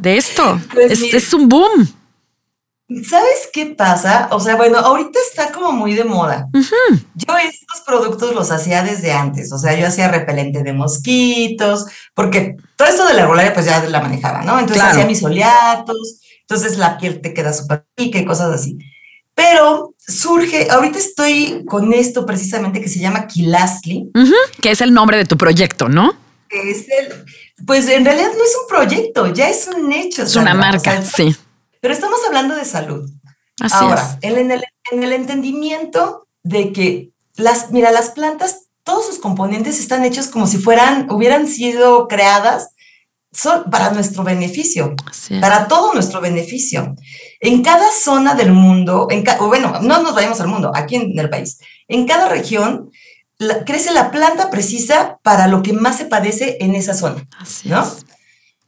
De 0.00 0.16
esto. 0.16 0.60
Pues 0.72 1.02
es 1.02 1.32
un 1.34 1.48
boom. 1.48 1.88
¿Sabes 2.88 3.48
qué 3.52 3.66
pasa? 3.66 4.28
O 4.30 4.38
sea, 4.38 4.54
bueno, 4.54 4.78
ahorita 4.78 5.18
está 5.28 5.50
como 5.50 5.72
muy 5.72 5.94
de 5.94 6.04
moda. 6.04 6.48
Yo 6.52 7.36
estos 7.36 7.80
productos 7.84 8.32
los 8.32 8.52
hacía 8.52 8.84
desde 8.84 9.12
antes, 9.12 9.52
o 9.52 9.58
sea, 9.58 9.76
yo 9.76 9.88
hacía 9.88 10.06
repelente 10.06 10.62
de 10.62 10.72
mosquitos, 10.72 11.86
porque 12.14 12.56
todo 12.76 12.86
esto 12.86 13.04
de 13.06 13.14
la 13.14 13.22
herbolaria 13.22 13.52
pues 13.52 13.66
ya 13.66 13.82
la 13.88 14.00
manejaba, 14.00 14.42
¿no? 14.42 14.60
Entonces 14.60 14.84
hacía 14.84 15.04
mis 15.04 15.20
oleatos, 15.24 16.20
entonces 16.42 16.78
la 16.78 16.96
piel 16.96 17.20
te 17.20 17.34
queda 17.34 17.52
súper 17.52 17.84
pica 17.96 18.18
y 18.18 18.24
cosas 18.24 18.54
así. 18.54 18.78
Pero 19.34 19.94
surge, 19.98 20.68
ahorita 20.70 20.98
estoy 20.98 21.64
con 21.66 21.92
esto 21.92 22.24
precisamente 22.24 22.80
que 22.80 22.88
se 22.88 23.00
llama 23.00 23.26
Kilasli. 23.26 24.12
Que 24.62 24.70
es 24.70 24.80
el 24.80 24.94
nombre 24.94 25.16
de 25.16 25.24
tu 25.24 25.36
proyecto, 25.36 25.88
¿no? 25.88 26.14
Es 26.50 26.86
el, 26.88 27.24
pues 27.66 27.88
en 27.88 28.04
realidad 28.04 28.30
no 28.36 28.44
es 28.44 28.56
un 28.62 28.68
proyecto, 28.68 29.32
ya 29.32 29.48
es 29.48 29.68
un 29.68 29.92
hecho. 29.92 30.22
Es 30.22 30.36
una 30.36 30.54
marca, 30.54 31.02
sí 31.02 31.36
pero 31.86 31.94
estamos 31.94 32.18
hablando 32.26 32.56
de 32.56 32.64
salud. 32.64 33.08
Ahora, 33.70 34.18
En, 34.20 34.50
el, 34.50 34.64
en 34.90 35.04
el 35.04 35.12
entendimiento 35.12 36.26
de 36.42 36.72
que 36.72 37.10
las, 37.36 37.70
mira, 37.70 37.92
las 37.92 38.10
plantas, 38.10 38.70
todos 38.82 39.06
sus 39.06 39.20
componentes 39.20 39.78
están 39.78 40.04
hechos 40.04 40.26
como 40.26 40.48
si 40.48 40.58
fueran, 40.58 41.08
hubieran 41.12 41.46
sido 41.46 42.08
creadas 42.08 42.70
son 43.32 43.70
para 43.70 43.92
nuestro 43.92 44.24
beneficio, 44.24 44.96
para 45.40 45.68
todo 45.68 45.94
nuestro 45.94 46.20
beneficio. 46.20 46.96
En 47.38 47.62
cada 47.62 47.92
zona 47.92 48.34
del 48.34 48.50
mundo, 48.50 49.06
en 49.08 49.22
bueno, 49.46 49.78
no 49.80 50.02
nos 50.02 50.12
vayamos 50.12 50.40
al 50.40 50.48
mundo, 50.48 50.72
aquí 50.74 50.96
en 50.96 51.16
el 51.16 51.30
país, 51.30 51.58
en 51.86 52.04
cada 52.04 52.28
región 52.28 52.90
crece 53.64 53.92
la 53.92 54.10
planta 54.10 54.50
precisa 54.50 55.18
para 55.22 55.46
lo 55.46 55.62
que 55.62 55.72
más 55.72 55.98
se 55.98 56.06
padece 56.06 56.56
en 56.60 56.74
esa 56.74 56.94
zona, 56.94 57.26
¿no? 57.64 57.86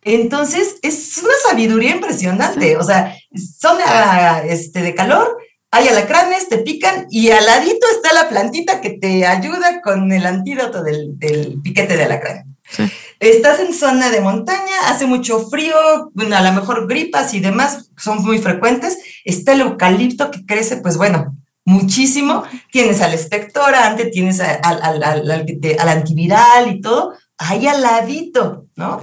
Entonces, 0.03 0.77
es 0.83 1.19
una 1.19 1.35
sabiduría 1.49 1.91
impresionante, 1.91 2.77
o 2.77 2.83
sea, 2.83 3.16
zona 3.61 4.41
este, 4.45 4.81
de 4.83 4.95
calor, 4.95 5.37
hay 5.71 5.89
alacranes, 5.89 6.49
te 6.49 6.59
pican 6.59 7.07
y 7.11 7.31
al 7.31 7.45
ladito 7.45 7.87
está 7.95 8.14
la 8.14 8.29
plantita 8.29 8.81
que 8.81 8.91
te 8.91 9.27
ayuda 9.27 9.83
con 9.83 10.11
el 10.12 10.25
antídoto 10.25 10.83
del, 10.83 11.19
del 11.19 11.61
piquete 11.62 11.97
de 11.97 12.05
alacrán. 12.05 12.57
Estás 13.21 13.61
en 13.61 13.75
zona 13.75 14.11
de 14.11 14.21
montaña, 14.21 14.89
hace 14.89 15.07
mucho 15.07 15.49
frío, 15.49 15.75
bueno, 16.14 16.37
a 16.37 16.43
lo 16.43 16.53
mejor 16.53 16.87
gripas 16.87 17.35
y 17.35 17.41
demás 17.41 17.91
son 17.97 18.23
muy 18.23 18.39
frecuentes. 18.39 18.99
Está 19.25 19.53
el 19.53 19.62
eucalipto 19.62 20.31
que 20.31 20.47
crece, 20.47 20.77
pues 20.79 20.97
bueno, 20.97 21.37
muchísimo. 21.69 22.45
Tienes 22.73 23.03
al 23.03 23.12
expectorante, 23.12 24.07
tienes 24.07 24.41
al, 24.41 24.83
al, 24.83 25.03
al, 25.03 25.89
antiviral 25.89 26.71
y 26.71 26.81
todo, 26.81 27.12
ahí 27.37 27.66
al 27.66 27.83
ladito, 27.83 28.66
¿no? 28.75 29.03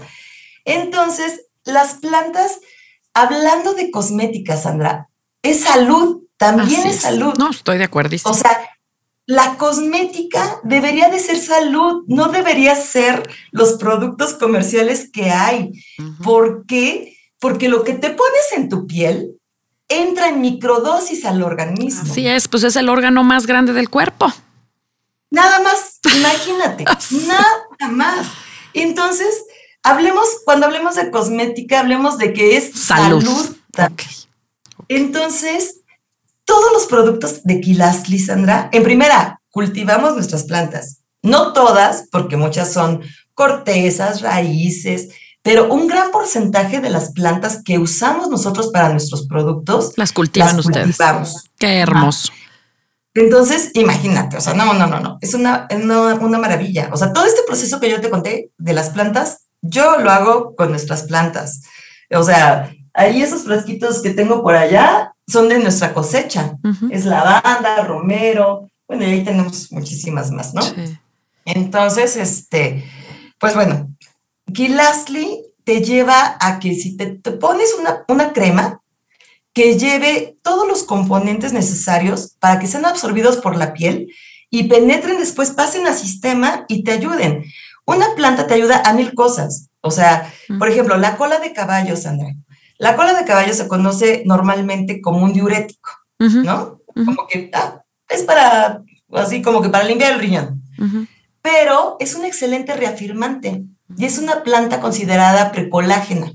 Entonces, 0.66 1.45
las 1.63 1.95
plantas, 1.95 2.59
hablando 3.13 3.76
de 3.76 3.91
cosmética, 3.91 4.57
Sandra, 4.57 5.09
es 5.43 5.61
salud, 5.61 6.24
también 6.38 6.88
es, 6.88 7.01
salud. 7.01 7.36
No, 7.38 7.51
estoy 7.51 7.78
de 7.78 7.84
acuerdo. 7.84 8.18
O 8.24 8.34
sea, 8.34 8.59
la 9.28 9.57
cosmética 9.57 10.59
debería 10.63 11.09
de 11.09 11.20
ser 11.20 11.38
salud, 11.38 12.03
no 12.07 12.30
debería 12.30 12.76
ser 12.76 13.30
los 13.51 13.74
productos 13.74 14.34
comerciales 14.34 15.11
que 15.11 15.30
hay. 15.30 15.72
¿Por 16.24 16.66
qué? 16.66 17.16
Porque 17.39 17.70
lo 17.70 17.84
que 17.84 17.93
te 17.93 18.09
pones 18.09 18.51
en 18.55 18.70
tu 18.70 18.88
piel 18.88 19.39
entra 19.88 20.29
en 20.29 20.41
microdosis 20.41 21.25
al 21.25 21.43
organismo. 21.43 22.03
Así 22.03 22.27
es, 22.27 22.47
pues 22.47 22.63
es 22.63 22.75
el 22.75 22.89
órgano 22.89 23.23
más 23.23 23.45
grande 23.45 23.73
del 23.73 23.89
cuerpo. 23.89 24.31
Nada 25.29 25.59
más, 25.61 25.99
imagínate, 26.15 26.86
nada 27.27 27.91
más. 27.91 28.27
Entonces, 28.73 29.43
hablemos, 29.83 30.27
cuando 30.43 30.65
hablemos 30.65 30.95
de 30.95 31.11
cosmética, 31.11 31.79
hablemos 31.79 32.17
de 32.17 32.33
que 32.33 32.57
es 32.57 32.71
salud. 32.73 33.55
Entonces, 34.88 35.81
todos 36.45 36.71
los 36.73 36.86
productos 36.86 37.43
de 37.43 37.59
Quilastli, 37.59 38.19
Sandra, 38.19 38.69
en 38.71 38.83
primera, 38.83 39.41
cultivamos 39.49 40.13
nuestras 40.13 40.43
plantas. 40.43 41.01
No 41.21 41.53
todas, 41.53 42.07
porque 42.11 42.38
muchas 42.38 42.71
son 42.71 43.01
cortezas, 43.33 44.21
raíces, 44.21 45.09
pero 45.45 45.71
un 45.71 45.85
gran 45.87 46.09
porcentaje 46.09 46.81
de 46.81 46.89
las 46.89 47.11
plantas 47.11 47.61
que 47.63 47.77
usamos 47.77 48.29
nosotros 48.29 48.71
para 48.71 48.89
nuestros 48.89 49.27
productos 49.27 49.93
las 49.95 50.11
cultivan 50.11 50.57
ustedes. 50.57 50.97
Qué 51.59 51.81
hermoso. 51.81 52.33
Entonces, 53.13 53.69
imagínate, 53.75 54.37
o 54.37 54.41
sea, 54.41 54.55
no, 54.55 54.73
no, 54.73 54.87
no, 54.87 54.99
no, 54.99 55.19
es 55.21 55.35
una, 55.35 55.67
una, 55.69 56.15
una, 56.15 56.39
maravilla. 56.39 56.89
O 56.91 56.97
sea, 56.97 57.13
todo 57.13 57.25
este 57.25 57.43
proceso 57.45 57.79
que 57.79 57.91
yo 57.91 58.01
te 58.01 58.09
conté 58.09 58.49
de 58.57 58.73
las 58.73 58.89
plantas, 58.89 59.45
yo 59.61 59.99
lo 59.99 60.09
hago 60.09 60.55
con 60.55 60.71
nuestras 60.71 61.03
plantas. 61.03 61.61
O 62.09 62.23
sea, 62.23 62.73
ahí 62.95 63.21
esos 63.21 63.43
frasquitos 63.43 64.01
que 64.01 64.09
tengo 64.15 64.41
por 64.41 64.55
allá, 64.55 65.13
son 65.27 65.47
de 65.47 65.59
nuestra 65.59 65.93
cosecha. 65.93 66.57
Es 66.89 67.05
lavanda, 67.05 67.83
romero, 67.83 68.67
bueno, 68.87 69.03
y 69.03 69.11
ahí 69.11 69.23
tenemos 69.23 69.71
muchísimas 69.71 70.31
más, 70.31 70.55
¿no? 70.55 70.63
Entonces, 71.45 72.17
este, 72.17 72.83
pues 73.37 73.53
bueno, 73.53 73.94
Lastly 74.47 75.41
te 75.63 75.81
lleva 75.81 76.37
a 76.39 76.59
que 76.59 76.75
si 76.75 76.95
te, 76.95 77.07
pones 77.07 77.75
una, 77.79 78.05
una 78.07 78.33
crema 78.33 78.81
que 79.53 79.77
lleve 79.77 80.37
todos 80.43 80.67
los 80.67 80.83
componentes 80.83 81.53
necesarios 81.53 82.35
para 82.39 82.59
que 82.59 82.67
sean 82.67 82.85
absorbidos 82.85 83.37
por 83.37 83.55
la 83.55 83.73
piel 83.73 84.13
y 84.49 84.63
penetren 84.63 85.17
después, 85.17 85.51
pasen 85.51 85.87
al 85.87 85.95
sistema 85.95 86.65
y 86.67 86.83
te 86.83 86.91
ayuden. 86.91 87.43
Una 87.85 88.15
planta 88.15 88.47
te 88.47 88.53
ayuda 88.53 88.81
a 88.85 88.93
mil 88.93 89.13
cosas. 89.13 89.69
O 89.81 89.91
sea, 89.91 90.31
por 90.59 90.69
ejemplo, 90.69 90.97
la 90.97 91.17
cola 91.17 91.39
de 91.39 91.53
caballo, 91.53 91.95
Sandra. 91.95 92.33
La 92.77 92.95
cola 92.95 93.13
de 93.13 93.25
caballo 93.25 93.53
se 93.53 93.67
conoce 93.67 94.23
normalmente 94.25 95.01
como 95.01 95.23
un 95.23 95.33
diurético, 95.33 95.91
¿no? 96.19 96.81
Como 96.93 97.27
que 97.27 97.49
ah, 97.53 97.83
es 98.09 98.23
para, 98.23 98.81
así 99.13 99.41
como 99.41 99.61
que 99.61 99.69
para 99.69 99.85
limpiar 99.85 100.13
el 100.13 100.19
riñón. 100.19 100.63
Pero 101.41 101.97
es 101.99 102.15
un 102.15 102.25
excelente 102.25 102.75
reafirmante 102.75 103.63
y 103.97 104.05
es 104.05 104.17
una 104.17 104.43
planta 104.43 104.79
considerada 104.79 105.51
precolágena. 105.51 106.33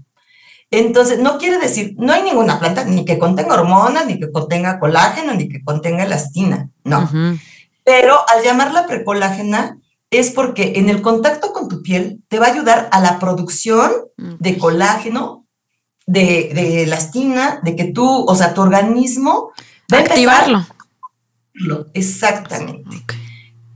Entonces, 0.70 1.18
no 1.18 1.38
quiere 1.38 1.58
decir, 1.58 1.94
no 1.98 2.12
hay 2.12 2.22
ninguna 2.22 2.60
planta 2.60 2.84
ni 2.84 3.04
que 3.04 3.18
contenga 3.18 3.54
hormonas, 3.54 4.06
ni 4.06 4.20
que 4.20 4.30
contenga 4.30 4.78
colágeno, 4.78 5.34
ni 5.34 5.48
que 5.48 5.64
contenga 5.64 6.04
elastina, 6.04 6.70
no. 6.84 7.10
Pero 7.84 8.18
al 8.28 8.44
llamarla 8.44 8.86
precolágena 8.86 9.78
es 10.10 10.30
porque 10.30 10.74
en 10.76 10.88
el 10.88 11.02
contacto 11.02 11.52
con 11.52 11.68
tu 11.68 11.82
piel 11.82 12.22
te 12.28 12.38
va 12.38 12.46
a 12.46 12.52
ayudar 12.52 12.88
a 12.92 13.00
la 13.00 13.18
producción 13.18 13.90
de 14.16 14.58
colágeno 14.58 15.46
de, 16.06 16.50
de 16.54 16.82
elastina, 16.84 17.60
de 17.62 17.74
que 17.74 17.84
tú, 17.84 18.24
o 18.26 18.34
sea, 18.34 18.54
tu 18.54 18.60
organismo 18.60 19.52
va 19.92 19.98
a 19.98 20.00
activarlo. 20.02 20.66
Exactamente. 21.94 23.04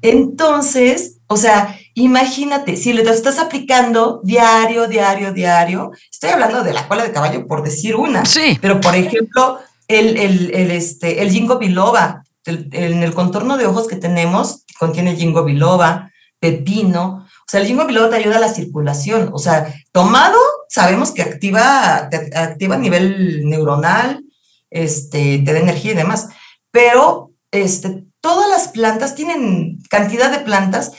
Entonces, 0.01 1.19
o 1.27 1.37
sea, 1.37 1.77
imagínate, 1.95 2.77
si 2.77 2.93
lo 2.93 3.09
estás 3.11 3.39
aplicando 3.39 4.21
diario, 4.25 4.89
diario, 4.89 5.33
diario, 5.33 5.93
estoy 6.11 6.31
hablando 6.31 6.63
de 6.63 6.73
la 6.73 6.89
cola 6.89 7.05
de 7.05 7.13
caballo 7.13 7.47
por 7.47 7.63
decir 7.63 7.97
una, 7.97 8.25
sí. 8.25 8.59
pero 8.61 8.81
por 8.81 8.95
ejemplo, 8.95 9.59
el, 9.89 10.17
el, 10.17 10.55
el, 10.55 10.71
este, 10.71 11.23
el 11.23 11.31
ginkgo 11.31 11.59
biloba, 11.59 12.25
en 12.47 13.03
el 13.03 13.15
contorno 13.15 13.57
de 13.57 13.67
ojos 13.67 13.87
que 13.87 13.97
tenemos, 13.97 14.65
contiene 14.79 15.17
ginkgo 15.17 15.45
biloba, 15.45 16.11
pepino, 16.39 17.27
o 17.27 17.47
sea, 17.47 17.61
el 17.61 17.67
ginkgo 17.67 17.87
biloba 17.87 18.11
te 18.11 18.17
ayuda 18.17 18.37
a 18.37 18.41
la 18.41 18.53
circulación, 18.53 19.31
o 19.33 19.39
sea, 19.39 19.73
tomado 19.93 20.39
sabemos 20.69 21.13
que 21.13 21.23
activa, 21.23 22.09
activa 22.35 22.75
a 22.75 22.79
nivel 22.79 23.49
neuronal, 23.49 24.25
este, 24.71 25.39
te 25.39 25.53
da 25.53 25.61
energía 25.61 25.93
y 25.93 25.97
demás, 25.97 26.29
pero 26.73 27.31
este, 27.53 28.05
todas 28.21 28.49
las 28.51 28.69
plantas 28.69 29.15
tienen 29.15 29.79
cantidad 29.89 30.33
de 30.33 30.41
plantas 30.41 30.93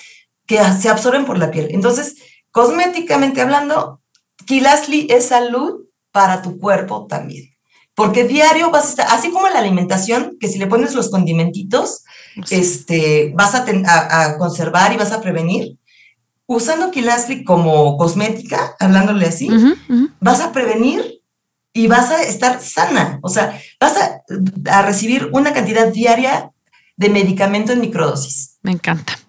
que 0.46 0.60
se 0.80 0.90
absorben 0.90 1.26
por 1.26 1.38
la 1.38 1.52
piel. 1.52 1.70
Entonces, 1.72 2.16
cosméticamente 2.52 3.42
hablando, 3.42 4.02
Kilasli 4.46 5.08
es 5.10 5.28
salud 5.28 5.86
para 6.12 6.42
tu 6.42 6.60
cuerpo 6.60 7.08
también. 7.08 7.52
Porque 7.94 8.26
diario 8.26 8.72
vas 8.72 8.86
a 8.86 8.90
estar, 8.90 9.08
así 9.10 9.32
como 9.32 9.48
en 9.48 9.54
la 9.54 9.60
alimentación, 9.60 10.38
que 10.40 10.50
si 10.50 10.60
le 10.60 10.68
pones 10.68 10.94
los 10.94 11.10
condimentitos, 11.10 12.04
este, 12.50 13.32
vas 13.36 13.56
a, 13.56 13.66
a, 13.66 14.38
conservar 14.38 14.92
y 14.92 14.98
vas 14.98 15.14
a 15.14 15.22
prevenir 15.22 15.78
usando 16.48 16.92
Kilasli 16.92 17.44
como 17.44 17.98
cosmética, 17.98 18.76
hablándole 18.80 19.28
así, 19.28 19.50
vas 20.20 20.42
a 20.42 20.52
prevenir 20.52 21.22
y 21.74 21.88
vas 21.88 22.12
a 22.12 22.22
estar 22.24 22.62
sana. 22.62 23.20
O 23.22 23.30
sea, 23.30 23.60
vas 23.80 23.96
a, 23.98 24.82
recibir 24.84 25.30
una 25.34 25.54
cantidad 25.54 25.92
diaria 25.92 26.52
de 26.96 27.10
medicamento 27.10 27.74
en 27.74 27.82
microdosis. 27.82 28.58
Me 28.62 28.72
encanta. 28.72 29.20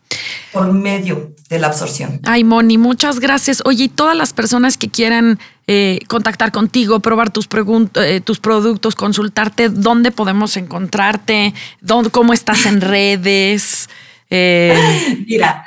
Por 0.53 0.73
medio 0.73 1.33
de 1.49 1.59
la 1.59 1.69
absorción. 1.69 2.21
Ay, 2.25 2.45
Moni, 2.45 2.79
muchas 2.79 3.21
gracias. 3.21 3.63
Oye, 3.65 3.85
y 3.85 3.89
todas 3.89 4.17
las 4.17 4.33
personas 4.33 4.77
que 4.79 4.89
quieran 4.89 5.39
eh, 5.67 5.99
contactar 6.09 6.53
contigo, 6.53 7.01
probar 7.01 7.31
tus, 7.31 7.49
eh, 7.95 8.21
tus 8.21 8.39
productos, 8.41 8.95
consultarte, 8.95 9.69
¿dónde 9.69 10.13
podemos 10.13 10.57
encontrarte? 10.57 11.55
¿Dónde, 11.81 12.11
¿Cómo 12.11 12.33
estás 12.33 12.67
en 12.67 12.81
redes? 12.81 13.89
Eh, 14.31 15.25
Mira, 15.27 15.67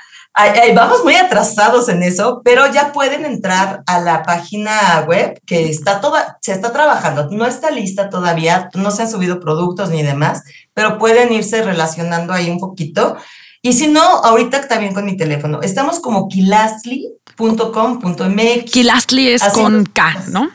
vamos 0.74 1.04
muy 1.04 1.16
atrasados 1.16 1.90
en 1.90 2.04
eso, 2.04 2.42
pero 2.44 2.72
ya 2.72 2.94
pueden 2.94 3.26
entrar 3.26 3.84
a 3.86 4.00
la 4.00 4.24
página 4.24 5.04
web 5.08 5.40
que 5.46 5.70
está 5.70 6.00
toda, 6.00 6.38
se 6.42 6.54
está 6.54 6.72
trabajando, 6.72 7.28
no 7.32 7.46
está 7.46 7.72
lista 7.72 8.10
todavía, 8.10 8.70
no 8.76 8.92
se 8.92 9.04
han 9.04 9.10
subido 9.10 9.40
productos 9.40 9.90
ni 9.90 10.04
demás, 10.04 10.44
pero 10.74 10.98
pueden 10.98 11.34
irse 11.34 11.62
relacionando 11.62 12.34
ahí 12.34 12.50
un 12.50 12.60
poquito. 12.60 13.18
Y 13.62 13.74
si 13.74 13.88
no, 13.88 14.02
ahorita 14.02 14.68
también 14.68 14.94
con 14.94 15.06
mi 15.06 15.18
teléfono. 15.18 15.62
Estamos 15.62 16.00
como 16.00 16.30
kilastli.com.mx. 16.30 18.72
Kilastli 18.72 19.28
es 19.30 19.44
con 19.44 19.86
K, 19.86 20.24
¿no? 20.30 20.50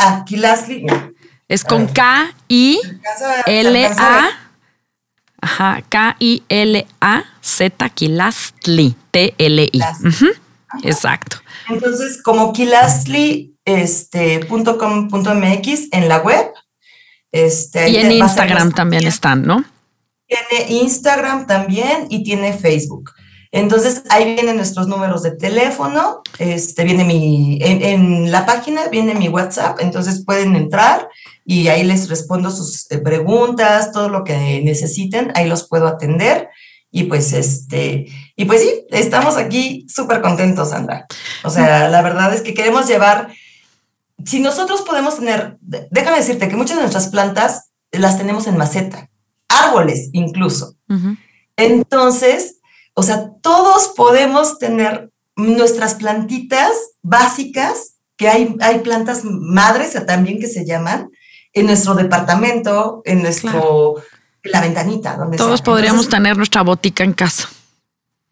Ah, 0.00 0.24
Kilastli, 0.26 0.86
Es 1.48 1.64
con 1.64 1.86
K 1.86 2.32
I 2.48 2.80
L 3.46 3.86
A 3.86 4.44
Ajá, 5.44 5.82
K-I-L-A-Z, 5.90 7.88
Kilastli, 7.90 8.96
T-L-I. 9.10 9.80
Exacto. 10.82 11.36
Entonces, 11.68 12.22
como 12.22 12.54
Kilastli 12.54 13.54
este, 13.66 14.40
en 15.92 16.08
la 16.08 16.18
web. 16.18 16.46
Este, 17.30 17.90
y 17.90 17.96
en 17.96 18.12
Instagram 18.12 18.72
también 18.72 19.06
están, 19.06 19.42
¿no? 19.42 19.64
Tiene 20.26 20.80
Instagram 20.80 21.46
también 21.46 22.06
y 22.10 22.22
tiene 22.22 22.52
Facebook. 22.52 23.10
Entonces 23.54 24.02
ahí 24.10 24.34
vienen 24.34 24.56
nuestros 24.56 24.88
números 24.88 25.22
de 25.22 25.30
teléfono, 25.30 26.22
este, 26.40 26.82
viene 26.82 27.04
mi, 27.04 27.60
en, 27.62 28.32
la 28.32 28.46
página 28.46 28.88
viene 28.88 29.14
mi 29.14 29.28
WhatsApp, 29.28 29.78
entonces 29.78 30.24
pueden 30.24 30.56
entrar 30.56 31.08
y 31.44 31.68
ahí 31.68 31.84
les 31.84 32.08
respondo 32.08 32.50
sus 32.50 32.90
eh, 32.90 32.98
preguntas, 32.98 33.92
todo 33.92 34.08
lo 34.08 34.24
que 34.24 34.60
necesiten, 34.64 35.30
ahí 35.36 35.46
los 35.48 35.68
puedo 35.68 35.86
atender. 35.86 36.48
Y 36.90 37.04
pues 37.04 37.32
este, 37.32 38.06
y 38.34 38.44
pues 38.44 38.60
sí, 38.60 38.86
estamos 38.90 39.36
aquí 39.36 39.86
súper 39.88 40.20
contentos, 40.20 40.70
Sandra. 40.70 41.06
O 41.44 41.50
sea, 41.50 41.88
la 41.88 42.02
verdad 42.02 42.34
es 42.34 42.42
que 42.42 42.54
queremos 42.54 42.88
llevar, 42.88 43.28
si 44.24 44.40
nosotros 44.40 44.82
podemos 44.82 45.20
tener, 45.20 45.58
déjame 45.60 46.16
decirte 46.16 46.48
que 46.48 46.56
muchas 46.56 46.74
de 46.74 46.82
nuestras 46.82 47.06
plantas 47.06 47.70
las 47.92 48.18
tenemos 48.18 48.48
en 48.48 48.56
maceta, 48.56 49.10
árboles 49.48 50.10
incluso. 50.12 50.76
Entonces, 51.56 52.60
o 52.94 53.02
sea, 53.02 53.30
todos 53.42 53.92
podemos 53.96 54.58
tener 54.58 55.10
nuestras 55.36 55.94
plantitas 55.94 56.70
básicas, 57.02 57.96
que 58.16 58.28
hay, 58.28 58.56
hay 58.60 58.78
plantas 58.80 59.22
madres 59.24 59.96
también 60.06 60.38
que 60.38 60.46
se 60.46 60.64
llaman, 60.64 61.10
en 61.52 61.66
nuestro 61.66 61.94
departamento, 61.94 63.02
en 63.04 63.22
nuestro, 63.22 63.96
la 64.42 64.60
ventanita. 64.60 65.16
Donde 65.16 65.36
todos 65.36 65.62
podríamos 65.62 66.08
tener 66.08 66.36
nuestra 66.36 66.62
botica 66.62 67.04
en 67.04 67.12
casa. 67.12 67.48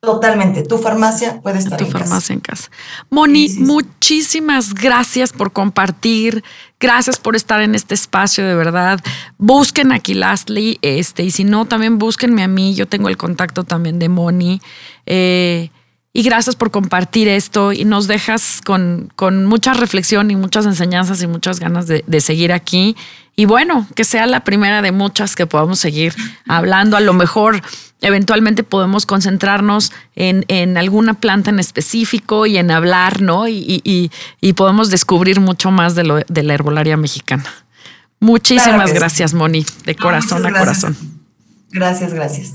Totalmente. 0.01 0.65
Tu 0.65 0.79
farmacia 0.79 1.41
puede 1.41 1.61
estar 1.61 1.79
tu 1.79 1.87
farmacia 1.87 2.33
en 2.33 2.41
casa. 2.41 2.73
Moni, 3.09 3.49
muchísimas 3.51 4.75
gracias 4.75 5.33
por 5.33 5.53
compartir. 5.53 6.43
Gracias 6.83 7.21
por 7.21 7.37
estar 7.37 7.63
en 7.63 7.77
este 7.77 7.95
espacio, 7.95 8.45
de 8.45 8.57
verdad. 8.57 8.99
Busquen 9.39 9.93
aquí 9.93 10.15
Lastly, 10.15 10.81
este, 10.83 11.23
y 11.23 11.31
si 11.31 11.45
no, 11.45 11.65
también 11.65 11.97
búsquenme 11.97 12.43
a 12.43 12.49
mí. 12.49 12.75
Yo 12.75 12.89
tengo 12.89 13.09
el 13.09 13.17
contacto 13.17 13.63
también 13.63 14.01
de 14.01 14.09
Moni. 14.09 14.61
Eh, 15.07 15.71
y 16.15 16.23
gracias 16.23 16.57
por 16.57 16.71
compartir 16.71 17.27
esto 17.29 17.73
y 17.73 17.85
nos 17.85 18.07
dejas 18.07 18.61
con, 18.63 19.11
con 19.17 19.47
mucha 19.47 19.73
reflexión 19.73 20.31
y 20.31 20.37
muchas 20.37 20.67
enseñanzas 20.67 21.23
y 21.23 21.27
muchas 21.27 21.59
ganas 21.59 21.87
de, 21.87 22.05
de, 22.07 22.21
seguir 22.21 22.53
aquí. 22.53 22.97
Y 23.35 23.47
bueno, 23.47 23.87
que 23.95 24.05
sea 24.05 24.27
la 24.27 24.41
primera 24.41 24.83
de 24.83 24.93
muchas 24.93 25.35
que 25.35 25.47
podamos 25.47 25.79
seguir 25.79 26.15
hablando. 26.47 26.99
A 26.99 27.01
lo 27.01 27.15
mejor 27.15 27.63
eventualmente 28.03 28.63
podemos 28.63 29.07
concentrarnos 29.07 29.91
en, 30.15 30.45
en 30.49 30.77
alguna 30.77 31.15
planta 31.15 31.49
en 31.49 31.59
específico 31.59 32.45
y 32.45 32.59
en 32.59 32.71
hablar, 32.71 33.23
¿no? 33.23 33.49
Y, 33.49 33.81
y, 33.83 34.11
y 34.43 34.53
podemos 34.53 34.91
descubrir 34.91 35.41
mucho 35.41 35.71
más 35.71 35.95
de, 35.95 36.05
lo, 36.05 36.19
de 36.19 36.43
la 36.43 36.53
herbolaria 36.53 36.99
mexicana. 36.99 37.51
Muchísimas 38.21 38.93
gracias, 38.93 39.33
Moni, 39.33 39.65
de 39.87 39.97
corazón 39.97 40.45
a 40.45 40.53
corazón. 40.53 40.97
Gracias, 41.71 42.13
gracias. 42.13 42.53